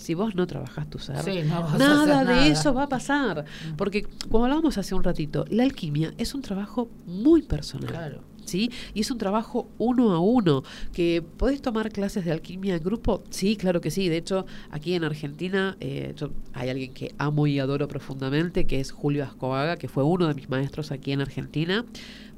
Si 0.00 0.14
vos 0.14 0.34
no 0.34 0.46
trabajás 0.46 0.88
tu 0.88 0.98
ser, 0.98 1.22
Sí, 1.22 1.42
no 1.42 1.78
nada 1.78 2.24
de 2.24 2.48
eso 2.50 2.72
va 2.74 2.84
a 2.84 2.88
pasar. 2.88 3.44
Porque 3.76 4.06
como 4.30 4.44
hablábamos 4.44 4.78
hace 4.78 4.94
un 4.94 5.04
ratito, 5.04 5.44
la 5.50 5.62
alquimia 5.62 6.12
es 6.18 6.34
un 6.34 6.42
trabajo 6.42 6.88
muy 7.06 7.42
personal. 7.42 7.88
Claro. 7.90 8.22
¿Sí? 8.46 8.68
Y 8.94 9.02
es 9.02 9.10
un 9.12 9.18
trabajo 9.18 9.68
uno 9.78 10.12
a 10.12 10.18
uno. 10.18 10.64
¿Que 10.92 11.22
podés 11.22 11.62
tomar 11.62 11.92
clases 11.92 12.24
de 12.24 12.32
alquimia 12.32 12.74
en 12.74 12.82
grupo? 12.82 13.22
Sí, 13.30 13.54
claro 13.56 13.80
que 13.80 13.92
sí. 13.92 14.08
De 14.08 14.16
hecho, 14.16 14.44
aquí 14.72 14.94
en 14.94 15.04
Argentina 15.04 15.76
eh, 15.78 16.14
yo- 16.16 16.30
hay 16.52 16.68
alguien 16.70 16.92
que 16.92 17.14
amo 17.18 17.46
y 17.46 17.60
adoro 17.60 17.86
profundamente, 17.86 18.66
que 18.66 18.80
es 18.80 18.90
Julio 18.90 19.22
Ascoaga, 19.22 19.76
que 19.76 19.86
fue 19.86 20.02
uno 20.02 20.26
de 20.26 20.34
mis 20.34 20.48
maestros 20.48 20.90
aquí 20.90 21.12
en 21.12 21.20
Argentina, 21.20 21.84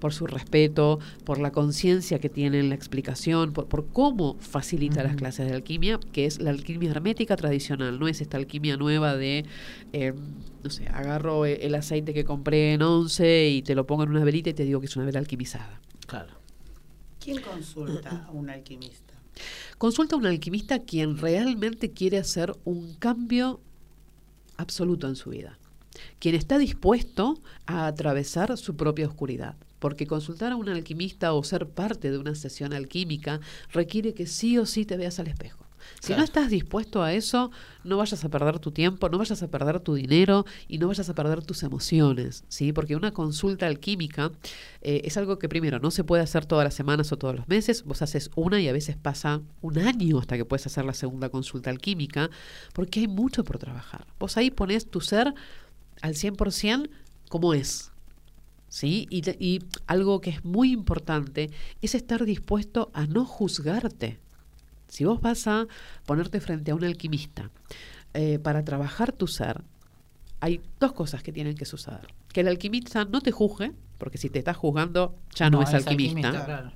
por 0.02 0.12
su 0.12 0.26
respeto, 0.26 0.98
por 1.24 1.38
la 1.38 1.52
conciencia 1.52 2.18
que 2.18 2.28
tiene 2.28 2.58
en 2.58 2.70
la 2.70 2.74
explicación, 2.74 3.52
por, 3.52 3.68
por 3.68 3.86
cómo 3.86 4.36
facilita 4.40 5.04
las 5.04 5.14
clases 5.14 5.46
de 5.46 5.54
alquimia, 5.54 6.00
que 6.10 6.26
es 6.26 6.40
la 6.40 6.50
alquimia 6.50 6.90
hermética 6.90 7.36
tradicional, 7.36 8.00
no 8.00 8.08
es 8.08 8.20
esta 8.20 8.36
alquimia 8.36 8.76
nueva 8.76 9.14
de, 9.14 9.46
eh, 9.92 10.12
no 10.64 10.70
sé, 10.70 10.88
agarro 10.88 11.46
eh, 11.46 11.60
el 11.62 11.76
aceite 11.76 12.12
que 12.12 12.24
compré 12.24 12.72
en 12.72 12.82
once 12.82 13.48
y 13.48 13.62
te 13.62 13.76
lo 13.76 13.86
pongo 13.86 14.02
en 14.02 14.10
una 14.10 14.24
velita 14.24 14.50
y 14.50 14.54
te 14.54 14.64
digo 14.64 14.80
que 14.80 14.86
es 14.86 14.96
una 14.96 15.04
vela 15.04 15.20
alquimizada. 15.20 15.80
Claro. 16.08 16.32
¿Quién 17.20 17.40
consulta 17.40 18.26
a 18.26 18.32
un 18.32 18.50
alquimista? 18.50 19.14
Consulta 19.78 20.16
a 20.16 20.18
un 20.18 20.26
alquimista 20.26 20.80
quien 20.80 21.16
realmente 21.16 21.92
quiere 21.92 22.18
hacer 22.18 22.52
un 22.64 22.94
cambio 22.94 23.60
absoluto 24.56 25.06
en 25.06 25.14
su 25.14 25.30
vida. 25.30 25.60
Quien 26.18 26.34
está 26.34 26.58
dispuesto 26.58 27.40
a 27.66 27.86
atravesar 27.86 28.58
su 28.58 28.74
propia 28.74 29.06
oscuridad. 29.06 29.54
Porque 29.83 30.07
consultar 30.07 30.53
a 30.53 30.57
un 30.57 30.68
alquimista 30.68 31.33
o 31.33 31.42
ser 31.42 31.66
parte 31.66 32.12
de 32.12 32.18
una 32.18 32.37
sesión 32.37 32.73
alquímica 32.73 33.40
requiere 33.73 34.14
que 34.14 34.27
sí 34.27 34.57
o 34.57 34.64
sí 34.64 34.85
te 34.87 34.97
veas 34.97 35.18
al 35.18 35.27
espejo. 35.27 35.66
Si 35.99 36.07
Claro. 36.09 36.21
no 36.21 36.25
estás 36.25 36.49
dispuesto 36.51 37.03
a 37.03 37.12
eso, 37.12 37.51
no 37.83 37.97
vayas 37.97 38.25
a 38.25 38.29
perder 38.29 38.61
tu 38.61 38.71
tiempo, 38.71 39.09
no 39.09 39.18
vayas 39.18 39.42
a 39.42 39.49
perder 39.49 39.81
tu 39.81 39.95
dinero 39.95 40.47
y 40.68 40.79
no 40.79 40.87
vayas 40.87 41.09
a 41.09 41.14
perder 41.16 41.42
tus 41.45 41.64
emociones, 41.64 42.45
¿sí? 42.49 42.73
Porque 42.73 42.95
una 42.95 43.11
consulta 43.11 43.66
alquímica 43.66 44.31
eh, 44.83 45.01
es 45.05 45.16
algo 45.16 45.40
que 45.40 45.49
primero 45.49 45.81
no 45.81 45.90
se 45.90 46.05
puede 46.05 46.23
hacer 46.23 46.47
todas 46.47 46.62
las 46.64 46.75
semanas 46.75 47.11
o 47.11 47.18
todos 47.18 47.35
los 47.35 47.49
meses, 47.49 47.83
vos 47.83 48.01
haces 48.03 48.31
una 48.37 48.61
y 48.61 48.68
a 48.68 48.73
veces 48.73 48.97
pasa 48.97 49.40
un 49.61 49.79
año 49.79 50.21
hasta 50.21 50.37
que 50.37 50.45
puedes 50.45 50.66
hacer 50.66 50.85
la 50.85 50.95
segunda 50.95 51.31
consulta 51.31 51.71
alquímica, 51.71 52.31
porque 52.73 53.01
hay 53.01 53.09
mucho 53.09 53.42
por 53.42 53.59
trabajar. 53.59 54.07
Vos 54.21 54.37
ahí 54.37 54.53
pones 54.53 54.87
tu 54.88 55.01
ser 55.01 55.35
al 56.01 56.14
100% 56.14 56.88
como 57.29 57.55
es. 57.55 57.91
¿Sí? 58.72 59.06
Y, 59.11 59.20
y 59.38 59.62
algo 59.87 60.22
que 60.22 60.30
es 60.30 60.46
muy 60.46 60.72
importante 60.72 61.50
es 61.82 61.94
estar 61.94 62.24
dispuesto 62.24 62.90
a 62.94 63.06
no 63.06 63.26
juzgarte. 63.26 64.18
Si 64.88 65.04
vos 65.04 65.20
vas 65.20 65.46
a 65.46 65.66
ponerte 66.06 66.40
frente 66.40 66.70
a 66.70 66.74
un 66.74 66.82
alquimista 66.82 67.50
eh, 68.14 68.38
para 68.38 68.64
trabajar 68.64 69.12
tu 69.12 69.26
ser, 69.26 69.62
hay 70.40 70.62
dos 70.80 70.94
cosas 70.94 71.22
que 71.22 71.32
tienen 71.32 71.54
que 71.54 71.66
suceder. 71.66 72.06
Que 72.32 72.40
el 72.40 72.48
alquimista 72.48 73.04
no 73.04 73.20
te 73.20 73.30
juzgue, 73.30 73.72
porque 73.98 74.16
si 74.16 74.30
te 74.30 74.38
está 74.38 74.54
juzgando 74.54 75.16
ya 75.35 75.50
no, 75.50 75.61
es, 75.61 75.74
alquimista. 75.74 76.30
claro. 76.30 76.72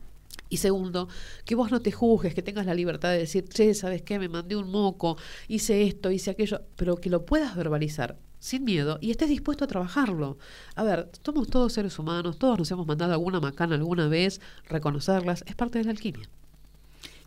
Y 0.50 0.58
segundo, 0.58 1.08
que 1.46 1.54
vos 1.54 1.70
no 1.70 1.80
te 1.80 1.92
juzgues, 1.92 2.34
que 2.34 2.42
tengas 2.42 2.66
la 2.66 2.74
libertad 2.74 3.10
de 3.10 3.20
decir, 3.20 3.48
che, 3.48 3.72
¿sabes 3.72 4.02
qué? 4.02 4.18
Me 4.18 4.28
mandé 4.28 4.54
un 4.54 4.70
moco, 4.70 5.16
hice 5.48 5.84
esto, 5.84 6.10
hice 6.10 6.32
aquello, 6.32 6.60
pero 6.76 6.96
que 6.96 7.08
lo 7.08 7.24
puedas 7.24 7.56
verbalizar 7.56 8.18
sin 8.46 8.64
miedo 8.64 8.98
y 9.00 9.10
estés 9.10 9.28
dispuesto 9.28 9.64
a 9.64 9.66
trabajarlo. 9.66 10.38
A 10.76 10.84
ver, 10.84 11.10
somos 11.24 11.48
todos 11.48 11.72
seres 11.72 11.98
humanos, 11.98 12.38
todos 12.38 12.58
nos 12.58 12.70
hemos 12.70 12.86
mandado 12.86 13.12
alguna 13.12 13.40
macana 13.40 13.74
alguna 13.74 14.06
vez, 14.06 14.40
reconocerlas, 14.68 15.42
es 15.46 15.56
parte 15.56 15.78
de 15.78 15.84
la 15.84 15.90
alquimia. 15.90 16.28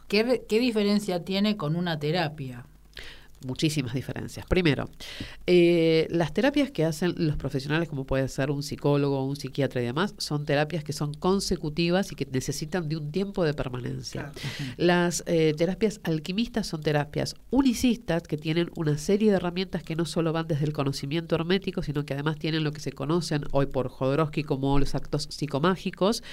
¿Qué, 0.07 0.45
¿Qué 0.47 0.59
diferencia 0.59 1.25
tiene 1.25 1.57
con 1.57 1.75
una 1.75 1.99
terapia? 1.99 2.65
Muchísimas 3.45 3.93
diferencias. 3.93 4.45
Primero, 4.45 4.89
eh, 5.45 6.07
las 6.09 6.33
terapias 6.33 6.71
que 6.71 6.83
hacen 6.83 7.13
los 7.17 7.37
profesionales, 7.37 7.87
como 7.87 8.05
puede 8.05 8.27
ser 8.27 8.51
un 8.51 8.63
psicólogo, 8.63 9.25
un 9.25 9.35
psiquiatra 9.35 9.81
y 9.81 9.85
demás, 9.85 10.13
son 10.17 10.45
terapias 10.45 10.83
que 10.83 10.93
son 10.93 11.13
consecutivas 11.13 12.11
y 12.11 12.15
que 12.15 12.27
necesitan 12.31 12.89
de 12.89 12.97
un 12.97 13.11
tiempo 13.11 13.43
de 13.43 13.53
permanencia. 13.53 14.31
Claro. 14.31 14.73
Las 14.77 15.23
eh, 15.25 15.53
terapias 15.57 16.01
alquimistas 16.03 16.67
son 16.67 16.81
terapias 16.81 17.35
unicistas 17.49 18.23
que 18.23 18.37
tienen 18.37 18.69
una 18.75 18.97
serie 18.97 19.29
de 19.29 19.37
herramientas 19.37 19.83
que 19.83 19.95
no 19.95 20.05
solo 20.05 20.33
van 20.33 20.47
desde 20.47 20.65
el 20.65 20.73
conocimiento 20.73 21.35
hermético, 21.35 21.81
sino 21.81 22.05
que 22.05 22.13
además 22.13 22.37
tienen 22.37 22.63
lo 22.63 22.71
que 22.71 22.81
se 22.81 22.91
conocen 22.91 23.43
hoy 23.51 23.67
por 23.67 23.87
Jodorowsky 23.87 24.43
como 24.43 24.79
los 24.79 24.95
actos 24.95 25.27
psicomágicos 25.29 26.23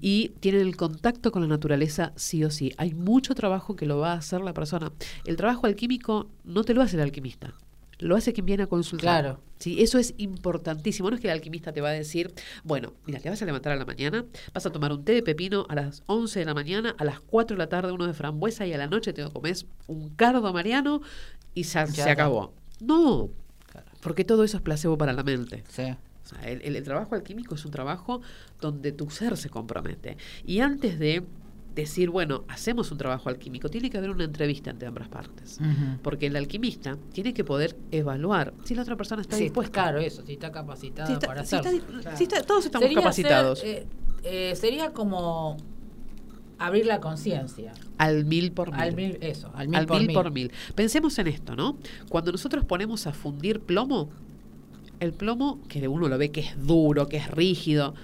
y 0.00 0.30
tienen 0.40 0.62
el 0.62 0.76
contacto 0.76 1.32
con 1.32 1.42
la 1.42 1.48
naturaleza 1.48 2.12
sí 2.16 2.44
o 2.44 2.50
sí. 2.50 2.72
Hay 2.76 2.94
mucho 2.94 3.34
trabajo 3.34 3.76
que 3.76 3.86
lo 3.86 3.98
va 3.98 4.12
a 4.12 4.16
hacer 4.16 4.40
la 4.40 4.54
persona. 4.54 4.92
El 5.24 5.36
trabajo 5.36 5.66
alquímico 5.66 6.28
no 6.44 6.64
te 6.64 6.74
lo 6.74 6.82
hace 6.82 6.96
el 6.96 7.02
alquimista. 7.02 7.54
Lo 7.98 8.16
hace 8.16 8.32
quien 8.32 8.46
viene 8.46 8.64
a 8.64 8.66
consultar. 8.66 9.22
Claro. 9.22 9.40
Sí, 9.58 9.80
eso 9.80 9.96
es 9.98 10.14
importantísimo. 10.18 11.08
No 11.08 11.14
es 11.14 11.20
que 11.20 11.28
el 11.28 11.34
alquimista 11.34 11.72
te 11.72 11.80
va 11.80 11.90
a 11.90 11.92
decir, 11.92 12.34
bueno, 12.64 12.94
mira, 13.06 13.20
te 13.20 13.30
vas 13.30 13.40
a 13.42 13.44
levantar 13.44 13.72
a 13.72 13.76
la 13.76 13.84
mañana, 13.84 14.24
vas 14.52 14.66
a 14.66 14.72
tomar 14.72 14.90
un 14.92 15.04
té 15.04 15.12
de 15.12 15.22
pepino 15.22 15.66
a 15.68 15.76
las 15.76 16.02
11 16.06 16.40
de 16.40 16.44
la 16.44 16.54
mañana, 16.54 16.96
a 16.98 17.04
las 17.04 17.20
4 17.20 17.54
de 17.56 17.58
la 17.58 17.68
tarde 17.68 17.92
uno 17.92 18.06
de 18.08 18.12
frambuesa 18.12 18.66
y 18.66 18.72
a 18.72 18.78
la 18.78 18.88
noche 18.88 19.12
te 19.12 19.22
comes 19.30 19.66
un 19.86 20.08
cardo 20.16 20.52
mariano 20.52 21.00
y 21.54 21.62
ya, 21.62 21.84
Ya 21.84 22.04
se 22.04 22.10
acabó. 22.10 22.52
No, 22.80 23.30
Porque 24.00 24.24
todo 24.24 24.42
eso 24.42 24.56
es 24.56 24.62
placebo 24.64 24.98
para 24.98 25.12
la 25.12 25.22
mente. 25.22 25.62
Sí. 25.68 25.82
O 26.24 26.28
sea, 26.28 26.40
el, 26.50 26.60
el- 26.62 26.74
el 26.74 26.82
trabajo 26.82 27.14
alquímico 27.14 27.54
es 27.54 27.64
un 27.64 27.70
trabajo 27.70 28.20
donde 28.60 28.90
tu 28.90 29.10
ser 29.10 29.36
se 29.36 29.48
compromete. 29.48 30.16
Y 30.44 30.58
antes 30.58 30.98
de 30.98 31.22
decir, 31.74 32.10
bueno, 32.10 32.44
hacemos 32.48 32.90
un 32.92 32.98
trabajo 32.98 33.28
alquímico, 33.28 33.68
tiene 33.68 33.88
que 33.90 33.98
haber 33.98 34.10
una 34.10 34.24
entrevista 34.24 34.70
entre 34.70 34.88
ambas 34.88 35.08
partes. 35.08 35.58
Porque 36.02 36.26
el 36.26 36.36
alquimista 36.36 36.98
tiene 37.12 37.32
que 37.34 37.44
poder 37.44 37.76
evaluar 37.90 38.52
si 38.64 38.74
la 38.74 38.82
otra 38.82 38.96
persona 38.96 39.22
está 39.22 39.36
Sí, 39.36 39.44
dispuesta. 39.44 39.72
claro, 39.72 39.98
eso, 39.98 40.22
si 40.26 40.32
está 40.34 40.52
capacitada 40.52 41.06
Si 41.06 41.12
está- 41.14 41.26
para 41.26 41.44
si 41.44 41.56
está 41.56 41.68
hacerlo. 41.68 41.98
di- 41.98 42.16
si 42.16 42.24
está- 42.24 42.42
todos 42.42 42.66
estamos 42.66 42.84
Sería 42.84 42.98
capacitados. 42.98 43.58
ser, 43.60 43.68
eh, 43.68 43.86
eh, 44.50 44.56
sería 44.56 44.92
como 44.92 45.56
abrir 46.58 46.86
la 46.86 47.00
conciencia. 47.00 47.72
al 47.98 48.24
mil 48.24 48.52
por 48.52 48.70
mil. 48.72 48.80
Al 48.80 48.94
mil, 48.94 49.18
eso, 49.20 49.50
al 49.54 49.68
mil, 49.68 49.76
al 49.78 49.86
por, 49.86 49.98
mil 49.98 50.06
mil. 50.08 50.14
por 50.14 50.30
mil. 50.30 50.52
Pensemos 50.74 51.18
en 51.18 51.26
esto, 51.28 51.54
¿no? 51.56 51.76
Cuando 52.08 52.32
nosotros 52.32 52.64
ponemos 52.64 53.06
a 53.06 53.12
fundir 53.12 53.60
plomo, 53.60 54.10
el 55.00 55.12
plomo, 55.12 55.60
que 55.68 55.88
uno 55.88 56.08
lo 56.08 56.18
ve 56.18 56.30
que 56.30 56.40
es 56.40 56.66
duro, 56.66 57.08
que 57.08 57.16
es 57.16 57.30
rígido, 57.30 57.94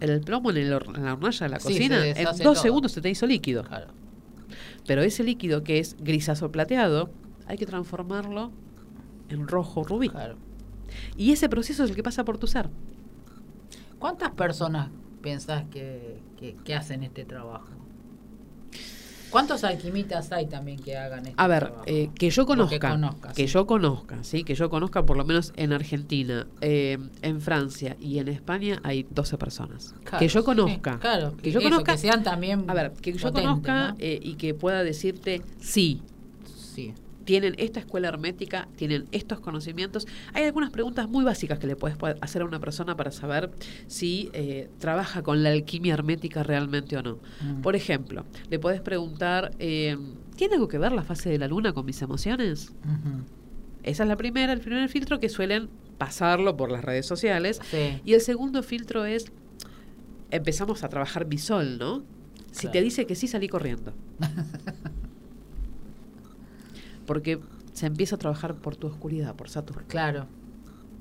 el 0.00 0.20
plomo 0.20 0.50
en, 0.50 0.56
el 0.58 0.72
hor- 0.72 0.96
en 0.96 1.04
la 1.04 1.14
hornalla 1.14 1.46
de 1.46 1.48
la 1.50 1.60
Sí, 1.60 1.68
cocina, 1.68 2.06
en 2.06 2.24
dos 2.24 2.38
todo. 2.38 2.54
segundos 2.54 2.92
se 2.92 3.00
te 3.00 3.10
hizo 3.10 3.26
líquido. 3.26 3.64
Claro. 3.64 3.88
Pero 4.86 5.02
ese 5.02 5.22
líquido 5.24 5.62
que 5.64 5.78
es 5.78 5.96
grisazo 5.98 6.50
plateado, 6.50 7.10
hay 7.46 7.58
que 7.58 7.66
transformarlo 7.66 8.50
en 9.28 9.46
rojo 9.48 9.84
rubí. 9.84 10.08
claro. 10.08 10.36
Y 11.16 11.32
ese 11.32 11.48
proceso 11.50 11.84
es 11.84 11.90
el 11.90 11.96
que 11.96 12.02
pasa 12.02 12.24
por 12.24 12.38
tu 12.38 12.46
ser. 12.46 12.70
¿Cuántas 13.98 14.30
personas 14.30 14.90
pensás 15.20 15.64
que, 15.70 16.20
que, 16.38 16.56
que 16.64 16.74
hacen 16.74 17.02
este 17.02 17.24
trabajo? 17.24 17.68
¿Cuántos 19.30 19.64
alquimistas 19.64 20.32
hay 20.32 20.46
también 20.46 20.78
que 20.78 20.96
hagan 20.96 21.26
este 21.26 21.34
A 21.36 21.46
ver, 21.46 21.72
eh, 21.86 22.10
que 22.14 22.30
yo 22.30 22.46
conozca, 22.46 22.98
que 23.34 23.46
sí. 23.46 23.52
yo 23.52 23.66
conozca, 23.66 24.24
sí, 24.24 24.44
que 24.44 24.54
yo 24.54 24.70
conozca 24.70 25.04
por 25.04 25.16
lo 25.16 25.24
menos 25.24 25.52
en 25.56 25.72
Argentina, 25.72 26.46
eh, 26.60 26.98
en 27.22 27.40
Francia 27.40 27.96
y 28.00 28.18
en 28.18 28.28
España 28.28 28.80
hay 28.84 29.06
12 29.10 29.38
personas. 29.38 29.94
Claro, 30.04 30.18
que 30.18 30.28
yo 30.28 30.40
sí, 30.40 30.44
conozca, 30.44 30.98
claro, 30.98 31.36
que 31.36 31.50
yo 31.50 31.60
eso, 31.60 31.68
conozca, 31.68 31.92
que 31.92 31.98
sean 31.98 32.22
también 32.22 32.64
a 32.68 32.74
ver, 32.74 32.92
que 32.92 33.12
yo 33.12 33.32
conozca 33.32 33.92
¿no? 33.92 33.96
eh, 33.98 34.18
y 34.22 34.34
que 34.34 34.54
pueda 34.54 34.82
decirte 34.82 35.42
sí. 35.60 36.02
Sí. 36.74 36.94
Tienen 37.28 37.54
esta 37.58 37.80
escuela 37.80 38.08
hermética, 38.08 38.68
tienen 38.76 39.04
estos 39.12 39.38
conocimientos. 39.40 40.06
Hay 40.32 40.44
algunas 40.44 40.70
preguntas 40.70 41.10
muy 41.10 41.26
básicas 41.26 41.58
que 41.58 41.66
le 41.66 41.76
puedes 41.76 41.98
hacer 42.22 42.40
a 42.40 42.46
una 42.46 42.58
persona 42.58 42.96
para 42.96 43.10
saber 43.12 43.50
si 43.86 44.30
eh, 44.32 44.70
trabaja 44.78 45.22
con 45.22 45.42
la 45.42 45.50
alquimia 45.50 45.92
hermética 45.92 46.42
realmente 46.42 46.96
o 46.96 47.02
no. 47.02 47.18
Mm. 47.42 47.60
Por 47.60 47.76
ejemplo, 47.76 48.24
le 48.48 48.58
puedes 48.58 48.80
preguntar, 48.80 49.50
eh, 49.58 49.98
¿tiene 50.36 50.54
algo 50.54 50.68
que 50.68 50.78
ver 50.78 50.92
la 50.92 51.02
fase 51.02 51.28
de 51.28 51.36
la 51.36 51.48
luna 51.48 51.74
con 51.74 51.84
mis 51.84 52.00
emociones? 52.00 52.72
Ujú. 52.86 53.24
Esa 53.82 54.04
es 54.04 54.08
la 54.08 54.16
primera, 54.16 54.54
el 54.54 54.60
primer 54.60 54.88
filtro 54.88 55.20
que 55.20 55.28
suelen 55.28 55.68
pasarlo 55.98 56.56
por 56.56 56.72
las 56.72 56.82
redes 56.82 57.04
sociales. 57.04 57.60
Sí. 57.70 58.00
Y 58.06 58.14
el 58.14 58.22
segundo 58.22 58.62
filtro 58.62 59.04
es, 59.04 59.26
empezamos 60.30 60.82
a 60.82 60.88
trabajar 60.88 61.26
mi 61.26 61.36
sol, 61.36 61.76
¿no? 61.78 62.04
Si 62.52 62.62
Claro. 62.62 62.72
te 62.72 62.80
dice 62.84 63.06
que 63.06 63.14
sí, 63.14 63.28
salí 63.28 63.48
corriendo. 63.48 63.92
Porque 67.08 67.40
se 67.72 67.86
empieza 67.86 68.16
a 68.16 68.18
trabajar 68.18 68.54
por 68.54 68.76
tu 68.76 68.86
oscuridad, 68.86 69.34
por 69.34 69.48
Saturno. 69.48 69.82
Claro. 69.88 70.26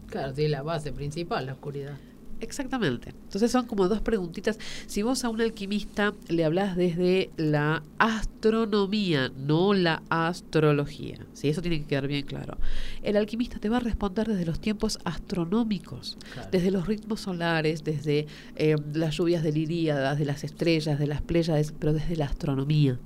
Claro, 0.07 0.33
sí, 0.33 0.47
la 0.47 0.63
base 0.63 0.93
principal, 0.93 1.45
la 1.47 1.51
oscuridad. 1.51 1.97
Exactamente. 2.39 3.09
Entonces 3.09 3.51
son 3.51 3.65
como 3.65 3.87
dos 3.87 4.01
preguntitas. 4.01 4.59
Si 4.85 5.01
vos 5.01 5.23
a 5.23 5.29
un 5.29 5.41
alquimista 5.41 6.13
le 6.29 6.45
hablas 6.45 6.75
desde 6.75 7.29
la 7.37 7.83
astronomía, 7.97 9.29
no 9.35 9.73
la 9.73 10.01
astrología, 10.09 11.17
si 11.33 11.49
eso 11.49 11.61
tiene 11.61 11.79
que 11.79 11.85
quedar 11.87 12.07
bien 12.07 12.25
claro, 12.25 12.57
el 13.03 13.17
alquimista 13.17 13.59
te 13.59 13.69
va 13.69 13.77
a 13.77 13.79
responder 13.79 14.27
desde 14.27 14.45
los 14.45 14.59
tiempos 14.59 14.99
astronómicos, 15.03 16.17
Claro. 16.33 16.49
desde 16.51 16.71
los 16.71 16.87
ritmos 16.87 17.21
solares, 17.21 17.83
desde 17.83 18.27
eh, 18.55 18.75
las 18.93 19.15
lluvias 19.17 19.43
de 19.43 19.51
Liríadas, 19.51 20.17
de 20.19 20.25
las 20.25 20.43
estrellas, 20.43 20.99
de 20.99 21.07
las 21.07 21.21
pléyades, 21.21 21.73
pero 21.77 21.93
desde 21.93 22.15
la 22.15 22.25
astronomía. 22.25 22.99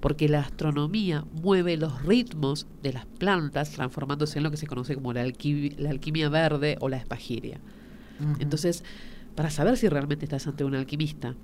Porque 0.00 0.30
la 0.30 0.40
astronomía 0.40 1.26
mueve 1.42 1.76
los 1.76 2.02
ritmos 2.06 2.66
de 2.82 2.94
las 2.94 3.04
plantas, 3.04 3.70
transformándose 3.72 4.38
en 4.38 4.44
lo 4.44 4.50
que 4.50 4.56
se 4.56 4.66
conoce 4.66 4.94
como 4.94 5.12
la, 5.12 5.22
la 5.24 5.90
alquimia 5.90 6.30
verde 6.30 6.78
o 6.80 6.88
la 6.88 6.96
espagiria. 6.96 7.60
Entonces, 8.38 8.84
para 9.34 9.50
saber 9.50 9.76
si 9.76 9.88
realmente 9.88 10.24
estás 10.24 10.46
ante 10.46 10.64
un 10.64 10.74
alquimista 10.74 11.34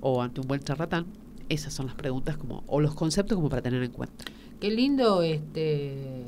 o 0.00 0.22
ante 0.22 0.40
un 0.40 0.48
buen 0.48 0.60
charlatán, 0.60 1.06
esas 1.48 1.72
son 1.72 1.86
las 1.86 1.94
preguntas 1.94 2.36
como 2.36 2.62
o 2.66 2.80
los 2.80 2.94
conceptos 2.94 3.36
como 3.36 3.48
para 3.48 3.62
tener 3.62 3.82
en 3.82 3.90
cuenta. 3.90 4.24
Qué 4.60 4.70
lindo 4.70 5.22
este 5.22 6.24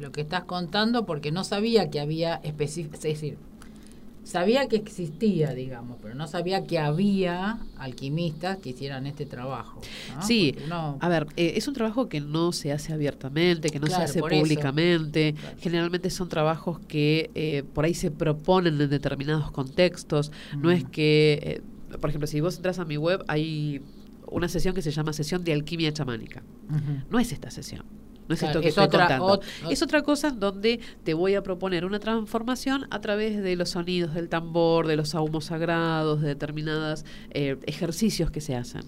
lo 0.00 0.10
que 0.10 0.22
estás 0.22 0.44
contando 0.44 1.06
porque 1.06 1.30
no 1.30 1.44
sabía 1.44 1.90
que 1.90 2.00
había 2.00 2.36
específico, 2.36 2.96
es 2.96 3.02
decir, 3.02 3.38
sabía 4.24 4.68
que 4.68 4.76
existía, 4.76 5.52
digamos, 5.54 5.98
pero 6.00 6.14
no 6.14 6.26
sabía 6.26 6.64
que 6.64 6.78
había 6.78 7.58
alquimistas 7.76 8.58
que 8.58 8.70
hicieran 8.70 9.06
este 9.06 9.26
trabajo. 9.26 9.80
¿no? 10.16 10.22
Sí, 10.22 10.54
uno- 10.64 10.96
a 11.00 11.08
ver, 11.08 11.26
eh, 11.36 11.54
es 11.56 11.66
un 11.68 11.74
trabajo 11.74 12.08
que 12.08 12.20
no 12.20 12.52
se 12.52 12.72
hace 12.72 12.92
abiertamente, 12.92 13.68
que 13.70 13.80
no 13.80 13.86
Claro, 13.86 14.04
se 14.06 14.10
hace 14.10 14.20
públicamente. 14.20 15.34
Claro. 15.34 15.56
Generalmente 15.60 16.10
son 16.10 16.28
trabajos 16.28 16.78
que 16.86 17.30
eh, 17.34 17.62
por 17.74 17.84
ahí 17.84 17.94
se 17.94 18.10
proponen 18.10 18.80
en 18.80 18.88
determinados 18.90 19.50
contextos. 19.50 20.30
No 20.58 20.70
es 20.70 20.84
que, 20.84 21.60
eh, 21.90 21.98
por 21.98 22.10
ejemplo, 22.10 22.26
si 22.26 22.40
vos 22.40 22.56
entras 22.56 22.78
a 22.78 22.84
mi 22.84 22.96
web, 22.96 23.24
hay 23.28 23.82
una 24.30 24.48
sesión 24.48 24.74
que 24.74 24.82
se 24.82 24.90
llama 24.92 25.12
sesión 25.12 25.44
de 25.44 25.52
alquimia 25.52 25.92
chamánica. 25.92 26.42
No 27.10 27.18
es 27.18 27.32
esta 27.32 27.50
sesión. 27.50 27.84
No 28.32 28.34
es 28.34 28.40
Claro, 28.40 28.50
esto 28.52 28.60
que 28.62 28.68
es 28.68 28.72
estoy 28.72 28.84
otra- 28.86 29.18
contando. 29.18 29.40
ot- 29.40 29.70
es 29.72 29.82
otra 29.82 30.02
cosa 30.02 30.28
en 30.28 30.40
donde 30.40 30.80
te 31.04 31.12
voy 31.14 31.34
a 31.34 31.42
proponer 31.42 31.84
una 31.84 31.98
transformación 32.00 32.86
a 32.90 33.00
través 33.02 33.42
de 33.42 33.56
los 33.56 33.70
sonidos 33.70 34.14
del 34.14 34.28
tambor, 34.30 34.86
de 34.86 34.96
los 34.96 35.14
ahumos 35.14 35.44
sagrados, 35.46 36.20
de 36.22 36.28
determinados 36.28 37.04
ejercicios 37.30 38.30
que 38.30 38.40
se 38.40 38.56
hacen. 38.56 38.82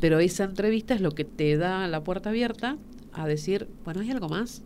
Pero 0.00 0.20
esa 0.20 0.44
entrevista 0.44 0.94
es 0.94 1.00
lo 1.02 1.10
que 1.10 1.24
te 1.24 1.56
da 1.58 1.86
la 1.88 2.02
puerta 2.02 2.30
abierta 2.30 2.76
a 3.12 3.26
decir, 3.26 3.68
bueno, 3.84 4.00
¿hay 4.00 4.10
algo 4.10 4.28
más? 4.28 4.62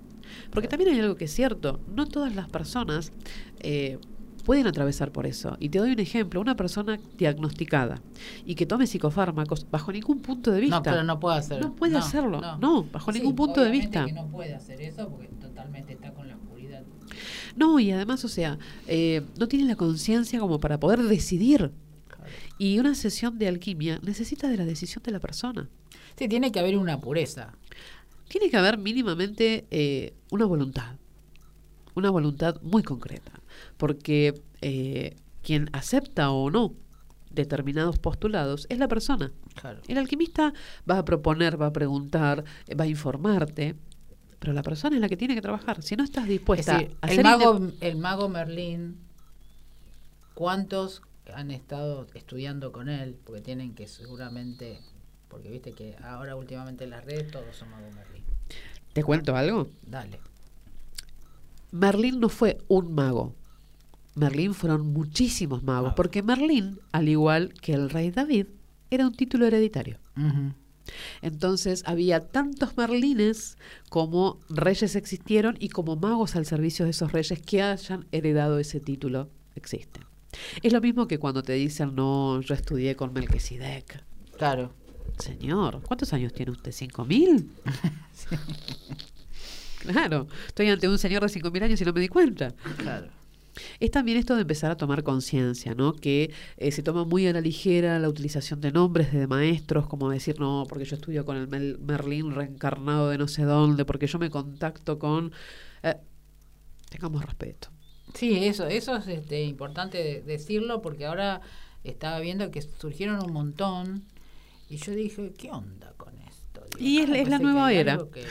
Porque 0.50 0.68
también 0.68 0.90
hay 0.92 1.00
algo 1.00 1.16
que 1.16 1.24
es 1.24 1.32
cierto, 1.34 1.80
no 1.94 2.06
todas 2.06 2.34
las 2.36 2.48
personas 2.48 3.12
eh, 3.60 3.98
pueden 4.44 4.66
atravesar 4.66 5.10
por 5.10 5.26
eso. 5.26 5.56
Y 5.58 5.70
te 5.70 5.78
doy 5.78 5.92
un 5.92 5.98
ejemplo, 5.98 6.40
una 6.40 6.56
persona 6.56 6.98
diagnosticada 7.16 8.00
y 8.44 8.54
que 8.54 8.66
tome 8.66 8.86
psicofármacos 8.86 9.66
bajo 9.70 9.90
ningún 9.90 10.20
punto 10.20 10.50
de 10.52 10.60
vista. 10.60 10.76
No, 10.76 10.82
pero 10.82 11.02
no 11.02 11.18
puede 11.18 11.38
hacerlo. 11.38 11.68
No 11.68 11.74
puede 11.74 11.96
hacerlo, 11.96 12.40
no, 12.58 12.84
bajo 12.84 13.10
ningún 13.10 13.34
punto 13.34 13.60
de 13.62 13.70
vista. 13.70 14.06
que 14.06 14.12
no 14.12 14.28
puede 14.28 14.54
hacer 14.54 14.80
eso 14.80 15.08
porque 15.08 15.28
totalmente 15.40 15.94
está 15.94 16.12
con 16.12 16.28
la 16.28 16.36
oscuridad. 16.36 16.84
No, 17.56 17.80
y 17.80 17.90
además, 17.90 18.24
o 18.24 18.28
sea, 18.28 18.58
eh, 18.86 19.22
no 19.38 19.48
tiene 19.48 19.64
la 19.66 19.76
conciencia 19.76 20.38
como 20.38 20.60
para 20.60 20.78
poder 20.78 21.02
decidir. 21.02 21.72
Claro. 22.08 22.30
Y 22.58 22.78
una 22.78 22.94
sesión 22.94 23.38
de 23.38 23.48
alquimia 23.48 23.98
necesita 24.02 24.48
de 24.48 24.56
la 24.56 24.64
decisión 24.64 25.02
de 25.02 25.12
la 25.12 25.20
persona. 25.20 25.68
Sí, 26.16 26.28
tiene 26.28 26.52
que 26.52 26.60
haber 26.60 26.76
una 26.78 27.00
pureza. 27.00 27.54
Tiene 28.28 28.50
que 28.50 28.56
haber 28.56 28.78
mínimamente 28.78 29.66
eh, 29.70 30.14
una 30.30 30.46
voluntad, 30.46 30.96
una 31.94 32.10
voluntad 32.10 32.60
muy 32.62 32.82
concreta, 32.82 33.32
porque 33.76 34.40
eh, 34.60 35.16
quien 35.42 35.68
acepta 35.72 36.30
o 36.30 36.50
no 36.50 36.74
determinados 37.30 37.98
postulados 37.98 38.66
es 38.68 38.78
la 38.78 38.88
persona. 38.88 39.32
Claro. 39.54 39.80
El 39.88 39.98
alquimista 39.98 40.52
va 40.88 40.98
a 40.98 41.04
proponer, 41.04 41.60
va 41.60 41.66
a 41.66 41.72
preguntar, 41.72 42.44
eh, 42.66 42.74
va 42.74 42.84
a 42.84 42.86
informarte, 42.86 43.74
pero 44.38 44.52
la 44.52 44.62
persona 44.62 44.96
es 44.96 45.02
la 45.02 45.08
que 45.08 45.16
tiene 45.16 45.34
que 45.34 45.42
trabajar. 45.42 45.82
Si 45.82 45.96
no 45.96 46.04
estás 46.04 46.24
Es 46.24 46.30
dispuesta 46.30 46.78
decir, 46.78 46.96
a 47.00 47.08
el 47.08 47.16
ser 47.16 47.24
mago, 47.24 47.72
el 47.80 47.96
mago 47.96 48.28
Merlín, 48.28 48.98
¿cuántos 50.34 51.02
han 51.34 51.50
estado 51.50 52.06
estudiando 52.14 52.72
con 52.72 52.88
él? 52.88 53.16
Porque 53.24 53.40
tienen 53.40 53.74
que 53.74 53.88
seguramente, 53.88 54.80
porque 55.28 55.50
viste 55.50 55.72
que 55.72 55.96
ahora 56.02 56.36
últimamente 56.36 56.84
en 56.84 56.90
las 56.90 57.04
redes 57.04 57.30
todos 57.30 57.56
son 57.56 57.70
mago 57.70 57.90
Merlín. 57.92 58.24
¿Te 58.92 59.02
cuento 59.02 59.34
algo? 59.34 59.68
Dale. 59.86 60.20
Merlín 61.72 62.20
no 62.20 62.28
fue 62.28 62.58
un 62.68 62.94
mago. 62.94 63.34
Merlín 64.14 64.54
fueron 64.54 64.92
muchísimos 64.92 65.62
magos, 65.62 65.82
Magos. 65.84 65.96
porque 65.96 66.22
Merlín, 66.22 66.78
al 66.92 67.08
igual 67.08 67.52
que 67.54 67.72
el 67.74 67.90
rey 67.90 68.10
David, 68.10 68.46
era 68.90 69.06
un 69.06 69.14
título 69.14 69.46
hereditario. 69.46 69.98
Entonces 71.22 71.82
había 71.86 72.28
tantos 72.28 72.76
merlines 72.76 73.56
como 73.88 74.38
reyes 74.50 74.94
existieron 74.96 75.56
y 75.58 75.70
como 75.70 75.96
magos 75.96 76.36
al 76.36 76.44
servicio 76.46 76.84
de 76.84 76.90
esos 76.92 77.10
reyes 77.10 77.40
que 77.40 77.62
hayan 77.62 78.06
heredado 78.12 78.58
ese 78.58 78.80
título 78.80 79.30
existen. 79.56 80.04
Es 80.62 80.72
lo 80.72 80.80
mismo 80.80 81.06
que 81.08 81.18
cuando 81.18 81.42
te 81.42 81.54
dicen, 81.54 81.94
no, 81.94 82.40
yo 82.40 82.54
estudié 82.54 82.96
con 82.96 83.12
Melquisedec. 83.12 84.04
Claro. 84.36 84.72
Señor, 85.18 85.80
¿cuántos 85.82 86.12
años 86.12 86.32
tiene 86.32 86.52
usted? 86.52 86.72
¿Cinco 86.72 87.04
mil? 87.04 87.50
Claro, 89.86 90.26
estoy 90.48 90.70
ante 90.70 90.88
un 90.88 90.98
señor 90.98 91.22
de 91.22 91.28
cinco 91.28 91.50
mil 91.50 91.62
años 91.62 91.78
y 91.78 91.84
no 91.84 91.92
me 91.92 92.00
di 92.00 92.08
cuenta. 92.08 92.54
Claro. 92.78 93.08
Es 93.80 93.90
también 93.90 94.18
esto 94.18 94.34
de 94.34 94.42
empezar 94.42 94.70
a 94.70 94.76
tomar 94.76 95.02
conciencia, 95.02 95.74
¿no? 95.74 95.94
Que 95.94 96.32
eh, 96.56 96.70
se 96.72 96.82
toma 96.82 97.04
muy 97.04 97.26
a 97.26 97.32
la 97.32 97.40
ligera 97.40 97.98
la 97.98 98.08
utilización 98.08 98.60
de 98.60 98.72
nombres 98.72 99.12
de 99.12 99.26
maestros, 99.26 99.86
como 99.86 100.10
decir, 100.10 100.40
no, 100.40 100.64
porque 100.68 100.84
yo 100.84 100.96
estudio 100.96 101.24
con 101.24 101.36
el 101.36 101.46
Mel- 101.48 101.78
Merlín 101.78 102.32
reencarnado 102.34 103.08
de 103.10 103.18
no 103.18 103.28
sé 103.28 103.42
dónde, 103.44 103.84
porque 103.84 104.06
yo 104.06 104.18
me 104.18 104.30
contacto 104.30 104.98
con... 104.98 105.32
eh, 105.82 105.96
tengamos 106.90 107.24
respeto. 107.24 107.68
Sí, 108.14 108.44
eso, 108.44 108.66
eso 108.66 108.96
es 108.96 109.06
este, 109.08 109.42
importante 109.44 109.98
de- 109.98 110.22
decirlo 110.22 110.82
porque 110.82 111.06
ahora 111.06 111.40
estaba 111.82 112.20
viendo 112.20 112.50
que 112.50 112.62
surgieron 112.62 113.24
un 113.24 113.32
montón 113.32 114.04
y 114.68 114.76
yo 114.76 114.92
dije, 114.92 115.32
¿qué 115.36 115.50
onda 115.50 115.92
con 115.96 116.14
esto? 116.20 116.64
Digo, 116.78 116.78
Y 116.88 116.98
es- 116.98 117.06
¿cómo 117.06 117.16
es 117.16 117.28
la 117.28 117.38
que 117.38 117.42
nueva 117.44 117.72
era. 117.72 117.98
que- 118.12 118.24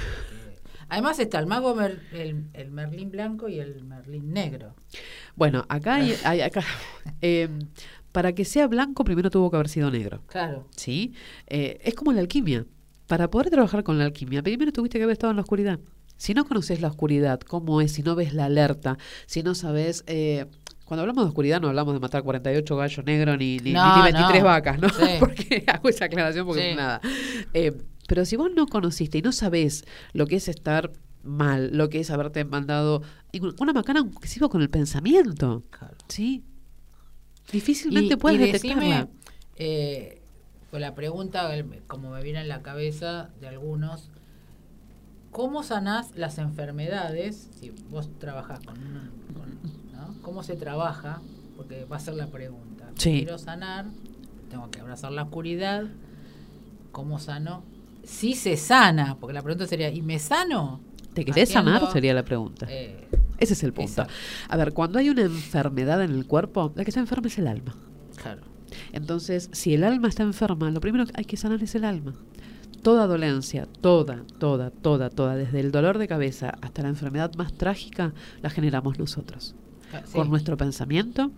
Además 0.89 1.19
está 1.19 1.39
el 1.39 1.47
mago, 1.47 1.75
Mer- 1.75 2.01
el, 2.13 2.45
el 2.53 2.71
Merlín 2.71 3.11
blanco 3.11 3.47
y 3.49 3.59
el 3.59 3.83
Merlín 3.83 4.31
negro. 4.33 4.75
Bueno, 5.35 5.65
acá 5.69 5.95
hay, 5.95 6.15
hay- 6.23 6.41
acá, 6.41 6.63
eh, 7.21 7.49
para 8.11 8.33
que 8.33 8.45
sea 8.45 8.67
blanco 8.67 9.03
primero 9.03 9.29
tuvo 9.29 9.49
que 9.49 9.57
haber 9.57 9.69
sido 9.69 9.89
negro, 9.91 10.21
Claro. 10.27 10.67
¿sí? 10.75 11.13
Eh, 11.47 11.79
es 11.83 11.95
como 11.95 12.11
la 12.13 12.19
alquimia. 12.21 12.65
Para 13.07 13.29
poder 13.29 13.49
trabajar 13.49 13.83
con 13.83 13.97
la 13.97 14.05
alquimia, 14.05 14.41
primero 14.41 14.71
tuviste 14.71 14.97
que 14.97 15.03
haber 15.03 15.13
estado 15.13 15.31
en 15.31 15.37
la 15.37 15.41
oscuridad. 15.43 15.79
Si 16.15 16.33
no 16.33 16.45
conoces 16.45 16.79
la 16.79 16.87
oscuridad, 16.87 17.39
cómo 17.41 17.81
es, 17.81 17.91
si 17.91 18.01
no 18.03 18.15
ves 18.15 18.33
la 18.33 18.45
alerta, 18.45 18.97
si 19.25 19.43
no 19.43 19.55
sabes... 19.55 20.03
eh, 20.07 20.45
cuando 20.85 21.01
hablamos 21.01 21.23
de 21.23 21.29
oscuridad 21.29 21.61
no 21.61 21.69
hablamos 21.69 21.93
de 21.93 21.99
matar 22.01 22.23
48 22.23 22.75
gallos 22.75 23.05
negros 23.05 23.37
ni, 23.37 23.57
ni, 23.57 23.71
No, 23.71 23.95
ni 23.97 24.03
23 24.11 24.39
no. 24.41 24.45
vacas, 24.45 24.79
¿no? 24.79 24.89
Sí. 24.89 25.05
porque 25.19 25.63
hago 25.65 25.89
esa 25.89 26.05
aclaración 26.05 26.45
porque 26.45 26.71
Sí. 26.71 26.75
nada. 26.75 27.01
Eh, 27.53 27.71
pero 28.07 28.25
si 28.25 28.35
vos 28.35 28.49
no 28.55 28.67
conociste 28.67 29.17
y 29.17 29.21
no 29.21 29.31
sabés 29.31 29.85
lo 30.13 30.25
que 30.27 30.35
es 30.37 30.47
estar 30.47 30.91
mal, 31.23 31.69
lo 31.75 31.89
que 31.89 31.99
es 32.01 32.11
haberte 32.11 32.43
mandado 32.45 33.01
una 33.59 33.73
macana 33.73 34.01
inclusive 34.01 34.49
con 34.49 34.61
el 34.61 34.69
pensamiento, 34.69 35.63
claro. 35.69 35.95
¿sí? 36.09 36.43
Difícilmente 37.51 38.17
puedes 38.17 38.39
y 38.39 38.51
detectarla. 38.51 38.83
decime, 38.83 39.07
eh, 39.57 40.21
con 40.71 40.81
la 40.81 40.95
pregunta, 40.95 41.49
como 41.87 42.09
me 42.11 42.23
viene 42.23 42.41
en 42.41 42.47
la 42.47 42.61
cabeza 42.61 43.29
de 43.39 43.47
algunos, 43.47 44.09
¿cómo 45.31 45.63
sanás 45.63 46.15
las 46.15 46.37
enfermedades? 46.37 47.49
Si 47.59 47.71
vos 47.89 48.09
trabajás 48.19 48.59
con, 48.61 48.77
una- 48.79 49.11
con- 49.33 49.91
¿no? 49.93 50.15
¿Cómo 50.21 50.43
se 50.43 50.55
trabaja? 50.55 51.21
Porque 51.57 51.85
va 51.85 51.97
a 51.97 51.99
ser 51.99 52.15
la 52.15 52.27
pregunta. 52.27 52.89
Sí. 52.97 53.21
Quiero 53.23 53.37
sanar, 53.37 53.85
tengo 54.49 54.69
que 54.71 54.79
abrazar 54.79 55.11
la 55.11 55.23
oscuridad. 55.23 55.85
¿Cómo 56.91 57.19
sano? 57.19 57.63
Si 58.03 58.33
se 58.35 58.57
sana, 58.57 59.17
porque 59.19 59.33
la 59.33 59.41
pregunta 59.41 59.65
sería, 59.67 59.89
¿y 59.89 60.01
me 60.01 60.19
sano? 60.19 60.81
¿Te 61.13 61.23
querés 61.25 61.49
Haciendo, 61.49 61.71
sanar? 61.73 61.91
Sería 61.93 62.13
la 62.13 62.23
pregunta. 62.25 62.65
eh, 62.69 63.07
Ese 63.37 63.53
es 63.53 63.63
el 63.63 63.71
punto. 63.73 63.89
exacto. 63.91 64.13
A 64.49 64.57
ver, 64.57 64.73
cuando 64.73 64.99
hay 64.99 65.09
una 65.09 65.21
enfermedad 65.21 66.03
en 66.03 66.11
el 66.11 66.25
cuerpo, 66.25 66.73
la 66.75 66.83
que 66.83 66.89
está 66.89 66.99
enferma 66.99 67.27
es 67.27 67.37
el 67.37 67.47
alma. 67.47 67.75
claro. 68.15 68.41
Entonces, 68.91 69.49
si 69.51 69.75
el 69.75 69.83
alma 69.83 70.07
está 70.07 70.23
enferma, 70.23 70.71
lo 70.71 70.79
primero 70.81 71.05
que 71.05 71.11
hay 71.15 71.25
que 71.25 71.37
sanar 71.37 71.61
es 71.61 71.75
el 71.75 71.85
alma. 71.85 72.15
Toda 72.81 73.05
dolencia, 73.05 73.67
toda, 73.81 74.23
toda, 74.39 74.71
toda, 74.71 75.09
toda, 75.11 75.35
desde 75.35 75.59
el 75.59 75.71
dolor 75.71 75.99
de 75.99 76.07
cabeza 76.07 76.57
hasta 76.61 76.81
la 76.81 76.89
enfermedad 76.89 77.31
más 77.35 77.53
trágica, 77.53 78.13
la 78.41 78.49
generamos 78.49 78.97
nosotros, 78.97 79.55
Ah, 79.93 80.01
sí. 80.05 80.13
con 80.17 80.29
nuestro 80.31 80.57
pensamiento 80.57 81.31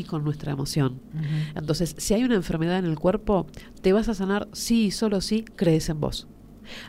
y 0.00 0.04
con 0.04 0.24
nuestra 0.24 0.52
emoción. 0.52 1.00
Entonces, 1.54 1.94
si 1.98 2.14
hay 2.14 2.24
una 2.24 2.34
enfermedad 2.34 2.78
en 2.78 2.86
el 2.86 2.98
cuerpo, 2.98 3.46
te 3.82 3.92
vas 3.92 4.08
a 4.08 4.14
sanar 4.14 4.48
sí 4.52 4.86
y 4.86 4.90
solo 4.90 5.20
si 5.20 5.42
crees 5.42 5.88
en 5.88 6.00
vos. 6.00 6.26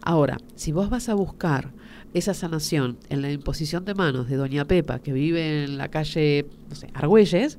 Ahora, 0.02 0.38
si 0.56 0.72
vos 0.72 0.90
vas 0.90 1.10
a 1.10 1.14
buscar 1.14 1.72
esa 2.14 2.34
sanación 2.34 2.98
en 3.10 3.22
la 3.22 3.32
imposición 3.32 3.86
de 3.86 3.96
manos 3.96 4.28
de 4.28 4.36
Doña 4.36 4.66
Pepa, 4.66 5.00
que 5.00 5.14
vive 5.14 5.64
en 5.64 5.78
la 5.78 5.90
calle, 5.90 6.46
no 6.70 6.76
sé, 6.76 6.90
Argüelles, 6.94 7.58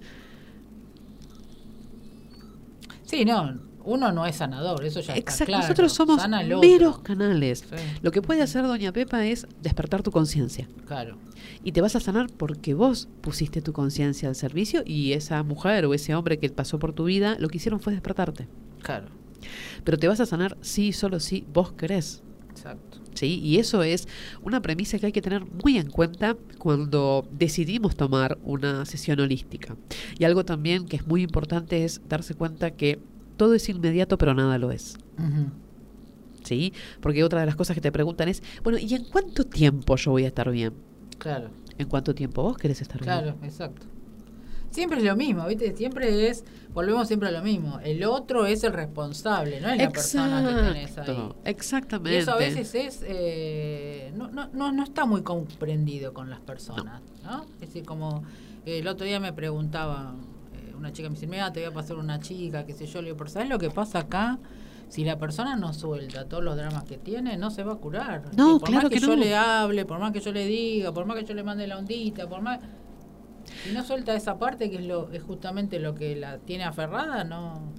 Sí, 3.12 3.26
no, 3.26 3.58
uno 3.84 4.12
no 4.12 4.26
es 4.26 4.36
sanador, 4.36 4.84
eso 4.84 5.00
ya 5.00 5.14
está 5.14 5.18
exacto, 5.18 5.46
claro. 5.46 5.62
nosotros 5.62 5.92
somos 5.92 6.20
meros 6.60 6.98
canales. 7.00 7.64
Sí, 7.68 7.76
Lo 8.02 8.10
que 8.10 8.22
puede 8.22 8.42
hacer 8.42 8.64
Doña 8.66 8.92
Pepa 8.92 9.24
es 9.26 9.46
despertar 9.62 10.02
tu 10.02 10.10
conciencia. 10.10 10.68
claro. 10.86 11.16
Y 11.64 11.70
te 11.72 11.80
vas 11.80 11.94
a 11.94 12.00
sanar 12.00 12.26
porque 12.36 12.74
vos 12.74 13.08
pusiste 13.20 13.62
tu 13.62 13.72
conciencia 13.72 14.28
al 14.28 14.34
servicio 14.34 14.82
y 14.84 15.12
esa 15.12 15.42
mujer 15.44 15.86
o 15.86 15.94
ese 15.94 16.12
hombre 16.14 16.38
que 16.38 16.48
pasó 16.50 16.78
por 16.80 16.92
tu 16.92 17.04
vida, 17.04 17.36
lo 17.38 17.48
que 17.48 17.58
hicieron 17.58 17.78
fue 17.78 17.92
despertarte. 17.92 18.48
Claro, 18.82 19.06
Pero 19.84 19.96
te 19.96 20.08
vas 20.08 20.18
a 20.20 20.26
sanar 20.26 20.56
sí 20.60 20.88
y 20.88 20.92
solo 20.92 21.20
si 21.20 21.44
vos 21.52 21.72
querés. 21.72 22.22
exacto. 22.50 22.98
¿sí? 23.14 23.38
Y 23.40 23.58
eso 23.58 23.82
es 23.84 24.08
una 24.42 24.60
premisa 24.62 24.98
que 24.98 25.06
hay 25.06 25.12
que 25.12 25.22
tener 25.22 25.44
muy 25.62 25.76
en 25.78 25.90
cuenta 25.90 26.36
cuando 26.58 27.28
decidimos 27.30 27.94
tomar 27.96 28.38
una 28.42 28.84
sesión 28.84 29.20
holística. 29.20 29.76
Y 30.18 30.24
algo 30.24 30.44
también 30.44 30.86
que 30.86 30.96
es 30.96 31.06
muy 31.06 31.22
importante 31.22 31.84
es 31.84 32.00
darse 32.08 32.34
cuenta 32.34 32.72
que 32.72 32.98
todo 33.36 33.54
es 33.54 33.68
inmediato, 33.68 34.18
pero 34.18 34.34
nada 34.34 34.58
lo 34.58 34.70
es. 34.70 34.96
¿Sí? 36.44 36.72
Porque 37.00 37.22
otra 37.22 37.40
de 37.40 37.46
las 37.46 37.56
cosas 37.56 37.74
que 37.74 37.80
te 37.80 37.92
preguntan 37.92 38.28
es, 38.28 38.42
bueno, 38.64 38.78
¿y 38.78 38.94
en 38.94 39.04
cuánto 39.04 39.44
tiempo 39.44 39.96
yo 39.96 40.10
voy 40.10 40.24
a 40.24 40.28
estar 40.28 40.50
bien? 40.50 40.72
Claro, 41.18 41.50
¿En 41.78 41.88
cuánto 41.88 42.14
tiempo 42.14 42.42
vos 42.42 42.56
querés 42.56 42.80
estar 42.82 43.00
bien? 43.00 43.04
claro, 43.04 43.36
exacto. 43.42 43.86
Siempre 44.70 44.98
es 44.98 45.04
lo 45.04 45.14
mismo, 45.16 45.46
¿viste? 45.46 45.76
Siempre 45.76 46.28
es, 46.28 46.44
volvemos 46.72 47.06
siempre 47.06 47.28
a 47.28 47.32
lo 47.32 47.42
mismo. 47.42 47.78
El 47.80 48.02
otro 48.04 48.46
es 48.46 48.64
el 48.64 48.72
responsable, 48.72 49.60
no 49.60 49.68
es 49.68 49.78
la 49.78 49.90
persona 49.90 50.42
que 50.42 50.54
tenés 50.54 50.98
ahí. 50.98 51.10
Exacto, 51.10 51.36
Y 51.44 51.48
exactamente. 51.50 52.18
eso 52.18 52.32
a 52.32 52.36
veces 52.36 52.74
es, 52.74 53.04
eh, 53.06 54.12
no, 54.16 54.28
no, 54.30 54.48
no, 54.52 54.72
no 54.72 54.82
está 54.82 55.04
muy 55.04 55.22
comprendido 55.22 56.14
con 56.14 56.30
las 56.30 56.40
personas, 56.40 57.02
¿no? 57.22 57.44
Es 57.60 57.60
decir, 57.68 57.84
como 57.84 58.24
el 58.64 58.88
otro 58.88 59.04
día 59.04 59.20
me 59.20 59.32
preguntaba, 59.34 60.14
una 60.82 60.92
chica 60.92 61.08
me 61.08 61.14
dice, 61.14 61.26
mira, 61.26 61.52
te 61.52 61.60
voy 61.60 61.70
a 61.70 61.72
pasar 61.74 61.96
una 61.96 62.20
chica, 62.20 62.66
qué 62.66 62.72
sé 62.74 62.86
yo, 62.86 63.00
le 63.00 63.06
digo, 63.06 63.16
pero 63.16 63.30
¿sabes 63.30 63.48
lo 63.48 63.58
que 63.58 63.70
pasa 63.70 64.00
acá? 64.00 64.38
Si 64.88 65.04
la 65.04 65.18
persona 65.18 65.56
no 65.56 65.72
suelta 65.72 66.26
todos 66.26 66.44
los 66.44 66.54
dramas 66.56 66.84
que 66.84 66.98
tiene, 66.98 67.36
no 67.38 67.50
se 67.50 67.62
va 67.62 67.72
a 67.72 67.76
curar. 67.76 68.24
No, 68.36 68.56
Y 68.56 68.58
por 68.58 68.68
claro 68.68 68.82
más 68.84 68.90
que, 68.90 69.00
que 69.00 69.06
yo 69.06 69.16
no. 69.16 69.16
le 69.16 69.34
hable, 69.34 69.86
por 69.86 69.98
más 69.98 70.12
que 70.12 70.20
yo 70.20 70.32
le 70.32 70.44
diga, 70.46 70.92
por 70.92 71.06
más 71.06 71.16
que 71.18 71.24
yo 71.24 71.32
le 71.34 71.42
mande 71.42 71.66
la 71.66 71.78
ondita, 71.78 72.28
por 72.28 72.42
más... 72.42 72.60
Si 73.64 73.72
no 73.72 73.82
suelta 73.84 74.14
esa 74.14 74.38
parte, 74.38 74.70
que 74.70 74.76
es 74.76 74.84
lo 74.86 75.10
es 75.12 75.22
justamente 75.22 75.78
lo 75.78 75.94
que 75.94 76.14
la 76.16 76.38
tiene 76.38 76.64
aferrada, 76.64 77.24
no, 77.24 77.72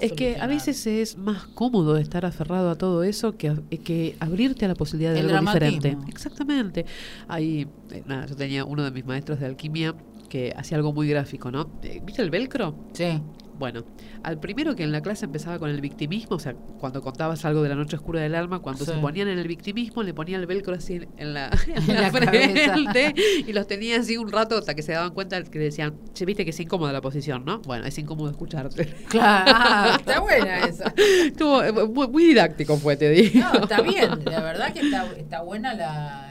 Es 0.00 0.12
que 0.12 0.36
a 0.40 0.46
veces 0.46 0.86
es 0.86 1.16
más 1.16 1.44
cómodo 1.44 1.96
estar 1.96 2.24
aferrado 2.24 2.70
a 2.70 2.76
todo 2.76 3.02
eso 3.02 3.36
que, 3.36 3.54
que 3.84 4.16
abrirte 4.20 4.64
a 4.64 4.68
la 4.68 4.74
posibilidad 4.74 5.12
de 5.12 5.20
El 5.20 5.26
algo 5.30 5.32
dramatismo. 5.32 5.70
diferente. 5.70 6.10
Exactamente. 6.10 6.86
Ahí, 7.28 7.66
eh, 7.90 8.02
nada, 8.06 8.26
yo 8.26 8.36
tenía 8.36 8.64
uno 8.64 8.84
de 8.84 8.90
mis 8.90 9.04
maestros 9.04 9.40
de 9.40 9.46
alquimia 9.46 9.94
que 10.28 10.52
hacía 10.56 10.76
algo 10.76 10.92
muy 10.92 11.08
gráfico, 11.08 11.50
¿no? 11.50 11.70
Eh, 11.82 12.00
¿Viste 12.04 12.22
el 12.22 12.30
velcro? 12.30 12.74
Sí, 12.92 13.20
Bueno, 13.58 13.82
al 14.22 14.38
primero 14.38 14.76
que 14.76 14.84
en 14.84 14.92
la 14.92 15.00
clase 15.00 15.24
empezaba 15.24 15.58
con 15.58 15.68
el 15.68 15.80
victimismo, 15.80 16.36
o 16.36 16.38
sea, 16.38 16.54
cuando 16.54 17.02
contabas 17.02 17.44
algo 17.44 17.60
de 17.64 17.68
la 17.68 17.74
noche 17.74 17.96
oscura 17.96 18.20
del 18.20 18.36
alma, 18.36 18.60
cuando 18.60 18.84
Sí. 18.84 18.92
se 18.92 18.96
ponían 18.98 19.26
en 19.26 19.36
el 19.40 19.48
victimismo, 19.48 20.04
le 20.04 20.14
ponían 20.14 20.40
el 20.42 20.46
velcro 20.46 20.76
así 20.76 21.00
en 21.16 21.34
la, 21.34 21.50
en 21.66 21.90
En 21.90 21.94
la 21.96 22.02
la 22.02 22.10
cabeza. 22.12 22.72
frente 22.72 23.14
y 23.48 23.52
los 23.52 23.66
tenía 23.66 23.98
así 23.98 24.16
un 24.16 24.30
rato 24.30 24.56
hasta 24.58 24.74
que 24.76 24.82
se 24.82 24.92
daban 24.92 25.12
cuenta 25.12 25.42
que 25.42 25.58
decían, 25.58 25.96
che, 26.14 26.24
viste 26.24 26.44
que 26.44 26.50
es 26.50 26.60
incómoda 26.60 26.92
la 26.92 27.00
posición, 27.00 27.44
¿no? 27.44 27.58
Bueno, 27.62 27.84
es 27.86 27.98
incómodo 27.98 28.30
escucharte. 28.30 28.86
claro. 29.08 29.50
Ah, 29.60 29.96
está 29.98 30.20
buena 30.20 30.58
esa. 30.64 30.94
Estuvo 31.26 31.60
eh, 31.64 31.72
muy, 31.72 32.06
muy 32.06 32.24
didáctico 32.26 32.76
fue, 32.76 32.96
te 32.96 33.10
digo. 33.10 33.40
No, 33.40 33.60
está 33.62 33.80
bien, 33.82 34.24
la 34.24 34.40
verdad 34.40 34.72
que 34.72 34.80
está, 34.82 35.04
está 35.16 35.42
buena 35.42 35.74
la... 35.74 36.27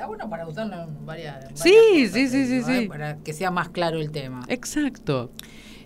Está 0.00 0.08
bueno 0.08 0.30
para 0.30 0.48
usarlo 0.48 0.82
en 0.82 1.04
varias... 1.04 1.44
Sí, 1.52 1.74
cosas, 1.74 2.12
sí, 2.14 2.28
sí, 2.28 2.46
sí, 2.46 2.54
¿eh? 2.54 2.62
sí. 2.80 2.88
Para 2.88 3.18
que 3.18 3.34
sea 3.34 3.50
más 3.50 3.68
claro 3.68 4.00
el 4.00 4.10
tema. 4.10 4.40
Exacto. 4.48 5.30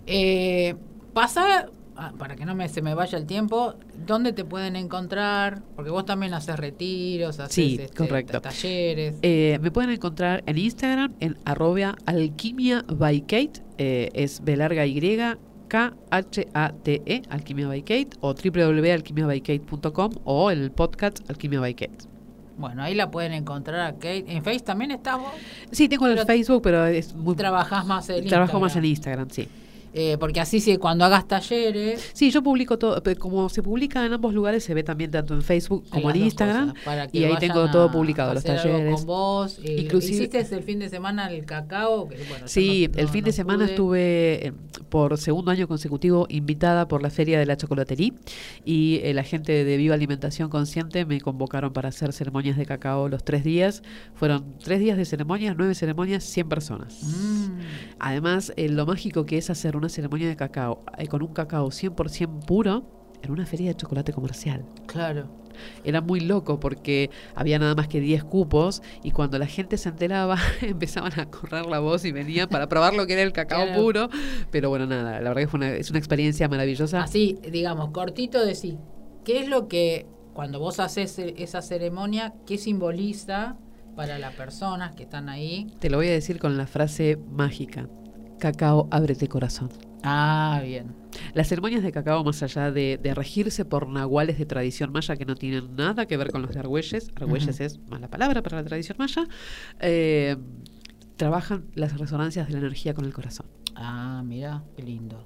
Eh, 0.07 0.73
pasa, 1.11 1.65
ah, 1.97 2.13
para 2.17 2.37
que 2.37 2.45
no 2.45 2.55
me, 2.55 2.69
se 2.69 2.81
me 2.81 2.93
vaya 2.93 3.17
el 3.17 3.25
tiempo, 3.25 3.75
¿dónde 4.07 4.31
te 4.31 4.45
pueden 4.45 4.77
encontrar? 4.77 5.63
Porque 5.75 5.91
vos 5.91 6.05
también 6.05 6.33
haces 6.33 6.55
retiros, 6.55 7.41
haces 7.41 7.53
Sí, 7.53 7.77
este, 7.77 7.93
correcto. 7.93 8.39
ta- 8.39 8.51
talleres. 8.51 9.17
Eh, 9.21 9.59
me 9.61 9.69
pueden 9.69 9.89
encontrar 9.89 10.43
en 10.45 10.59
Instagram 10.59 11.13
en 11.19 11.37
arroba 11.43 11.95
alquimia 12.05 12.85
by 12.87 13.19
Kate, 13.19 13.63
eh, 13.77 14.11
es 14.13 14.41
B 14.45 14.55
larga 14.55 14.85
Y, 14.85 15.01
K-H-A-T-E, 15.67 17.23
Alquimia 17.29 17.67
by 17.67 17.81
Kate, 17.81 18.11
o 18.21 18.33
www.alquimiabykate.com 18.33 20.11
o 20.23 20.51
el 20.51 20.71
podcast 20.71 21.29
Alquimia 21.29 21.59
by 21.59 21.73
Kate. 21.73 22.14
Bueno, 22.57 22.83
ahí 22.83 22.95
la 22.95 23.11
pueden 23.11 23.33
encontrar 23.33 23.81
a 23.81 23.93
Kate. 23.93 24.25
¿En 24.27 24.43
Face 24.43 24.61
también 24.61 24.91
estás 24.91 25.19
vos? 25.19 25.31
Sí, 25.71 25.89
tengo 25.89 26.07
el 26.07 26.13
Pero 26.13 26.25
Facebook, 26.25 26.61
pero 26.61 26.85
es 26.85 27.13
muy... 27.13 27.35
Trabajás 27.35 27.85
más 27.85 28.09
en 28.09 28.27
Trabajo 28.27 28.59
más 28.59 28.75
en 28.75 28.85
Instagram. 28.85 29.25
Instagram, 29.25 29.29
sí. 29.29 29.64
Eh, 29.97 30.17
porque 30.19 30.41
así 30.41 30.59
sí, 30.59 30.75
cuando 30.75 31.05
hagas 31.05 31.25
talleres... 31.25 32.11
Sí, 32.13 32.29
yo 32.29 32.43
publico 32.43 32.77
todo, 32.77 33.01
como 33.17 33.47
se 33.47 33.63
publica 33.63 34.05
en 34.05 34.11
ambos 34.11 34.33
lugares, 34.33 34.61
se 34.63 34.73
ve 34.73 34.83
también 34.83 35.09
tanto 35.09 35.33
en 35.33 35.41
Facebook 35.41 35.85
como 35.89 36.09
en 36.11 36.17
Instagram. 36.23 36.73
cosas, 36.73 37.09
y 37.13 37.23
ahí 37.23 37.35
tengo 37.39 37.71
todo 37.71 37.89
publicado, 37.89 38.33
los 38.33 38.43
talleres. 38.43 38.93
con 38.93 39.05
vos. 39.05 39.59
eh, 39.63 39.77
Inclusive- 39.83 40.25
¿Hiciste 40.25 40.55
el 40.55 40.63
fin 40.63 40.79
de 40.79 40.89
semana 40.89 41.31
el 41.31 41.45
cacao? 41.45 42.09
Que, 42.09 42.17
bueno, 42.27 42.39
yo 42.41 42.47
Sí, 42.47 42.89
no- 42.91 42.99
el 42.99 43.05
no- 43.05 43.11
fin 43.11 43.21
no 43.21 43.25
de 43.27 43.31
semana 43.31 43.63
pude. 43.65 43.71
estuve 43.71 44.47
eh, 44.47 44.53
por 44.89 45.17
segundo 45.17 45.49
año 45.51 45.67
consecutivo 45.67 46.25
invitada 46.29 46.87
por 46.89 47.01
la 47.01 47.09
Feria 47.09 47.39
de 47.39 47.45
la 47.45 47.55
Chocolatería 47.55 48.11
y 48.65 48.99
eh, 49.03 49.13
la 49.13 49.23
gente 49.23 49.63
de 49.63 49.77
Viva 49.77 49.95
Alimentación 49.95 50.49
Consciente 50.49 51.05
me 51.05 51.21
convocaron 51.21 51.71
para 51.71 51.89
hacer 51.89 52.11
ceremonias 52.11 52.57
de 52.57 52.65
cacao 52.65 53.07
los 53.07 53.23
tres 53.23 53.43
días. 53.45 53.81
Fueron 54.13 54.55
tres 54.63 54.79
días 54.81 54.97
de 54.97 55.05
ceremonias, 55.05 55.55
nueve 55.57 55.73
ceremonias, 55.73 56.23
100 56.25 56.49
personas. 56.49 56.99
Mm, 57.03 57.59
Además, 57.99 58.51
eh, 58.57 58.67
lo 58.69 58.85
mágico 58.85 59.25
que 59.25 59.37
es 59.37 59.49
hacer 59.49 59.77
una 59.77 59.84
ceremonia 59.89 60.27
de 60.27 60.35
cacao 60.35 60.83
eh, 60.97 61.07
con 61.07 61.21
un 61.21 61.33
cacao 61.33 61.67
100% 61.69 62.45
puro, 62.45 62.83
en 63.21 63.31
una 63.31 63.45
feria 63.45 63.69
de 63.69 63.75
chocolate 63.75 64.13
comercial. 64.13 64.65
Claro. 64.85 65.27
Era 65.85 66.01
muy 66.01 66.19
loco 66.19 66.59
porque 66.59 67.09
había 67.33 67.57
nada 67.57 67.75
más 67.75 67.87
que 67.87 68.01
10 68.01 68.25
cupos 68.25 68.81
y 69.03 69.11
cuando 69.11 69.39
la 69.39 69.47
gente 69.47 69.77
se 69.77 69.87
enteraba 69.89 70.37
empezaban 70.61 71.17
a 71.19 71.25
correr 71.31 71.65
la 71.65 71.79
voz 71.79 72.03
y 72.05 72.11
venían 72.11 72.49
para 72.49 72.67
probar 72.67 72.93
lo 72.93 73.07
que 73.07 73.13
era 73.13 73.21
el 73.21 73.31
cacao 73.31 73.63
Claro. 73.65 73.81
puro. 73.81 74.09
Pero 74.51 74.69
bueno, 74.69 74.85
nada, 74.85 75.21
la 75.21 75.29
verdad 75.29 75.41
que 75.43 75.47
fue 75.47 75.57
una, 75.59 75.69
es 75.71 75.89
una 75.89 75.99
experiencia 75.99 76.47
maravillosa. 76.49 77.01
Así, 77.01 77.37
digamos, 77.49 77.91
cortito 77.91 78.45
de 78.45 78.53
sí. 78.53 78.77
¿Qué 79.23 79.39
es 79.39 79.47
lo 79.47 79.67
que, 79.69 80.05
cuando 80.33 80.59
vos 80.59 80.79
haces 80.81 81.17
e- 81.19 81.35
esa 81.37 81.61
ceremonia, 81.61 82.33
qué 82.45 82.57
simboliza 82.57 83.55
para 83.95 84.19
las 84.19 84.35
personas 84.35 84.93
que 84.93 85.03
están 85.03 85.29
ahí? 85.29 85.67
Te 85.79 85.89
lo 85.89 85.97
voy 85.97 86.09
a 86.09 86.11
decir 86.11 86.37
con 86.37 86.57
la 86.57 86.67
frase 86.67 87.17
mágica. 87.31 87.87
Cacao, 88.39 88.87
ábrete 88.91 89.27
corazón. 89.27 89.69
Ah, 90.03 90.61
bien. 90.63 90.93
Las 91.33 91.47
ceremonias 91.47 91.81
de 91.81 91.91
cacao, 91.91 92.23
más 92.23 92.43
allá 92.43 92.71
de, 92.71 92.99
de 93.01 93.13
regirse 93.15 93.65
por 93.65 93.87
nahuales 93.87 94.37
de 94.37 94.45
tradición 94.45 94.91
maya 94.91 95.15
que 95.15 95.25
no 95.25 95.35
tienen 95.35 95.75
nada 95.75 96.05
que 96.05 96.15
ver 96.15 96.31
con 96.31 96.43
los 96.43 96.51
de 96.51 96.59
Argüelles, 96.59 97.11
Argüelles 97.15 97.59
es 97.59 97.79
mala 97.87 98.07
palabra 98.07 98.43
para 98.43 98.57
la 98.57 98.63
tradición 98.63 98.97
maya, 98.99 99.25
eh, 99.79 100.37
trabajan 101.15 101.65
las 101.73 101.97
resonancias 101.97 102.47
de 102.47 102.53
la 102.53 102.59
energía 102.59 102.93
con 102.93 103.05
el 103.05 103.13
corazón. 103.13 103.47
Ah, 103.75 104.21
mira, 104.23 104.63
qué 104.75 104.83
lindo. 104.83 105.23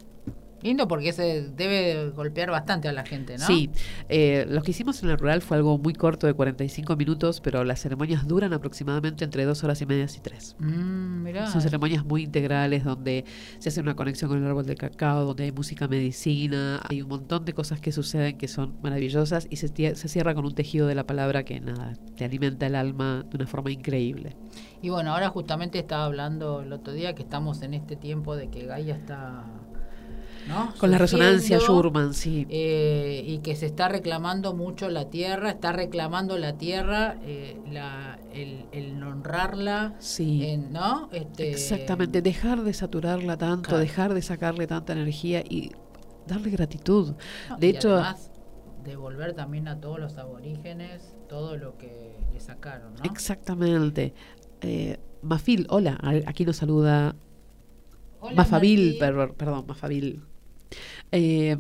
Lindo 0.62 0.88
porque 0.88 1.14
se 1.14 1.50
debe 1.50 2.10
golpear 2.10 2.52
bastante 2.52 2.88
a 2.88 2.94
la 2.94 3.06
gente, 3.06 3.38
¿no? 3.38 3.46
Sí, 3.46 3.70
eh, 4.10 4.46
lo 4.50 4.62
que 4.62 4.72
hicimos 4.72 5.02
en 5.04 5.10
el 5.10 5.18
rural 5.18 5.42
fue 5.42 5.58
algo 5.58 5.78
muy 5.78 5.94
corto 5.94 6.28
de 6.28 6.34
45 6.34 6.96
minutos, 6.96 7.42
pero 7.42 7.64
las 7.64 7.82
ceremonias 7.82 8.28
duran 8.28 8.54
aproximadamente 8.54 9.24
entre 9.24 9.46
dos 9.46 9.64
horas 9.64 9.82
y 9.82 9.86
media 9.86 10.06
y 10.06 10.20
tres. 10.20 10.56
Mm. 10.60 11.28
Son 11.52 11.62
ceremonias 11.62 12.06
muy 12.06 12.24
integrales 12.24 12.84
donde 12.84 13.26
se 13.60 13.70
hace 13.70 13.82
una 13.82 13.96
conexión 13.96 14.30
con 14.30 14.42
el 14.42 14.48
árbol 14.48 14.66
del 14.66 14.78
cacao, 14.78 15.26
donde 15.26 15.44
hay 15.46 15.52
música 15.52 15.88
medicina, 15.88 16.82
hay 16.90 17.02
un 17.02 17.10
montón 17.10 17.46
de 17.46 17.54
cosas 17.54 17.80
que 17.80 17.92
suceden 17.92 18.38
que 18.38 18.48
son 18.48 18.78
maravillosas 18.82 19.48
y 19.50 19.58
se, 19.58 19.68
se 19.68 20.08
cierra 20.08 20.34
con 20.34 20.46
un 20.46 20.56
tejido 20.56 20.88
de 20.88 20.96
la 20.96 21.06
palabra 21.06 21.44
que 21.44 21.60
nada, 21.60 21.94
te 22.16 22.26
alimenta 22.26 22.68
el 22.68 22.76
alma 22.76 23.26
de 23.30 23.38
una 23.38 23.48
forma 23.48 23.72
increíble. 23.72 24.36
Y 24.82 24.90
bueno, 24.90 25.14
ahora 25.14 25.30
justamente 25.30 25.80
estaba 25.80 26.06
hablando 26.06 26.62
el 26.62 26.72
otro 26.72 26.94
día 26.94 27.14
que 27.14 27.24
estamos 27.24 27.62
en 27.62 27.74
este 27.74 27.96
tiempo 27.96 28.36
de 28.36 28.50
que 28.50 28.66
Gaia 28.66 28.96
está. 28.96 29.46
¿No? 30.50 30.74
Con 30.78 30.92
la 30.92 30.98
resonancia 30.98 31.60
Schurman, 31.60 32.14
sí. 32.14 32.46
eh, 32.50 33.24
y 33.26 33.38
que 33.40 33.56
se 33.56 33.68
está 33.68 33.88
reclamando 33.88 34.54
mucho 34.54 34.90
la 34.90 35.10
tierra, 35.10 35.52
está 35.52 35.72
reclamando 35.72 36.38
la 36.38 36.58
tierra, 36.58 37.16
eh, 37.24 37.58
la, 37.72 38.20
el, 38.34 38.66
el 38.74 39.02
honrarla, 39.02 39.96
Sí. 40.00 40.58
¿no? 40.72 41.08
Este, 41.14 41.52
Exactamente, 41.52 42.22
dejar 42.22 42.64
de 42.64 42.74
saturarla 42.74 43.38
tanto, 43.38 43.70
Claro. 43.70 43.80
dejar 43.80 44.14
de 44.14 44.22
sacarle 44.22 44.68
tanta 44.68 44.94
energía 44.94 45.42
y 45.48 45.72
darle 46.28 46.50
gratitud. 46.50 47.14
no, 47.50 47.58
De 47.58 47.68
y 47.68 47.70
hecho, 47.70 47.94
además, 47.94 48.32
devolver 48.84 49.34
también 49.34 49.68
a 49.68 49.80
todos 49.80 50.00
los 50.00 50.18
aborígenes 50.18 51.16
todo 51.30 51.58
lo 51.58 51.78
que 51.78 52.18
le 52.34 52.40
sacaron, 52.40 52.96
¿no? 52.96 53.04
exactamente. 53.04 54.14
Eh, 54.62 54.98
Mafil, 55.22 55.68
hola, 55.70 56.00
aquí 56.26 56.44
nos 56.46 56.58
saluda 56.58 57.16
Hola, 58.22 58.36
Mafabil, 58.36 58.98
per- 58.98 59.34
perdón, 59.36 59.66
Mafabil. 59.68 60.24
Eh, 61.12 61.58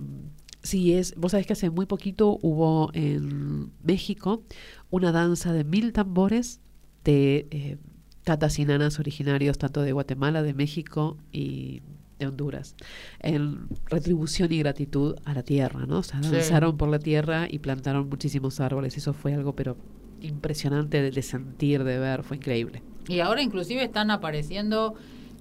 sí, 0.61 0.93
es, 0.93 1.15
vos 1.15 1.31
sabés 1.31 1.47
que 1.47 1.53
hace 1.53 1.69
muy 1.69 1.85
poquito 1.85 2.37
hubo 2.41 2.91
en 2.93 3.71
México 3.83 4.43
una 4.89 5.11
danza 5.11 5.53
de 5.53 5.63
mil 5.63 5.93
tambores 5.93 6.59
de 7.03 7.47
eh, 7.51 7.77
tatas 8.23 8.59
y 8.59 8.65
nanas 8.65 8.99
originarios 8.99 9.57
tanto 9.57 9.81
de 9.81 9.91
Guatemala, 9.91 10.43
de 10.43 10.53
México 10.53 11.17
y 11.31 11.81
de 12.19 12.27
Honduras, 12.27 12.75
en 13.21 13.67
retribución 13.85 14.51
y 14.51 14.59
gratitud 14.59 15.15
a 15.23 15.33
la 15.33 15.41
tierra, 15.43 15.85
¿no? 15.85 15.99
O 15.99 16.03
sea, 16.03 16.21
Sí. 16.21 16.29
danzaron 16.31 16.75
por 16.77 16.89
la 16.89 16.99
tierra 16.99 17.47
y 17.49 17.59
plantaron 17.59 18.09
muchísimos 18.09 18.59
árboles. 18.59 18.97
Eso 18.97 19.13
fue 19.13 19.33
algo, 19.33 19.55
pero 19.55 19.77
impresionante 20.21 21.01
de, 21.01 21.11
de 21.11 21.21
sentir, 21.21 21.85
de 21.85 21.97
ver, 21.97 22.23
fue 22.23 22.35
increíble. 22.37 22.83
Y 23.07 23.21
ahora 23.21 23.41
inclusive 23.41 23.81
están 23.83 24.11
apareciendo 24.11 24.95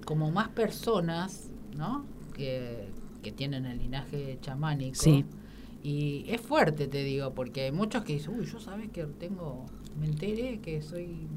como 0.05 0.31
más 0.31 0.47
personas, 0.47 1.49
¿no? 1.75 2.05
Que, 2.33 2.87
que 3.21 3.31
tienen 3.31 3.65
el 3.65 3.77
linaje 3.77 4.37
chamánico. 4.41 4.95
Sí. 4.95 5.25
Y 5.83 6.25
es 6.27 6.41
fuerte, 6.41 6.87
te 6.87 7.03
digo, 7.03 7.33
porque 7.33 7.61
hay 7.61 7.71
muchos 7.71 8.03
que 8.03 8.13
dicen, 8.13 8.37
uy, 8.37 8.45
yo 8.45 8.59
sabes 8.59 8.89
que 8.89 9.05
tengo, 9.05 9.65
me 9.99 10.07
enteré 10.07 10.59
que 10.59 10.81
soy 10.81 11.27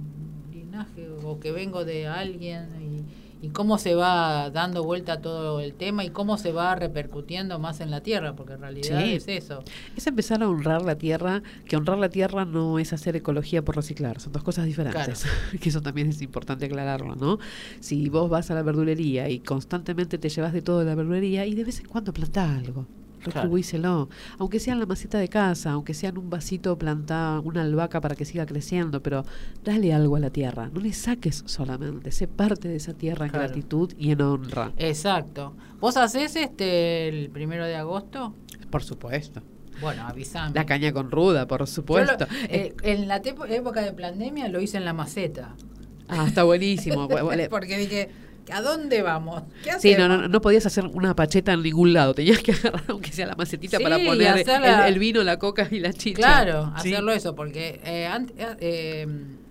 linaje 0.52 1.08
o 1.24 1.38
que 1.38 1.52
vengo 1.52 1.84
de 1.84 2.06
alguien 2.06 2.68
y, 2.80 3.02
y 3.42 3.48
cómo 3.50 3.76
se 3.76 3.94
va 3.96 4.48
dando 4.50 4.82
vuelta 4.84 5.20
todo 5.20 5.60
el 5.60 5.74
tema 5.74 6.04
y 6.04 6.10
cómo 6.10 6.38
se 6.38 6.52
va 6.52 6.74
repercutiendo 6.76 7.58
más 7.58 7.80
en 7.80 7.90
la 7.90 8.00
tierra, 8.00 8.34
porque 8.34 8.54
en 8.54 8.60
realidad 8.60 9.00
Sí. 9.04 9.12
es 9.14 9.28
eso. 9.28 9.64
Es 9.96 10.06
empezar 10.06 10.42
a 10.42 10.48
honrar 10.48 10.82
la 10.82 10.94
tierra, 10.96 11.42
que 11.66 11.76
honrar 11.76 11.98
la 11.98 12.08
tierra 12.08 12.44
no 12.44 12.78
es 12.78 12.92
hacer 12.92 13.16
ecología 13.16 13.62
por 13.62 13.74
reciclar, 13.76 14.20
son 14.20 14.32
dos 14.32 14.42
cosas 14.44 14.64
diferentes, 14.64 15.24
que 15.60 15.68
eso 15.68 15.82
también 15.82 16.08
es 16.08 16.22
importante 16.22 16.66
aclararlo, 16.66 17.16
¿no? 17.16 17.38
Si 17.80 18.08
vos 18.08 18.30
vas 18.30 18.50
a 18.50 18.54
la 18.54 18.62
verdulería 18.62 19.28
y 19.28 19.40
constantemente 19.40 20.18
te 20.18 20.28
llevas 20.28 20.52
de 20.52 20.62
todo 20.62 20.78
de 20.78 20.84
la 20.86 20.94
verdulería 20.94 21.44
y 21.44 21.54
de 21.54 21.64
vez 21.64 21.80
en 21.80 21.86
cuando 21.86 22.12
plantá 22.12 22.56
algo, 22.56 22.86
Claro. 23.22 23.40
retribuíselo, 23.40 24.08
aunque 24.38 24.58
sea 24.58 24.74
en 24.74 24.80
la 24.80 24.86
maceta 24.86 25.18
de 25.18 25.28
casa, 25.28 25.70
aunque 25.72 25.94
sea 25.94 26.10
en 26.10 26.18
un 26.18 26.28
vasito 26.30 26.76
plantá 26.78 27.40
una 27.44 27.62
albahaca 27.62 28.00
para 28.00 28.14
que 28.16 28.24
siga 28.24 28.46
creciendo, 28.46 29.02
pero 29.02 29.24
dale 29.64 29.94
algo 29.94 30.16
a 30.16 30.20
la 30.20 30.30
tierra, 30.30 30.70
no 30.72 30.80
le 30.80 30.92
saques 30.92 31.42
solamente, 31.46 32.10
sé 32.12 32.26
parte 32.28 32.68
de 32.68 32.76
esa 32.76 32.94
tierra 32.94 33.26
en 33.26 33.30
Claro. 33.32 33.46
gratitud 33.46 33.92
y 33.98 34.10
en 34.10 34.20
honra. 34.22 34.72
Exacto. 34.76 35.54
¿Vos 35.80 35.96
hacés 35.96 36.36
este 36.36 37.08
el 37.08 37.30
primero 37.30 37.64
de 37.64 37.76
agosto? 37.76 38.34
Por 38.70 38.82
supuesto. 38.82 39.42
Bueno, 39.80 40.06
avisame. 40.06 40.54
La 40.54 40.64
caña 40.66 40.92
con 40.92 41.10
ruda, 41.10 41.46
por 41.48 41.66
supuesto. 41.66 42.26
lo- 42.28 42.36
eh, 42.48 42.74
en 42.82 43.08
la 43.08 43.16
época 43.16 43.82
de 43.82 43.92
pandemia 43.92 44.48
lo 44.48 44.60
hice 44.60 44.76
en 44.76 44.84
la 44.84 44.92
maceta. 44.92 45.54
Ah, 46.08 46.26
está 46.28 46.42
buenísimo. 46.44 47.08
Porque 47.50 47.78
dije, 47.78 48.10
¿a 48.50 48.60
dónde 48.62 49.02
vamos? 49.02 49.42
¿Qué 49.62 49.70
Sí, 49.78 49.94
no, 49.94 50.04
hacemos? 50.04 50.22
no, 50.22 50.28
no 50.28 50.40
podías 50.40 50.66
hacer 50.66 50.84
una 50.86 51.14
pacheta 51.14 51.52
en 51.52 51.62
ningún 51.62 51.92
lado. 51.92 52.14
Tenías 52.14 52.38
que 52.42 52.52
agarrar, 52.52 52.82
aunque 52.88 53.12
sea 53.12 53.26
la 53.26 53.34
macetita, 53.36 53.76
Sí, 53.78 53.82
para 53.82 53.96
poner 53.98 54.28
hacerla- 54.28 54.86
el, 54.88 54.94
el 54.94 54.98
vino, 54.98 55.22
la 55.22 55.38
coca 55.38 55.68
y 55.70 55.78
la 55.80 55.92
chicha. 55.92 56.16
Claro, 56.16 56.72
Sí. 56.82 56.88
hacerlo 56.90 57.12
eso, 57.12 57.34
porque 57.34 57.80
eh, 57.84 58.08
ant- 58.10 58.32
eh, 58.36 58.56
eh, 58.60 59.06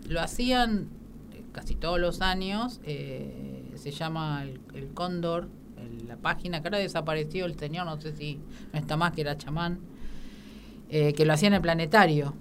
lo 0.09 0.19
hacían 0.21 0.87
eh, 1.33 1.43
casi 1.51 1.75
todos 1.75 1.99
los 1.99 2.21
años. 2.21 2.79
eh, 2.83 3.57
se 3.75 3.89
llama 3.91 4.43
el, 4.43 4.59
el 4.75 4.89
Cóndor, 4.93 5.47
el- 5.77 6.07
la 6.07 6.15
página 6.17 6.61
que 6.61 6.67
ahora 6.67 6.77
desapareció 6.77 7.45
el 7.45 7.57
señor, 7.57 7.85
no 7.85 7.99
sé 7.99 8.13
si 8.15 8.39
no 8.73 8.79
está 8.79 8.95
más, 8.97 9.11
que 9.13 9.21
era 9.21 9.37
chamán, 9.37 9.79
eh, 10.89 11.13
que 11.13 11.25
lo 11.25 11.33
hacían 11.33 11.53
en 11.53 11.57
el 11.57 11.61
planetario. 11.61 12.35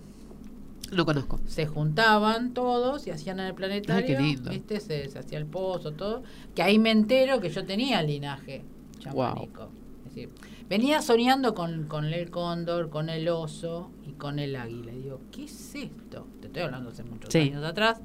No 0.92 1.04
conozco. 1.06 1.40
se 1.46 1.66
juntaban 1.66 2.52
todos 2.54 3.06
y 3.06 3.10
hacían 3.10 3.38
en 3.40 3.46
el 3.46 3.54
planetario, 3.54 4.06
Ay, 4.06 4.14
qué 4.16 4.20
lindo. 4.20 4.50
¿viste? 4.50 4.80
Se, 4.80 5.08
se 5.08 5.18
hacía 5.18 5.38
el 5.38 5.46
pozo, 5.46 5.92
todo. 5.92 6.22
Que 6.54 6.62
ahí 6.62 6.78
me 6.78 6.90
entero 6.90 7.40
que 7.40 7.48
yo 7.48 7.64
tenía 7.64 8.02
linaje 8.02 8.62
chamánico. 8.98 9.68
Es 10.06 10.14
decir, 10.14 10.30
venía 10.68 11.00
soñando 11.02 11.54
con, 11.54 11.84
con 11.86 12.04
el 12.06 12.30
cóndor, 12.30 12.90
con 12.90 13.08
el 13.08 13.28
oso 13.28 13.90
y 14.06 14.12
con 14.12 14.38
el 14.40 14.56
águila. 14.56 14.92
Y 14.92 15.02
digo, 15.02 15.20
¿qué 15.30 15.44
es 15.44 15.74
esto? 15.76 16.26
Te 16.40 16.48
estoy 16.48 16.62
hablando 16.62 16.90
hace 16.90 17.04
muchos 17.04 17.32
Sí. 17.32 17.38
años 17.38 17.64
atrás. 17.64 18.00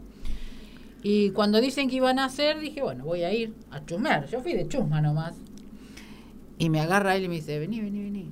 Y 1.01 1.31
cuando 1.31 1.61
dicen 1.61 1.89
que 1.89 1.95
iban 1.97 2.17
a 2.19 2.25
hacer, 2.25 2.59
dije, 2.59 2.81
bueno, 2.81 3.03
voy 3.05 3.23
a 3.23 3.33
ir 3.33 3.53
a 3.71 3.83
chusmear. 3.86 4.27
Yo 4.27 4.41
fui 4.41 4.53
de 4.53 4.67
chusma 4.67 5.01
nomás. 5.01 5.36
Y 6.57 6.69
me 6.69 6.79
agarra 6.79 7.15
él 7.15 7.23
y 7.25 7.27
me 7.29 7.36
dice, 7.36 7.59
vení, 7.59 7.81
vení, 7.81 8.01
vení. 8.03 8.29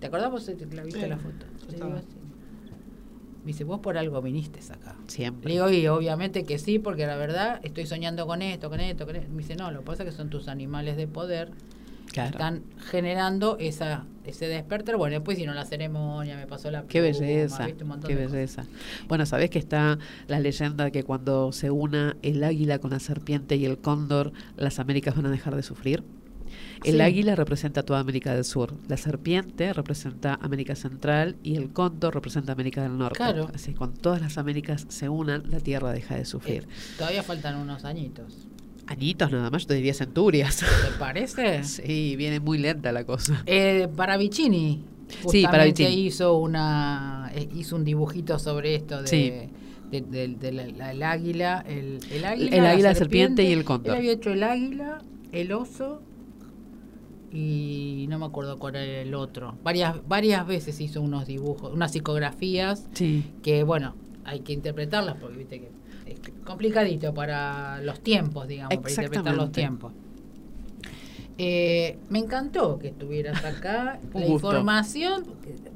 ¿Te 0.00 0.06
acordás 0.08 0.30
vos 0.30 0.44
de 0.46 0.56
que 0.56 0.66
la 0.74 0.82
viste 0.82 1.00
Sí, 1.02 1.06
la 1.08 1.16
foto? 1.16 1.46
yo 1.60 1.66
Le 1.68 1.72
estaba. 1.74 1.86
digo 1.94 1.98
así. 1.98 2.16
Me 3.44 3.48
dice, 3.48 3.64
vos 3.64 3.80
por 3.80 3.98
algo 3.98 4.22
viniste 4.22 4.60
acá. 4.72 4.94
Le 5.04 5.10
Siempre. 5.10 5.52
digo, 5.52 5.68
y 5.70 5.86
obviamente 5.88 6.44
que 6.44 6.58
sí, 6.58 6.78
porque 6.78 7.06
la 7.06 7.16
verdad 7.16 7.60
estoy 7.64 7.86
soñando 7.86 8.26
con 8.26 8.40
esto, 8.42 8.70
con 8.70 8.78
esto, 8.80 9.04
con 9.06 9.16
esto. 9.16 9.28
Me 9.32 9.38
dice, 9.38 9.56
no, 9.56 9.70
lo 9.72 9.80
que 9.80 9.86
pasa 9.86 10.04
es 10.04 10.10
que 10.10 10.16
son 10.16 10.30
tus 10.30 10.46
animales 10.48 10.96
de 10.96 11.06
poder 11.08 11.50
que 12.06 12.12
Claro. 12.12 12.30
están 12.30 12.62
generando 12.90 13.56
esa 13.58 14.04
ese 14.24 14.46
despertar. 14.46 14.96
Bueno, 14.96 15.14
después 15.14 15.36
hicieron 15.36 15.56
la 15.56 15.64
ceremonia, 15.64 16.36
me 16.36 16.46
pasó 16.46 16.70
la 16.70 16.82
Qué 16.82 17.00
pluma, 17.00 17.18
belleza, 17.26 17.66
qué 17.66 17.72
de 17.72 17.84
cosas. 17.84 18.32
belleza. 18.32 18.64
Bueno, 19.08 19.26
sabés 19.26 19.50
que 19.50 19.58
está 19.58 19.98
la 20.28 20.38
leyenda 20.38 20.84
de 20.84 20.92
que 20.92 21.02
cuando 21.02 21.50
se 21.50 21.70
una 21.72 22.16
el 22.22 22.44
águila 22.44 22.78
con 22.78 22.90
la 22.92 23.00
serpiente 23.00 23.56
y 23.56 23.64
el 23.64 23.78
cóndor, 23.78 24.32
las 24.56 24.78
Américas 24.78 25.16
van 25.16 25.26
a 25.26 25.30
dejar 25.30 25.56
de 25.56 25.62
sufrir. 25.64 26.04
El 26.84 26.94
Sí. 26.96 27.00
águila 27.00 27.34
representa 27.36 27.82
toda 27.82 28.00
América 28.00 28.34
del 28.34 28.44
Sur, 28.44 28.74
la 28.88 28.96
serpiente 28.96 29.72
representa 29.72 30.38
América 30.42 30.74
Central 30.74 31.36
y 31.42 31.56
el 31.56 31.72
cóndor 31.72 32.14
representa 32.14 32.52
América 32.52 32.82
del 32.82 32.96
Norte. 32.98 33.16
Claro. 33.16 33.48
Así 33.54 33.72
que 33.72 33.78
cuando 33.78 34.00
todas 34.00 34.20
las 34.20 34.38
Américas 34.38 34.86
se 34.88 35.08
unan, 35.08 35.44
la 35.50 35.60
Tierra 35.60 35.92
deja 35.92 36.16
de 36.16 36.24
sufrir. 36.24 36.62
Eh, 36.64 36.66
todavía 36.98 37.22
faltan 37.22 37.56
unos 37.56 37.84
añitos. 37.84 38.46
Añitos 38.86 39.30
nada 39.30 39.48
más, 39.50 39.62
yo 39.62 39.68
te 39.68 39.74
diría 39.74 39.94
centurias. 39.94 40.56
¿Te 40.58 40.98
parece? 40.98 41.62
sí, 41.64 42.16
viene 42.16 42.40
muy 42.40 42.58
lenta 42.58 42.90
la 42.92 43.04
cosa. 43.04 43.42
Eh, 43.46 43.88
para 43.96 44.16
Vicini. 44.16 44.84
Sí, 45.28 45.42
para 45.44 45.64
Vicini. 45.64 46.06
hizo 46.06 46.36
una 46.38 47.30
eh, 47.34 47.48
hizo 47.54 47.76
un 47.76 47.84
dibujito 47.84 48.38
sobre 48.38 48.74
esto 48.74 49.02
de, 49.02 49.08
Sí. 49.08 49.32
de- 49.90 50.00
de- 50.00 50.28
de 50.28 50.52
la- 50.52 50.66
la- 50.66 50.90
el 50.92 51.02
águila, 51.02 51.62
el, 51.68 52.00
el 52.10 52.24
águila, 52.24 52.56
El 52.56 52.62
la 52.64 52.70
águila, 52.70 52.88
la 52.90 52.94
serpiente 52.94 53.42
y 53.44 53.52
el 53.52 53.60
Él 53.60 53.64
cóndor. 53.64 53.96
había 53.96 54.12
hecho 54.12 54.30
el 54.30 54.42
águila, 54.42 54.98
el 55.32 55.52
oso 55.52 56.02
y 57.32 58.06
no 58.10 58.18
me 58.18 58.26
acuerdo 58.26 58.58
cuál 58.58 58.76
era 58.76 59.00
el 59.00 59.14
otro. 59.14 59.54
Varias, 59.64 59.96
varias 60.06 60.46
veces 60.46 60.80
hizo 60.80 61.00
unos 61.00 61.26
dibujos, 61.26 61.72
unas 61.72 61.92
psicografías 61.92 62.86
Sí. 62.92 63.24
que, 63.42 63.62
bueno, 63.62 63.94
hay 64.24 64.40
que 64.40 64.52
interpretarlas 64.52 65.16
porque 65.20 65.38
viste 65.38 65.60
que 65.60 65.70
es 66.06 66.18
complicadito 66.44 67.14
para 67.14 67.80
los 67.80 68.00
tiempos, 68.00 68.46
digamos, 68.48 68.76
para 68.76 68.90
interpretar 68.90 69.34
los 69.34 69.50
tiempos. 69.52 69.92
Eh, 71.38 71.98
me 72.10 72.18
encantó 72.18 72.78
que 72.78 72.88
estuvieras 72.88 73.42
acá. 73.44 73.98
La 74.14 74.20
gusto. 74.26 74.48
información, 74.48 75.24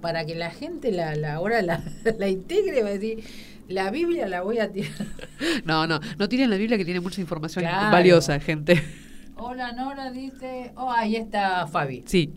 para 0.02 0.26
que 0.26 0.34
la 0.34 0.50
gente 0.50 0.92
la, 0.92 1.16
la 1.16 1.34
ahora 1.34 1.62
la, 1.62 1.82
la 2.18 2.28
integre, 2.28 2.82
va 2.82 2.90
a 2.90 2.92
decir, 2.92 3.24
la 3.68 3.90
Biblia 3.90 4.28
la 4.28 4.42
voy 4.42 4.58
a 4.58 4.70
tirar. 4.70 4.90
No, 5.64 5.86
no, 5.86 6.00
no 6.18 6.28
tiren 6.28 6.50
la 6.50 6.56
Biblia 6.56 6.76
que 6.78 6.84
tiene 6.84 7.00
mucha 7.00 7.20
información 7.20 7.64
Claro. 7.64 7.90
valiosa, 7.90 8.38
gente. 8.40 8.82
Hola 9.36 9.72
Nora 9.72 10.10
dice, 10.10 10.72
oh, 10.76 10.90
ahí 10.90 11.16
está 11.16 11.66
Fabi. 11.66 12.02
Sí. 12.06 12.32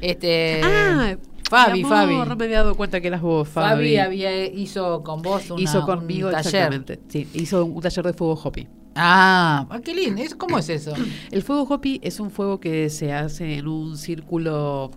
Este, 0.00 0.60
ah, 0.64 1.16
Fabi, 1.50 1.80
amor, 1.82 1.90
Fabi. 1.92 2.14
No 2.28 2.36
me 2.36 2.44
había 2.46 2.58
dado 2.58 2.74
cuenta 2.76 3.00
que 3.00 3.08
eras 3.08 3.20
vos, 3.22 3.48
Fabi. 3.48 3.68
Fabi 3.74 3.96
había, 3.98 4.46
hizo 4.46 5.02
con 5.02 5.20
vos 5.22 5.50
una, 5.50 5.60
hizo 5.62 5.80
un 5.80 5.86
conmigo 5.86 6.30
taller. 6.30 6.46
exactamente. 6.46 7.00
Sí, 7.08 7.28
hizo 7.34 7.64
un 7.64 7.80
taller 7.82 8.06
de 8.06 8.12
fuego 8.14 8.40
hopi. 8.42 8.66
Ah, 8.96 9.66
ah, 9.70 9.80
qué 9.84 9.92
lindo. 9.92 10.22
¿Es- 10.22 10.34
¿Cómo 10.34 10.56
es 10.58 10.68
eso? 10.68 10.94
El 11.30 11.42
fuego 11.42 11.62
hopi 11.64 12.00
es 12.02 12.20
un 12.20 12.30
fuego 12.30 12.58
que 12.60 12.88
se 12.90 13.12
hace 13.12 13.56
en 13.58 13.66
un 13.68 13.98
círculo 13.98 14.92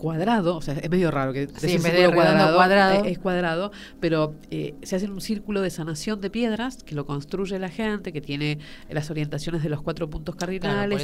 cuadrado, 0.00 0.56
o 0.56 0.62
sea, 0.62 0.74
es 0.74 0.88
medio 0.90 1.10
raro 1.10 1.32
que 1.32 1.46
Sí, 1.46 1.76
en 1.76 1.82
vez 1.82 1.92
de 1.92 1.98
cuadrado. 2.14 2.56
eh, 3.04 3.10
es 3.12 3.18
cuadrado, 3.18 3.70
pero 4.00 4.34
eh, 4.50 4.74
se 4.82 4.96
hace 4.96 5.06
un 5.10 5.20
círculo 5.20 5.60
de 5.60 5.70
sanación 5.70 6.20
de 6.20 6.30
piedras 6.30 6.82
que 6.82 6.94
lo 6.94 7.04
construye 7.06 7.58
la 7.58 7.68
gente, 7.68 8.12
que 8.12 8.20
tiene 8.20 8.58
las 8.88 9.10
orientaciones 9.10 9.62
de 9.62 9.68
los 9.68 9.82
cuatro 9.82 10.08
puntos 10.08 10.34
cardinales, 10.36 11.02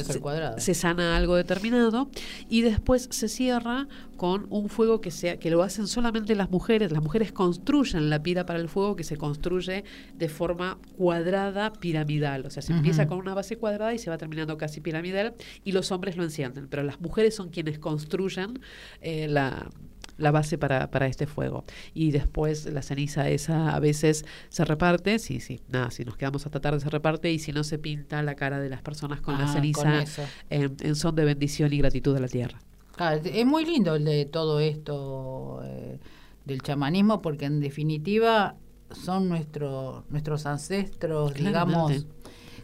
se- 0.57 0.73
sana 0.73 1.15
algo 1.15 1.35
determinado 1.35 2.09
y 2.49 2.61
después 2.61 3.07
se 3.11 3.29
cierra 3.29 3.87
con 4.17 4.47
un 4.49 4.67
fuego 4.67 4.99
que 4.99 5.11
sea 5.11 5.37
que 5.37 5.51
lo 5.51 5.61
hacen 5.61 5.85
solamente 5.87 6.33
las 6.35 6.49
mujeres, 6.49 6.91
las 6.91 7.03
mujeres 7.03 7.31
construyen 7.31 8.09
la 8.09 8.23
pira 8.23 8.45
para 8.47 8.59
el 8.59 8.67
fuego 8.67 8.95
que 8.95 9.03
se 9.03 9.15
construye 9.15 9.83
de 10.15 10.27
forma 10.29 10.79
cuadrada 10.97 11.71
piramidal, 11.71 12.45
o 12.45 12.49
sea, 12.49 12.63
se 12.63 12.73
empieza 12.73 13.07
con 13.07 13.19
una 13.19 13.35
base 13.35 13.57
cuadrada 13.57 13.93
y 13.93 13.99
se 13.99 14.09
va 14.09 14.17
terminando 14.17 14.57
casi 14.57 14.81
piramidal 14.81 15.35
y 15.63 15.71
los 15.71 15.91
hombres 15.91 16.17
lo 16.17 16.23
encienden, 16.23 16.67
pero 16.67 16.81
las 16.81 16.99
mujeres 16.99 17.35
son 17.35 17.49
quienes 17.49 17.77
construyen 17.77 18.59
eh, 19.01 19.27
la 19.27 19.69
la 20.17 20.31
base 20.31 20.57
para, 20.57 20.89
para 20.89 21.07
este 21.07 21.27
fuego. 21.27 21.63
Y 21.93 22.11
después 22.11 22.65
la 22.65 22.81
ceniza 22.81 23.29
esa 23.29 23.75
a 23.75 23.79
veces 23.79 24.25
se 24.49 24.65
reparte, 24.65 25.19
sí, 25.19 25.39
sí, 25.39 25.61
nada, 25.69 25.91
si 25.91 26.03
nos 26.05 26.17
quedamos 26.17 26.45
hasta 26.45 26.59
tarde 26.59 26.79
se 26.79 26.89
reparte 26.89 27.31
y 27.31 27.39
si 27.39 27.51
no 27.51 27.63
se 27.63 27.77
pinta 27.77 28.21
la 28.23 28.35
cara 28.35 28.59
de 28.59 28.69
las 28.69 28.81
personas 28.81 29.21
con 29.21 29.35
Ah, 29.35 29.39
la 29.39 29.45
con 29.45 29.53
ceniza 29.53 30.03
en, 30.49 30.75
en 30.79 30.95
son 30.95 31.15
de 31.15 31.25
bendición 31.25 31.71
y 31.71 31.77
gratitud 31.77 32.15
a 32.15 32.19
la 32.19 32.27
tierra. 32.27 32.59
Claro, 32.95 33.21
es 33.23 33.45
muy 33.45 33.63
lindo 33.65 33.95
el 33.95 34.05
de 34.05 34.25
todo 34.25 34.59
esto 34.59 35.61
eh, 35.63 35.99
del 36.45 36.61
chamanismo 36.61 37.21
porque 37.21 37.45
en 37.45 37.59
definitiva 37.59 38.55
son 38.91 39.29
nuestro, 39.29 40.05
nuestros 40.09 40.45
ancestros, 40.45 41.33
digamos. 41.33 42.05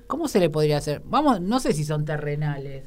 ¿cómo 0.07 0.27
se 0.27 0.39
le 0.39 0.49
podría 0.49 0.77
hacer? 0.77 1.01
Vamos, 1.05 1.41
no 1.41 1.59
sé 1.59 1.73
si 1.73 1.83
son 1.83 2.05
terrenales, 2.05 2.83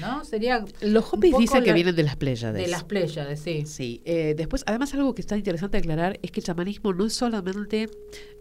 ¿no? 0.00 0.24
Sería 0.24 0.64
Los 0.82 1.12
hopis 1.12 1.36
dicen 1.38 1.62
que 1.62 1.68
la- 1.70 1.74
vienen 1.74 1.96
de 1.96 2.02
las 2.02 2.16
Pléyades. 2.16 2.62
de 2.62 2.68
las 2.68 2.84
Pléyades, 2.84 3.40
sí. 3.40 3.64
Sí, 3.66 4.02
eh, 4.04 4.34
después, 4.36 4.62
además 4.66 4.92
algo 4.94 5.14
que 5.14 5.20
está 5.22 5.36
interesante 5.36 5.78
aclarar 5.78 6.18
es 6.22 6.30
que 6.30 6.40
el 6.40 6.44
chamanismo 6.46 6.92
no 6.92 7.06
es 7.06 7.12
solamente 7.14 7.88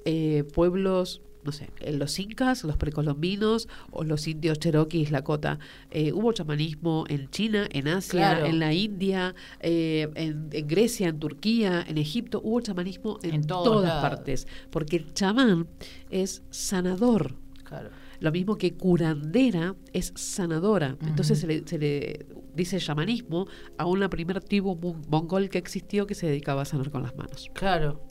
eh, 0.06 0.44
pueblos, 0.54 1.22
no 1.44 1.52
sé, 1.52 1.70
eh, 1.80 1.92
los 1.94 2.18
incas, 2.20 2.64
los 2.64 2.76
precolombinos 2.78 3.68
o 3.92 4.04
los 4.04 4.28
indios 4.28 4.60
cherokees, 4.60 5.12
lakota. 5.12 5.60
Eh, 5.92 6.12
hubo 6.12 6.32
chamanismo 6.34 7.06
en 7.08 7.30
China, 7.30 7.68
en 7.72 7.88
Asia, 7.88 8.32
Claro. 8.38 8.46
en 8.48 8.60
la 8.60 8.74
India, 8.74 9.34
eh, 9.60 10.08
en, 10.16 10.50
en 10.52 10.68
Grecia, 10.68 11.08
en 11.08 11.20
Turquía, 11.20 11.84
en 11.88 11.98
Egipto. 11.98 12.42
Hubo 12.44 12.62
chamanismo 12.62 13.20
en, 13.24 13.46
todas 13.46 13.84
lados. 13.88 14.02
partes, 14.02 14.48
porque 14.72 14.98
el 14.98 15.14
chamán 15.14 15.68
es 16.10 16.44
sanador. 16.50 17.36
Claro. 17.64 17.90
Lo 18.26 18.32
mismo 18.32 18.58
que 18.58 18.74
curandera 18.76 19.76
es 19.94 20.12
sanadora. 20.16 20.98
Entonces 21.06 21.40
se 21.40 21.46
le, 21.46 21.62
se 21.68 21.78
le 21.78 22.26
dice 22.56 22.80
chamanismo 22.80 23.46
a 23.78 23.86
una 23.86 24.10
primer 24.10 24.44
tribu 24.44 24.76
mon- 24.76 25.04
mongol 25.08 25.48
que 25.48 25.60
existió 25.60 26.08
que 26.08 26.16
se 26.16 26.26
dedicaba 26.26 26.64
a 26.64 26.66
sanar 26.66 26.90
con 26.90 27.04
las 27.04 27.16
manos. 27.16 27.52
Claro. 27.54 28.02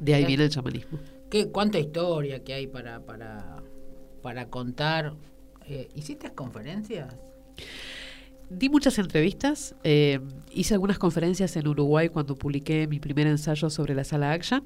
De 0.00 0.14
ahí 0.14 0.24
viene 0.24 0.44
el 0.44 0.50
chamanismo. 0.50 0.98
¿Qué, 1.28 1.50
¿Cuánta 1.50 1.78
historia 1.78 2.42
que 2.42 2.54
hay 2.54 2.66
para, 2.66 3.04
para, 3.04 3.62
para 4.22 4.48
contar? 4.48 5.14
Eh, 5.66 5.88
¿Hiciste 5.94 6.32
conferencias? 6.32 7.14
Di 8.50 8.70
muchas 8.70 8.98
entrevistas, 8.98 9.74
eh, 9.84 10.20
hice 10.52 10.72
algunas 10.72 10.98
conferencias 10.98 11.54
en 11.56 11.68
Uruguay 11.68 12.08
cuando 12.08 12.34
publiqué 12.34 12.86
mi 12.86 12.98
primer 12.98 13.26
ensayo 13.26 13.68
sobre 13.68 13.94
la 13.94 14.04
sala 14.04 14.32
Aksha, 14.32 14.62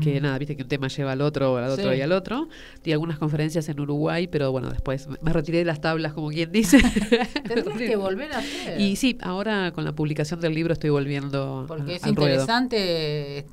que 0.00 0.22
nada, 0.22 0.38
viste 0.38 0.56
que 0.56 0.62
un 0.62 0.68
tema 0.70 0.88
lleva 0.88 1.12
al 1.12 1.20
otro, 1.20 1.58
al 1.58 1.68
otro 1.70 1.92
Sí. 1.92 1.98
y 1.98 2.00
al 2.00 2.12
otro. 2.12 2.48
Di 2.82 2.92
algunas 2.92 3.18
conferencias 3.18 3.68
en 3.68 3.78
Uruguay, 3.78 4.26
pero 4.26 4.50
bueno, 4.50 4.70
después 4.70 5.06
me- 5.20 5.32
retiré 5.34 5.58
de 5.58 5.66
las 5.66 5.82
tablas, 5.82 6.14
como 6.14 6.30
quien 6.30 6.50
dice. 6.50 6.78
Tendrías 7.46 7.76
que 7.90 7.96
volver 7.96 8.32
a 8.32 8.38
hacer. 8.38 8.80
Y 8.80 8.96
sí, 8.96 9.18
ahora 9.20 9.70
con 9.72 9.84
la 9.84 9.92
publicación 9.94 10.40
del 10.40 10.54
libro 10.54 10.72
estoy 10.72 10.88
volviendo 10.88 11.66
Porque 11.68 11.92
a- 11.92 11.96
es 11.96 12.04
al 12.04 12.16
ruedo. 12.16 12.30
interesante, 12.30 13.44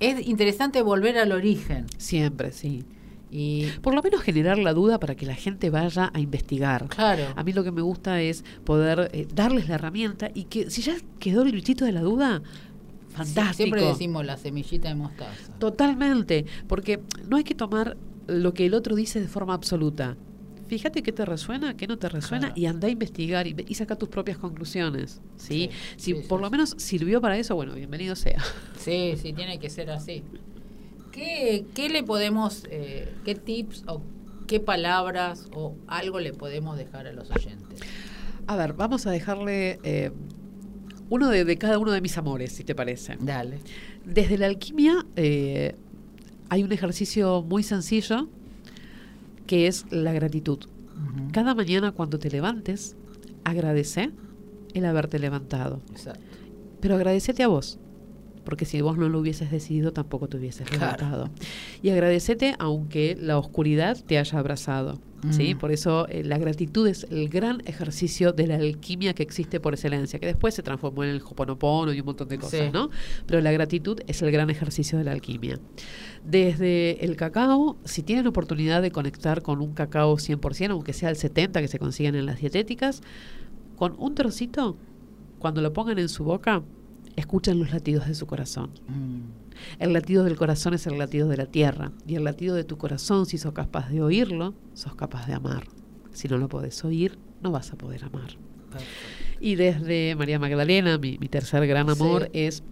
es 0.00 0.26
interesante 0.26 0.80
volver 0.80 1.18
al 1.18 1.32
origen. 1.32 1.84
Siempre, 1.98 2.50
sí. 2.52 2.84
Y 3.30 3.66
Por 3.82 3.94
lo 3.94 4.02
menos 4.02 4.22
generar 4.22 4.58
la 4.58 4.72
duda 4.72 4.98
para 4.98 5.14
que 5.14 5.26
la 5.26 5.34
gente 5.34 5.68
vaya 5.70 6.10
a 6.14 6.20
investigar. 6.20 6.88
claro, 6.88 7.24
A 7.36 7.42
mí 7.44 7.52
lo 7.52 7.62
que 7.62 7.70
me 7.72 7.82
gusta 7.82 8.20
es 8.22 8.42
poder 8.64 9.10
eh, 9.12 9.26
darles 9.34 9.68
la 9.68 9.74
herramienta 9.74 10.30
y 10.34 10.44
que 10.44 10.70
si 10.70 10.80
ya 10.82 10.96
quedó 11.18 11.42
el 11.42 11.52
bichito 11.52 11.84
de 11.84 11.92
la 11.92 12.00
duda, 12.00 12.42
fantástico. 13.10 13.52
siempre 13.54 13.84
decimos 13.84 14.24
la 14.24 14.36
semillita 14.36 14.88
de 14.88 14.94
mostaza. 14.94 15.52
Totalmente, 15.58 16.46
porque 16.66 17.00
no 17.28 17.36
hay 17.36 17.44
que 17.44 17.54
tomar 17.54 17.96
lo 18.26 18.54
que 18.54 18.66
el 18.66 18.74
otro 18.74 18.94
dice 18.96 19.20
de 19.20 19.28
forma 19.28 19.54
absoluta. 19.54 20.16
Fíjate 20.66 21.02
qué 21.02 21.12
te 21.12 21.24
resuena, 21.24 21.76
qué 21.78 21.86
no 21.86 21.96
te 21.96 22.10
resuena 22.10 22.48
Claro. 22.48 22.60
y 22.60 22.66
anda 22.66 22.88
a 22.88 22.90
investigar 22.90 23.46
y, 23.46 23.56
y 23.66 23.74
saca 23.74 23.96
tus 23.96 24.08
propias 24.10 24.36
conclusiones. 24.36 25.20
¿sí? 25.36 25.70
Sí, 25.70 25.70
si 25.96 26.12
sí, 26.14 26.26
por 26.28 26.40
sí, 26.40 26.44
lo 26.44 26.50
menos 26.50 26.74
sirvió 26.76 27.20
para 27.22 27.38
eso, 27.38 27.54
bueno, 27.54 27.74
bienvenido 27.74 28.14
sea. 28.16 28.42
Sí, 28.78 29.14
sí, 29.20 29.32
tiene 29.32 29.58
que 29.58 29.70
ser 29.70 29.90
así. 29.90 30.22
¿Qué, 31.18 31.66
qué 31.74 31.88
le 31.88 32.04
podemos, 32.04 32.62
eh, 32.70 33.12
qué 33.24 33.34
tips 33.34 33.82
o 33.88 34.02
qué 34.46 34.60
palabras 34.60 35.48
o 35.52 35.74
algo 35.88 36.20
le 36.20 36.32
podemos 36.32 36.76
dejar 36.78 37.08
a 37.08 37.12
los 37.12 37.28
oyentes? 37.32 37.80
A 38.46 38.54
ver, 38.54 38.72
vamos 38.74 39.04
a 39.06 39.10
dejarle 39.10 39.80
eh, 39.82 40.12
uno 41.10 41.28
de, 41.28 41.44
de 41.44 41.58
cada 41.58 41.78
uno 41.78 41.90
de 41.90 42.00
mis 42.00 42.16
amores, 42.18 42.52
si 42.52 42.62
te 42.62 42.76
parece. 42.76 43.16
Dale. 43.20 43.58
Desde 44.04 44.38
la 44.38 44.46
alquimia 44.46 45.04
eh, 45.16 45.74
hay 46.50 46.62
un 46.62 46.70
ejercicio 46.70 47.42
muy 47.42 47.64
sencillo 47.64 48.28
que 49.48 49.66
es 49.66 49.86
la 49.90 50.12
gratitud. 50.12 50.60
Cada 51.32 51.54
mañana 51.56 51.90
cuando 51.90 52.20
te 52.20 52.30
levantes, 52.30 52.96
agradece 53.42 54.12
el 54.72 54.84
haberte 54.84 55.18
levantado. 55.18 55.80
Exacto. 55.90 56.20
Pero 56.80 56.94
agradecete 56.94 57.42
a 57.42 57.48
vos, 57.48 57.80
porque 58.48 58.64
si 58.64 58.80
vos 58.80 58.96
no 58.96 59.10
lo 59.10 59.18
hubieses 59.18 59.50
decidido, 59.50 59.92
tampoco 59.92 60.26
te 60.26 60.38
hubieses 60.38 60.66
Claro. 60.66 60.96
levantado. 60.96 61.30
Y 61.82 61.90
agradecete 61.90 62.54
aunque 62.58 63.14
la 63.20 63.36
oscuridad 63.36 64.02
te 64.06 64.16
haya 64.18 64.38
abrazado. 64.38 64.98
¿sí? 65.30 65.54
Mm. 65.54 65.58
Por 65.58 65.70
eso 65.70 66.08
eh, 66.08 66.24
la 66.24 66.38
gratitud 66.38 66.86
es 66.86 67.06
el 67.10 67.28
gran 67.28 67.60
ejercicio 67.66 68.32
de 68.32 68.46
la 68.46 68.54
alquimia 68.54 69.12
que 69.12 69.22
existe 69.22 69.60
por 69.60 69.74
excelencia, 69.74 70.18
que 70.18 70.24
después 70.24 70.54
se 70.54 70.62
transformó 70.62 71.04
en 71.04 71.10
el 71.10 71.20
hoponopono 71.22 71.92
y 71.92 72.00
un 72.00 72.06
montón 72.06 72.28
de 72.28 72.38
cosas, 72.38 72.60
Sí. 72.60 72.70
¿no? 72.72 72.88
Pero 73.26 73.42
la 73.42 73.52
gratitud 73.52 74.00
es 74.06 74.22
el 74.22 74.30
gran 74.30 74.48
ejercicio 74.48 74.96
de 74.96 75.04
la 75.04 75.12
alquimia. 75.12 75.58
Desde 76.24 77.04
el 77.04 77.16
cacao, 77.16 77.76
si 77.84 78.02
tienen 78.02 78.26
oportunidad 78.28 78.80
de 78.80 78.90
conectar 78.90 79.42
con 79.42 79.60
un 79.60 79.74
cacao 79.74 80.16
100%, 80.16 80.70
aunque 80.70 80.94
sea 80.94 81.10
el 81.10 81.16
70% 81.16 81.60
que 81.60 81.68
se 81.68 81.78
consiguen 81.78 82.14
en 82.14 82.24
las 82.24 82.40
dietéticas, 82.40 83.02
con 83.76 83.94
un 83.98 84.14
trocito, 84.14 84.76
cuando 85.38 85.60
lo 85.60 85.72
pongan 85.74 85.98
en 85.98 86.08
su 86.08 86.24
boca, 86.24 86.62
escuchan 87.18 87.58
los 87.58 87.72
latidos 87.72 88.06
de 88.06 88.14
su 88.14 88.26
corazón. 88.26 88.70
Mm. 88.88 89.20
El 89.80 89.92
latido 89.92 90.24
del 90.24 90.36
corazón 90.36 90.74
es 90.74 90.86
el 90.86 90.98
latido 90.98 91.28
de 91.28 91.36
la 91.36 91.46
tierra. 91.46 91.92
Y 92.06 92.14
el 92.14 92.24
latido 92.24 92.54
de 92.54 92.64
tu 92.64 92.78
corazón, 92.78 93.26
si 93.26 93.38
sos 93.38 93.52
capaz 93.52 93.88
de 93.90 94.02
oírlo, 94.02 94.54
sos 94.74 94.94
capaz 94.94 95.26
de 95.26 95.34
amar. 95.34 95.64
Si 96.12 96.28
no 96.28 96.38
lo 96.38 96.48
podés 96.48 96.84
oír, 96.84 97.18
no 97.42 97.50
vas 97.50 97.72
a 97.72 97.76
poder 97.76 98.04
amar. 98.04 98.36
Perfecto. 98.70 98.94
Y 99.40 99.54
desde 99.56 100.14
María 100.16 100.38
Magdalena, 100.38 100.98
mi, 100.98 101.18
mi 101.18 101.28
tercer 101.28 101.66
gran 101.66 101.88
amor 101.90 102.24
Sí. 102.24 102.30
es 102.40 102.62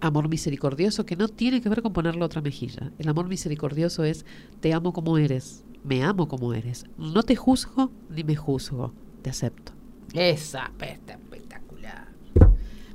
amor 0.00 0.28
misericordioso, 0.28 1.06
que 1.06 1.16
no 1.16 1.28
tiene 1.28 1.60
que 1.60 1.68
ver 1.68 1.82
con 1.82 1.92
poner 1.92 2.16
la 2.16 2.26
otra 2.26 2.40
mejilla. 2.42 2.92
El 2.98 3.08
amor 3.08 3.28
misericordioso 3.28 4.04
es 4.04 4.24
te 4.60 4.72
amo 4.72 4.92
como 4.92 5.18
eres, 5.18 5.64
me 5.82 6.02
amo 6.02 6.28
como 6.28 6.52
eres. 6.52 6.84
No 6.98 7.22
te 7.22 7.36
juzgo 7.36 7.90
ni 8.10 8.22
me 8.24 8.36
juzgo, 8.36 8.92
te 9.22 9.30
acepto. 9.30 9.72
Esa 10.12 10.64
espectacular. 10.66 11.23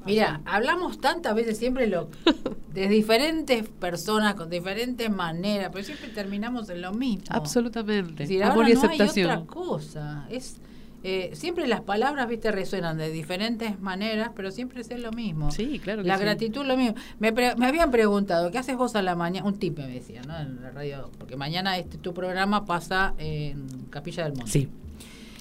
Mira, 0.10 0.42
hablamos 0.46 1.00
tantas 1.00 1.36
veces 1.36 1.58
siempre 1.58 1.88
lo 1.88 2.10
de 2.74 2.88
diferentes 2.88 3.68
personas 3.68 4.36
con 4.36 4.50
diferentes 4.50 5.10
maneras, 5.10 5.70
pero 5.72 5.84
siempre 5.84 6.10
terminamos 6.10 6.70
en 6.70 6.82
lo 6.82 6.92
mismo. 6.94 7.24
Absolutamente. 7.30 8.24
Es 8.24 8.30
decir, 8.30 8.44
amor 8.44 8.58
ahora 8.66 8.70
y 8.70 8.74
no 8.74 8.82
hay 8.90 9.02
otra 9.02 9.42
cosa. 9.46 10.26
Es, 10.30 10.58
eh, 11.04 11.32
siempre 11.34 11.66
las 11.68 11.80
palabras, 11.82 12.28
viste, 12.28 12.52
resuenan 12.52 12.98
de 12.98 13.10
diferentes 13.10 13.80
maneras, 13.80 14.32
pero 14.36 14.52
siempre 14.52 14.82
es 14.82 14.90
lo 15.00 15.12
mismo. 15.14 15.50
Sí, 15.50 15.80
claro 15.80 16.02
que 16.04 16.08
La 16.10 16.18
sí. 16.18 16.24
gratitud 16.24 16.66
lo 16.66 16.76
mismo. 16.76 16.96
Me, 17.20 17.32
pre- 17.32 17.56
me 17.56 17.68
habían 17.68 17.90
preguntado, 17.90 18.52
¿qué 18.52 18.58
haces 18.58 18.76
vos 18.76 18.96
a 18.96 19.02
la 19.02 19.16
mañana? 19.16 19.48
Un 19.48 19.58
tip 19.58 19.78
me 19.78 19.88
decía, 19.88 20.22
¿no? 20.28 20.38
En 20.38 20.62
la 20.62 20.72
radio, 20.72 21.10
porque 21.18 21.38
mañana 21.38 21.78
este 21.78 21.98
tu 21.98 22.14
programa 22.14 22.66
pasa 22.66 23.14
en 23.18 23.68
Capilla 23.90 24.24
del 24.26 24.34
Monte. 24.34 24.52
Sí. 24.52 24.70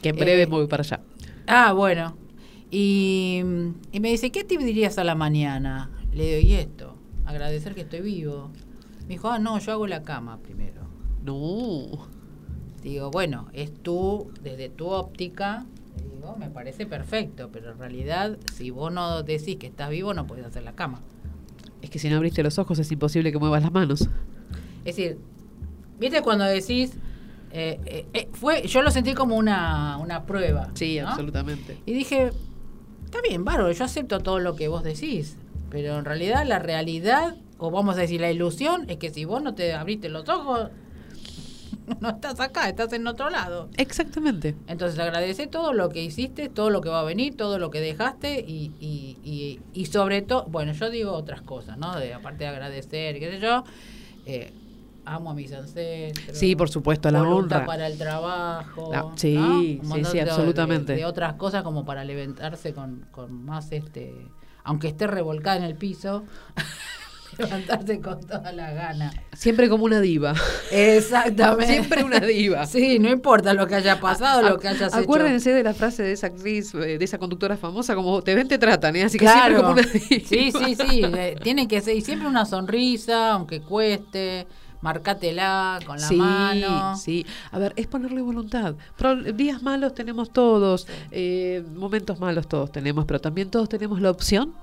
Que 0.00 0.10
en 0.10 0.16
breve 0.16 0.42
Eh, 0.42 0.46
voy 0.46 0.68
para 0.68 0.82
allá. 0.82 1.00
Ah, 1.48 1.72
bueno. 1.72 2.16
Y, 2.70 3.42
y 3.92 4.00
me 4.00 4.10
dice, 4.10 4.30
¿qué 4.30 4.44
tip 4.44 4.60
dirías 4.60 4.98
a 4.98 5.04
la 5.04 5.14
mañana? 5.14 5.90
Le 6.12 6.36
digo, 6.36 6.48
y 6.48 6.54
esto, 6.54 6.94
agradecer 7.24 7.74
que 7.74 7.82
estoy 7.82 8.00
vivo. 8.00 8.50
Me 9.02 9.14
dijo, 9.14 9.28
ah, 9.30 9.38
no, 9.38 9.58
yo 9.58 9.72
hago 9.72 9.86
la 9.86 10.02
cama 10.02 10.38
primero. 10.38 10.82
No. 11.24 12.08
Digo, 12.82 13.10
bueno, 13.10 13.48
es 13.52 13.72
tú, 13.82 14.30
desde 14.42 14.68
tu 14.68 14.88
óptica, 14.88 15.66
digo, 16.12 16.36
me 16.36 16.50
parece 16.50 16.86
perfecto, 16.86 17.50
pero 17.52 17.72
en 17.72 17.78
realidad, 17.78 18.38
si 18.54 18.70
vos 18.70 18.92
no 18.92 19.22
decís 19.22 19.56
que 19.56 19.66
estás 19.66 19.90
vivo, 19.90 20.14
no 20.14 20.26
puedes 20.26 20.44
hacer 20.44 20.62
la 20.62 20.72
cama. 20.72 21.00
Es 21.82 21.90
que 21.90 21.98
si 21.98 22.08
no 22.10 22.16
abriste 22.16 22.42
los 22.42 22.58
ojos 22.58 22.78
es 22.78 22.90
imposible 22.92 23.32
que 23.32 23.38
muevas 23.38 23.62
las 23.62 23.72
manos. 23.72 24.08
Es 24.84 24.96
decir, 24.96 25.18
¿viste 25.98 26.22
cuando 26.22 26.44
decís, 26.44 26.96
eh, 27.50 27.80
eh, 27.86 28.06
eh, 28.12 28.28
fue, 28.32 28.66
yo 28.66 28.82
lo 28.82 28.90
sentí 28.90 29.14
como 29.14 29.36
una, 29.36 29.96
una 29.98 30.24
prueba. 30.24 30.70
Sí, 30.74 30.98
¿no? 31.00 31.08
absolutamente. 31.08 31.78
Y 31.86 31.92
dije, 31.92 32.30
está 33.08 33.22
bien, 33.22 33.42
bárbaro, 33.42 33.72
yo 33.72 33.84
acepto 33.84 34.20
todo 34.20 34.38
lo 34.38 34.54
que 34.54 34.68
vos 34.68 34.82
decís, 34.82 35.38
pero 35.70 35.98
en 35.98 36.04
realidad 36.04 36.46
la 36.46 36.58
realidad, 36.58 37.36
o 37.56 37.70
vamos 37.70 37.96
a 37.96 38.02
decir 38.02 38.20
la 38.20 38.30
ilusión, 38.30 38.84
es 38.90 38.98
que 38.98 39.08
si 39.08 39.24
vos 39.24 39.42
no 39.42 39.54
te 39.54 39.72
abriste 39.72 40.10
los 40.10 40.28
ojos, 40.28 40.68
no 42.00 42.10
estás 42.10 42.38
acá, 42.38 42.68
estás 42.68 42.92
en 42.92 43.06
otro 43.06 43.30
lado. 43.30 43.70
Exactamente. 43.78 44.54
Entonces 44.66 45.00
agradece 45.00 45.46
todo 45.46 45.72
lo 45.72 45.88
que 45.88 46.02
hiciste, 46.02 46.50
todo 46.50 46.68
lo 46.68 46.82
que 46.82 46.90
va 46.90 47.00
a 47.00 47.04
venir, 47.04 47.34
todo 47.34 47.58
lo 47.58 47.70
que 47.70 47.80
dejaste 47.80 48.44
y, 48.46 48.72
y, 48.78 49.16
y, 49.24 49.60
y 49.72 49.86
sobre 49.86 50.20
todo, 50.20 50.44
bueno, 50.44 50.72
yo 50.72 50.90
digo 50.90 51.12
otras 51.12 51.40
cosas, 51.40 51.78
¿no? 51.78 51.98
De, 51.98 52.12
aparte 52.12 52.44
de 52.44 52.50
agradecer, 52.50 53.18
qué 53.18 53.30
sé 53.30 53.40
yo, 53.40 53.64
eh, 54.26 54.52
amo 55.14 55.30
a 55.30 55.34
mis 55.34 55.52
ancestros. 55.52 56.36
Sí, 56.36 56.54
por 56.56 56.68
supuesto, 56.70 57.10
la 57.10 57.22
honra. 57.22 57.64
para 57.64 57.86
el 57.86 57.96
trabajo. 57.98 58.90
Sí, 59.16 59.34
¿no? 59.82 59.94
sí, 60.04 60.12
de- 60.12 60.20
absolutamente. 60.22 60.94
De, 60.94 61.04
otras 61.04 61.34
cosas 61.34 61.62
como 61.62 61.84
para 61.84 62.04
levantarse 62.04 62.72
con, 62.74 63.06
con 63.10 63.44
más, 63.44 63.72
este, 63.72 64.14
aunque 64.64 64.88
esté 64.88 65.06
revolcada 65.06 65.56
en 65.56 65.64
el 65.64 65.74
piso, 65.76 66.24
levantarse 67.38 68.00
con 68.00 68.20
toda 68.26 68.52
la 68.52 68.72
gana. 68.72 69.12
Siempre 69.32 69.68
como 69.68 69.84
una 69.84 70.00
diva. 70.00 70.34
Exactamente. 70.70 71.72
Siempre 71.72 72.04
una 72.04 72.20
diva. 72.20 72.66
Sí, 72.66 72.98
no 72.98 73.08
importa 73.10 73.54
lo 73.54 73.66
que 73.66 73.76
haya 73.76 74.00
pasado, 74.00 74.42
lo 74.48 74.58
que 74.58 74.68
hayas 74.68 74.92
hecho. 74.92 75.02
Acuérdense 75.02 75.52
de 75.52 75.62
la 75.62 75.74
frase 75.74 76.02
de 76.02 76.12
esa 76.12 76.28
actriz, 76.28 76.74
eh, 76.74 76.98
de 76.98 77.04
esa 77.04 77.18
conductora 77.18 77.56
famosa, 77.56 77.94
como 77.94 78.22
te 78.22 78.34
ven, 78.34 78.48
te 78.48 78.58
tratan, 78.58 78.96
¿eh? 78.96 79.04
Así 79.04 79.18
que 79.18 79.28
siempre 79.28 79.56
como 79.56 79.72
una 79.72 79.82
diva. 79.82 80.06
Sí, 80.26 80.52
sí, 80.52 80.74
sí. 80.74 81.02
eh, 81.04 81.36
Tiene 81.42 81.68
que 81.68 81.80
ser. 81.80 81.96
Y 81.96 82.00
siempre 82.00 82.28
una 82.28 82.44
sonrisa, 82.44 83.32
aunque 83.32 83.60
cueste. 83.60 84.46
Marcátela 84.80 85.78
con 85.86 86.00
la 86.00 86.06
sí, 86.08 86.16
mano. 86.16 86.96
sí. 86.96 87.26
A 87.50 87.58
ver, 87.58 87.72
es 87.76 87.86
ponerle 87.86 88.22
voluntad. 88.22 88.74
Pro- 88.96 89.16
días 89.22 89.62
malos 89.62 89.94
tenemos 89.94 90.30
todos, 90.32 90.86
eh, 91.10 91.64
momentos 91.74 92.20
malos 92.20 92.46
todos 92.48 92.70
tenemos, 92.72 93.04
pero 93.04 93.20
también 93.20 93.50
todos 93.50 93.68
tenemos 93.68 94.00
la 94.00 94.10
opción 94.10 94.54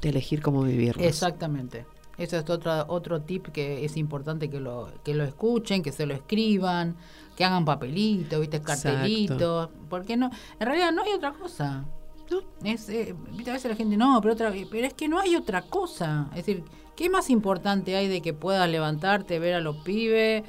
de 0.00 0.08
elegir 0.08 0.40
cómo 0.40 0.62
vivirlos. 0.62 1.04
Exactamente. 1.06 1.84
Eso 2.16 2.36
es 2.36 2.48
otro, 2.50 2.84
otro 2.88 3.22
tip 3.22 3.48
que 3.48 3.84
es 3.84 3.96
importante 3.96 4.50
que 4.50 4.60
lo, 4.60 4.90
que 5.04 5.14
lo 5.14 5.24
escuchen, 5.24 5.82
que 5.82 5.92
se 5.92 6.04
lo 6.06 6.14
escriban, 6.14 6.96
que 7.36 7.44
hagan 7.44 7.64
papelitos, 7.64 8.40
¿viste? 8.40 8.58
Exacto. 8.58 8.82
cartelitos. 8.90 9.68
Porque 9.88 10.16
no, 10.16 10.30
en 10.58 10.66
realidad 10.66 10.92
no 10.92 11.02
hay 11.02 11.12
otra 11.12 11.32
cosa. 11.32 11.84
¿No? 12.30 12.40
Es, 12.64 12.88
eh. 12.88 13.14
A 13.46 13.52
veces 13.52 13.70
la 13.70 13.76
gente, 13.76 13.96
no, 13.96 14.20
pero, 14.22 14.34
otra, 14.34 14.52
pero 14.70 14.86
es 14.86 14.94
que 14.94 15.08
no 15.08 15.18
hay 15.18 15.34
otra 15.36 15.62
cosa. 15.62 16.28
Es 16.30 16.46
decir, 16.46 16.62
¿qué 16.96 17.10
más 17.10 17.28
importante 17.30 17.96
hay 17.96 18.08
de 18.08 18.22
que 18.22 18.32
puedas 18.32 18.68
levantarte, 18.70 19.38
ver 19.38 19.54
a 19.54 19.60
los 19.60 19.76
pibes, 19.78 20.44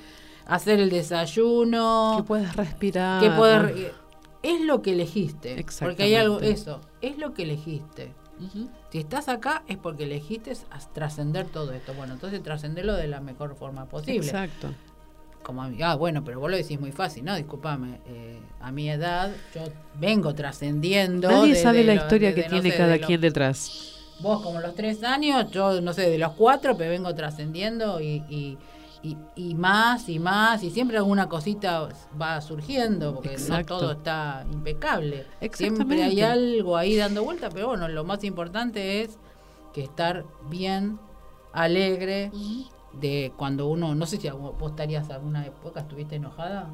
hacer 0.46 0.80
el 0.80 0.90
desayuno? 0.90 2.16
Que 2.18 2.24
puedas 2.24 2.56
respirar. 2.56 3.22
que 3.22 3.92
es 4.44 4.62
lo 4.62 4.82
que 4.82 4.94
elegiste 4.94 5.64
porque 5.86 6.04
hay 6.04 6.16
algo 6.16 6.40
eso 6.40 6.82
es 7.02 7.18
lo 7.20 7.34
que 7.36 7.44
elegiste 7.44 8.12
si 8.90 8.98
estás 8.98 9.30
acá 9.30 9.62
es 9.68 9.78
porque 9.78 10.06
elegiste 10.06 10.50
as- 10.72 10.92
trascender 10.94 11.46
todo 11.46 11.72
esto 11.74 11.94
bueno 11.94 12.14
entonces 12.14 12.42
trascenderlo 12.42 12.94
de 12.96 13.06
la 13.08 13.20
mejor 13.22 13.56
forma 13.56 13.86
posible 13.86 14.26
Exacto. 14.26 14.74
Como 15.44 15.64
a 15.64 15.68
mí, 15.70 15.78
ah 15.82 15.96
bueno 15.96 16.24
pero 16.24 16.40
vos 16.40 16.50
lo 16.52 16.58
decís 16.58 16.80
muy 16.80 16.92
fácil 16.92 17.26
no 17.26 17.36
discúlpame 17.36 18.00
eh, 18.08 18.40
a 18.60 18.72
mi 18.72 18.90
edad 18.90 19.32
yo 19.54 19.62
vengo 20.00 20.34
trascendiendo 20.36 21.30
Nadie 21.30 21.56
sabe 21.56 21.84
la 21.84 21.94
lo- 21.96 22.02
historia 22.02 22.30
desde, 22.30 22.44
que 22.44 22.50
tiene 22.50 22.70
sé, 22.70 22.78
cada 22.78 22.94
de 22.94 23.00
quien 23.00 23.22
detrás. 23.22 23.72
Vos 24.20 24.42
como 24.42 24.60
los 24.60 24.76
tres 24.76 25.04
años, 25.04 25.48
yo 25.50 25.82
no 25.82 25.94
sé, 25.94 26.10
de 26.10 26.18
los 26.20 26.34
cuatro, 26.34 26.78
pero 26.78 26.92
vengo 26.92 27.14
trascendiendo 27.16 28.00
y, 28.00 28.24
y, 28.30 28.58
y, 29.02 29.18
y 29.36 29.56
más 29.56 30.08
y 30.10 30.20
más, 30.20 30.64
y 30.64 30.70
siempre 30.70 30.98
alguna 30.98 31.28
cosita 31.28 31.90
va 32.22 32.40
surgiendo, 32.42 33.16
porque 33.16 33.32
Exacto. 33.32 33.74
no 33.76 33.80
todo 33.80 33.92
está 33.94 34.46
impecable. 34.52 35.26
Siempre 35.54 36.04
hay 36.04 36.22
algo 36.22 36.78
ahí 36.78 36.96
dando 36.96 37.24
vuelta, 37.24 37.50
pero 37.50 37.70
bueno, 37.70 37.88
lo 37.88 38.04
más 38.04 38.24
importante 38.24 39.02
es 39.02 39.18
que 39.74 39.82
estar 39.84 40.24
bien, 40.50 41.00
alegre, 41.52 42.32
de 43.00 43.32
cuando 43.38 43.68
uno, 43.68 43.96
no 43.96 44.06
sé 44.06 44.18
si 44.18 44.30
vos 44.30 44.72
estarías 44.72 45.10
alguna 45.10 45.46
época, 45.46 45.82
estuviste 45.82 46.16
enojada. 46.16 46.70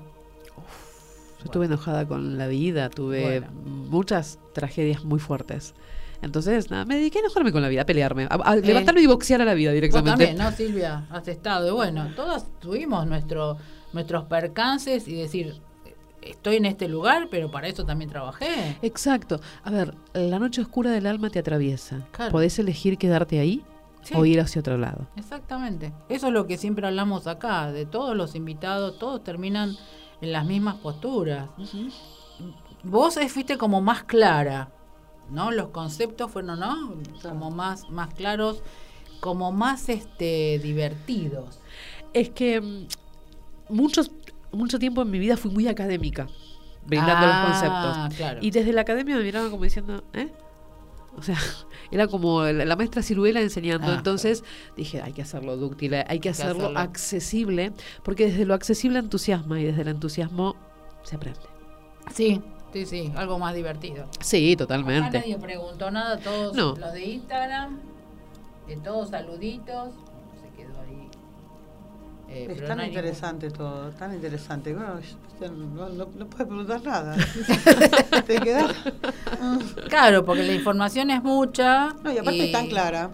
Yo 1.40 1.44
estuve 1.46 1.66
enojada 1.68 2.08
con 2.08 2.38
la 2.38 2.48
vida, 2.48 2.90
tuve 2.90 3.40
Bueno. 3.42 3.48
muchas 3.90 4.40
tragedias 4.54 5.04
muy 5.04 5.20
fuertes. 5.20 5.76
Entonces, 6.24 6.72
nada, 6.72 6.84
me 6.86 6.96
dediqué 6.96 7.20
a 7.20 7.22
enojarme 7.22 7.52
con 7.52 7.62
la 7.62 7.70
vida, 7.70 7.84
a 7.84 7.86
pelearme, 7.86 8.24
a, 8.28 8.40
a 8.44 8.56
Eh, 8.56 8.62
levantarme 8.62 9.02
y 9.02 9.06
boxear 9.06 9.40
a 9.42 9.46
la 9.46 9.54
vida 9.54 9.70
Vos 9.70 9.76
directamente. 9.76 10.26
también, 10.26 10.38
¿no, 10.38 10.52
Silvia? 10.52 11.06
Has 11.12 11.28
estado. 11.28 11.68
Y 11.68 11.72
bueno, 11.72 12.08
todas 12.16 12.48
tuvimos 12.60 13.06
nuestro, 13.06 13.58
nuestros 13.94 14.24
percances 14.24 15.08
y 15.08 15.14
decir, 15.14 15.62
estoy 16.24 16.56
en 16.56 16.66
este 16.66 16.88
lugar, 16.88 17.28
pero 17.30 17.52
para 17.52 17.68
eso 17.68 17.86
también 17.86 18.10
trabajé. 18.10 18.78
Exacto. 18.82 19.40
A 19.64 19.70
ver, 19.70 19.94
la 20.16 20.40
noche 20.40 20.62
oscura 20.62 20.90
del 20.90 21.06
alma 21.06 21.30
te 21.30 21.38
atraviesa. 21.38 22.08
Claro. 22.10 22.32
Podés 22.32 22.58
elegir 22.58 22.98
quedarte 22.98 23.40
ahí 23.40 23.64
Sí. 24.04 24.14
o 24.16 24.24
ir 24.26 24.40
hacia 24.40 24.62
otro 24.62 24.78
lado. 24.78 25.08
Exactamente. 25.18 25.92
Eso 26.08 26.28
es 26.28 26.34
lo 26.34 26.48
que 26.48 26.58
siempre 26.58 26.88
hablamos 26.88 27.28
acá. 27.28 27.72
De 27.72 27.86
todos 27.86 28.16
los 28.16 28.36
invitados, 28.36 28.98
todos 29.00 29.22
terminan 29.24 29.76
en 30.22 30.32
las 30.32 30.46
mismas 30.46 30.76
posturas. 30.76 31.50
Vos 32.84 33.20
fuiste 33.30 33.58
como 33.58 33.82
más 33.82 34.04
clara, 34.04 34.70
¿no? 35.30 35.52
Los 35.52 35.70
conceptos 35.70 36.32
fueron, 36.32 36.60
¿no? 36.60 36.96
Como 37.22 37.52
más, 37.52 37.90
más 37.90 38.14
claros, 38.14 38.62
como 39.20 39.52
más 39.52 39.90
este 39.90 40.60
divertidos. 40.64 41.60
Es 42.14 42.30
que 42.30 42.62
mm, 42.62 42.88
muchos, 43.70 44.12
mucho 44.54 44.80
tiempo 44.80 45.02
en 45.02 45.12
mi 45.12 45.20
vida 45.20 45.36
fui 45.36 45.52
muy 45.52 45.68
académica, 45.68 46.28
brindando 46.86 47.26
Ah, 47.28 47.44
los 47.44 47.52
conceptos. 47.52 48.18
claro. 48.18 48.40
Y 48.42 48.52
desde 48.52 48.72
la 48.72 48.82
academia 48.82 49.18
me 49.18 49.24
miraban 49.24 49.50
como 49.50 49.64
diciendo, 49.64 50.04
¿eh? 50.14 50.32
O 51.18 51.22
sea, 51.24 51.38
era 51.92 52.08
como 52.08 52.44
la, 52.44 52.64
la 52.66 52.76
maestra 52.76 53.02
ciruela 53.02 53.42
enseñando. 53.42 53.88
Ah, 53.88 53.96
Entonces 53.98 54.44
dije, 54.76 55.02
hay 55.02 55.14
que 55.14 55.22
hacerlo 55.24 55.58
dúctil, 55.58 55.94
hay 56.08 56.20
que 56.20 56.30
hacerlo, 56.30 56.64
hacerlo. 56.66 56.80
accesible, 56.80 57.74
porque 58.04 58.28
desde 58.28 58.46
lo 58.46 58.54
accesible 58.54 59.00
entusiasma 59.00 59.60
y 59.60 59.66
desde 59.66 59.82
el 59.82 59.88
entusiasmo 59.90 60.56
se 61.04 61.16
aprende. 61.16 61.40
Sí, 62.14 62.42
sí, 62.74 62.86
sí, 62.86 63.12
algo 63.16 63.40
más 63.40 63.54
divertido. 63.56 64.08
Sí, 64.22 64.54
Acá 64.54 64.60
totalmente. 64.60 65.20
nadie 65.20 65.38
preguntó 65.38 65.90
nada, 65.92 66.18
todos 66.20 66.56
No. 66.56 66.76
los 66.76 66.94
de 66.94 67.06
Instagram, 67.06 67.80
de 68.68 68.78
todos 68.78 69.10
saluditos. 69.10 69.90
Eh, 72.30 72.48
Es 72.50 72.56
pero 72.56 72.68
tan 72.68 72.78
no 72.80 72.84
interesante 72.86 73.50
todo, 73.52 73.90
tan 73.92 74.14
interesante. 74.14 74.74
Bueno, 74.74 75.00
no, 75.76 75.90
no, 75.90 76.08
no 76.18 76.28
puedes 76.28 76.48
preguntar 76.48 76.84
nada. 76.84 77.16
Te 78.28 78.40
quedas. 78.40 78.74
Claro, 79.90 80.26
porque 80.26 80.44
la 80.44 80.54
información 80.54 81.10
es 81.12 81.24
mucha. 81.24 81.94
No, 82.04 82.12
y 82.12 82.18
aparte 82.18 82.46
es 82.46 82.52
tan 82.52 82.68
clara. 82.68 83.12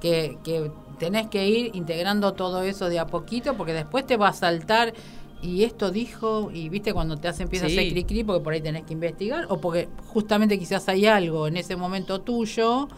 Que, 0.00 0.38
que 0.44 0.70
tenés 0.98 1.26
que 1.28 1.48
ir 1.48 1.74
integrando 1.74 2.32
todo 2.34 2.62
eso 2.62 2.88
de 2.88 2.98
a 2.98 3.06
poquito, 3.06 3.54
porque 3.56 3.72
después 3.72 4.06
te 4.06 4.16
va 4.16 4.28
a 4.28 4.32
saltar. 4.32 4.92
Y 5.40 5.62
esto 5.64 5.90
dijo, 5.90 6.50
y 6.52 6.68
viste 6.68 6.92
cuando 6.92 7.16
te 7.16 7.28
hace 7.28 7.44
empieza 7.44 7.68
Sí. 7.68 7.76
a 7.76 7.80
hacer 7.80 7.92
cri 7.92 8.04
cri 8.04 8.24
porque 8.24 8.42
por 8.42 8.52
ahí 8.52 8.60
tenés 8.60 8.84
que 8.84 8.92
investigar, 8.92 9.46
o 9.48 9.60
porque 9.60 9.88
justamente 10.08 10.58
quizás 10.58 10.88
hay 10.88 11.06
algo 11.06 11.46
en 11.46 11.56
ese 11.56 11.76
momento 11.76 12.20
tuyo 12.20 12.88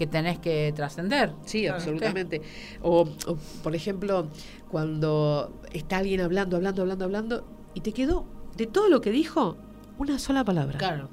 que 0.00 0.06
tenés 0.06 0.38
que 0.38 0.72
trascender. 0.74 1.34
Sí, 1.44 1.66
absolutamente. 1.66 2.40
O, 2.80 3.02
o, 3.02 3.36
por 3.62 3.74
ejemplo, 3.74 4.28
cuando 4.70 5.52
está 5.74 5.98
alguien 5.98 6.22
hablando, 6.22 6.56
hablando, 6.56 6.80
hablando, 6.80 7.04
hablando, 7.04 7.44
y 7.74 7.82
te 7.82 7.92
quedó 7.92 8.24
de 8.56 8.66
todo 8.66 8.88
lo 8.88 9.02
que 9.02 9.10
dijo 9.10 9.58
una 9.98 10.18
sola 10.18 10.42
palabra. 10.42 10.78
Claro. 10.78 11.10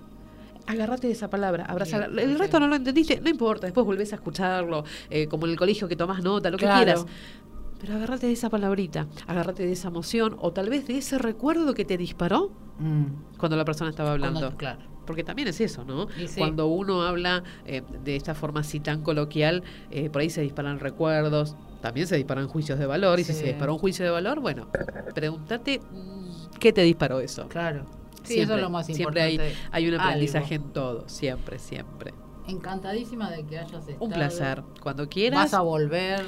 Agarrate 0.68 1.08
de 1.08 1.14
esa 1.14 1.30
palabra, 1.30 1.66
abrazala. 1.66 2.08
Sí, 2.08 2.22
El 2.22 2.32
sí. 2.32 2.38
resto 2.38 2.62
no 2.62 2.68
lo 2.70 2.78
entendiste, 2.78 3.20
no 3.20 3.30
importa, 3.30 3.68
después 3.68 3.86
volvés 3.86 4.14
a 4.14 4.16
escucharlo, 4.16 4.86
eh, 5.10 5.28
como 5.28 5.48
en 5.48 5.52
el 5.52 5.58
colegio 5.58 5.90
que 5.90 5.98
tomás 5.98 6.24
nota, 6.24 6.50
lo 6.50 6.58
que 6.58 6.66
quieras. 6.66 7.06
Pero 7.80 7.96
agárrate 7.96 8.28
de 8.28 8.34
esa 8.34 8.50
palabrita, 8.50 9.08
agárrate 9.28 9.66
de 9.66 9.72
esa 9.74 9.88
emoción 9.90 10.36
o 10.40 10.52
tal 10.52 10.70
vez 10.70 10.88
de 10.88 10.98
ese 10.98 11.18
recuerdo 11.18 11.74
que 11.74 11.86
te 11.86 11.98
disparó 11.98 12.52
Mm. 12.80 13.38
cuando 13.38 13.56
la 13.58 13.66
persona 13.66 13.90
estaba 13.90 14.12
hablando. 14.12 14.40
Cuando- 14.40 14.58
claro. 14.58 14.80
Porque 15.08 15.24
también 15.24 15.48
es 15.48 15.62
eso, 15.62 15.86
¿no? 15.86 16.08
Sí. 16.10 16.28
Cuando 16.38 16.68
uno 16.68 17.02
habla 17.04 17.42
eh, 17.66 17.82
de 18.04 18.16
esta 18.18 18.36
forma 18.36 18.60
así 18.60 18.82
tan 18.82 19.02
coloquial, 19.04 19.64
eh, 19.90 20.10
por 20.10 20.22
ahí 20.22 20.30
se 20.30 20.42
disparan 20.42 20.80
recuerdos, 20.80 21.56
también 21.82 22.08
se 22.08 22.18
disparan 22.18 22.48
juicios 22.50 22.78
de 22.78 22.86
valor, 22.86 23.18
y 23.20 23.24
si 23.24 23.32
se 23.34 23.46
disparó 23.46 23.74
un 23.74 23.80
juicio 23.80 24.04
de 24.04 24.12
valor, 24.12 24.42
bueno, 24.42 24.68
pregúntate 25.16 25.80
mm, 25.80 26.58
qué 26.60 26.74
te 26.74 26.82
disparó 26.82 27.20
eso. 27.22 27.48
Claro. 27.48 27.86
Sí, 28.24 28.34
Siempre, 28.34 28.44
eso 28.44 28.56
es 28.56 28.62
lo 28.62 28.70
más 28.70 28.86
siempre 28.86 29.22
hay, 29.22 29.34
importante. 29.36 29.62
hay 29.72 29.88
un 29.88 29.94
aprendizaje 30.00 30.56
Algo. 30.56 30.66
en 30.68 30.74
todo, 30.74 31.08
siempre, 31.10 31.60
siempre. 31.60 32.14
Encantadísima 32.48 33.30
de 33.32 33.46
que 33.46 33.60
hayas 33.60 33.88
estado. 33.88 33.98
Un 34.04 34.12
placer. 34.12 34.64
Cuando 34.82 35.08
quieras, 35.08 35.40
Vas 35.40 35.54
a 35.54 35.62
volver. 35.62 36.22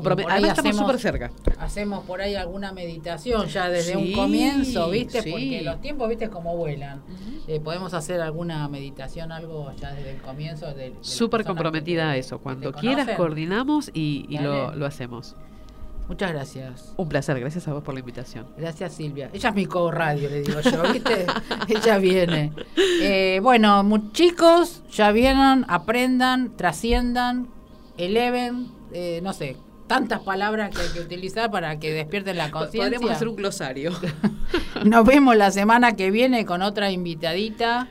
Comprome- 0.00 0.22
por 0.22 0.32
ahí 0.32 0.38
Además 0.38 0.50
estamos 0.58 0.70
hacemos- 0.72 0.90
súper 0.90 1.00
cerca. 1.00 1.30
Hacemos 1.58 2.04
por 2.04 2.20
ahí 2.20 2.34
alguna 2.34 2.72
meditación 2.72 3.46
ya 3.46 3.68
desde 3.68 3.92
Sí, 3.92 3.98
un 3.98 4.12
comienzo, 4.12 4.90
¿viste? 4.90 5.22
sí. 5.22 5.30
Porque 5.30 5.62
los 5.62 5.80
tiempos, 5.80 6.08
¿viste? 6.08 6.28
Como 6.28 6.56
vuelan. 6.56 7.02
Eh, 7.48 7.60
podemos 7.60 7.94
hacer 7.94 8.20
alguna 8.20 8.66
meditación, 8.68 9.32
algo 9.32 9.72
ya 9.80 9.92
desde 9.92 10.12
el 10.12 10.20
comienzo. 10.22 10.66
de- 10.66 10.90
de 10.90 10.94
Súper 11.00 11.44
comprometida 11.44 12.10
a 12.10 12.16
eso. 12.16 12.38
Cuando 12.38 12.72
quieras, 12.72 13.08
coordinamos 13.16 13.90
y, 13.94 14.26
y 14.28 14.38
lo, 14.38 14.84
hacemos. 14.86 15.36
Muchas 16.08 16.32
gracias. 16.32 16.92
Un 16.98 17.08
placer, 17.08 17.40
gracias 17.40 17.66
a 17.66 17.72
vos 17.72 17.82
por 17.82 17.94
la 17.94 18.00
invitación. 18.00 18.46
Gracias 18.58 18.92
Silvia. 18.92 19.30
Ella 19.32 19.48
es 19.48 19.54
mi 19.54 19.64
co-radio, 19.64 20.28
le 20.28 20.42
digo 20.42 20.60
yo, 20.60 20.82
¿viste? 20.92 21.24
Ella 21.68 21.96
viene. 21.96 22.52
Eh, 23.00 23.40
bueno, 23.42 23.82
chicos, 24.12 24.82
ya 24.92 25.12
vieron, 25.12 25.64
aprendan, 25.66 26.54
trasciendan, 26.56 27.48
eleven, 27.96 28.68
eh, 28.92 29.20
no 29.22 29.32
sé, 29.32 29.56
tantas 29.86 30.20
palabras 30.20 30.74
que 30.74 30.82
hay 30.82 30.88
que 30.88 31.00
utilizar 31.00 31.50
para 31.50 31.78
que 31.78 31.92
despierten 31.92 32.36
la 32.36 32.50
conciencia. 32.50 32.84
Podríamos 32.84 33.10
hacer 33.10 33.28
un 33.28 33.36
glosario. 33.36 33.92
Nos 34.84 35.04
vemos 35.04 35.36
la 35.36 35.50
semana 35.50 35.96
que 35.96 36.10
viene 36.10 36.44
con 36.44 36.62
otra 36.62 36.90
invitadita. 36.90 37.88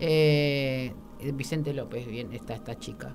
Eh, 0.00 0.92
Vicente 1.34 1.72
López, 1.74 2.06
bien, 2.06 2.32
está 2.32 2.54
esta 2.54 2.78
chica. 2.78 3.14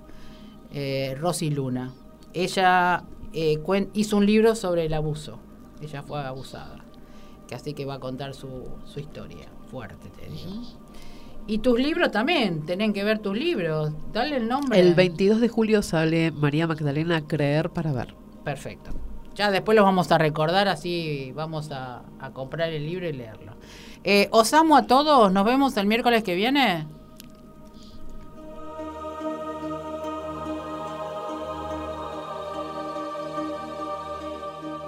Eh, 0.74 1.15
Rosy 1.19 1.49
Luna. 1.49 1.93
Ella 2.34 3.03
eh, 3.34 3.61
hizo 3.93 4.17
un 4.17 4.26
libro 4.26 4.55
sobre 4.55 4.86
el 4.86 4.93
abuso. 4.93 5.39
Ella 5.82 6.03
fue 6.03 6.19
abusada. 6.19 6.84
Que 7.47 7.55
así 7.55 7.74
que 7.74 7.86
va 7.86 7.95
a 7.95 7.99
contar 7.99 8.34
su, 8.34 8.69
su 8.86 8.99
historia. 8.99 9.47
Fuerte, 9.69 10.09
te 10.09 10.30
digo. 10.30 10.61
Y 11.47 11.59
tus 11.59 11.79
libros 11.79 12.11
también, 12.11 12.65
tienen 12.65 12.93
que 12.93 13.03
ver 13.03 13.19
tus 13.19 13.35
libros. 13.35 13.91
Dale 14.13 14.37
el 14.37 14.47
nombre. 14.47 14.79
El 14.79 14.95
22 14.95 15.41
de 15.41 15.49
julio 15.49 15.81
sale 15.81 16.31
María 16.31 16.67
Magdalena 16.67 17.25
Creer 17.27 17.69
para 17.69 17.91
ver. 17.91 18.13
Perfecto. 18.43 18.91
Ya 19.35 19.49
después 19.49 19.75
los 19.75 19.85
vamos 19.85 20.11
a 20.11 20.17
recordar, 20.17 20.67
así 20.67 21.31
vamos 21.35 21.71
a, 21.71 22.03
a 22.19 22.31
comprar 22.31 22.69
el 22.69 22.85
libro 22.85 23.07
y 23.07 23.13
leerlo. 23.13 23.53
Eh, 24.03 24.27
os 24.31 24.53
amo 24.53 24.75
a 24.77 24.87
todos, 24.87 25.31
nos 25.31 25.45
vemos 25.45 25.77
el 25.77 25.87
miércoles 25.87 26.23
que 26.23 26.35
viene. 26.35 26.87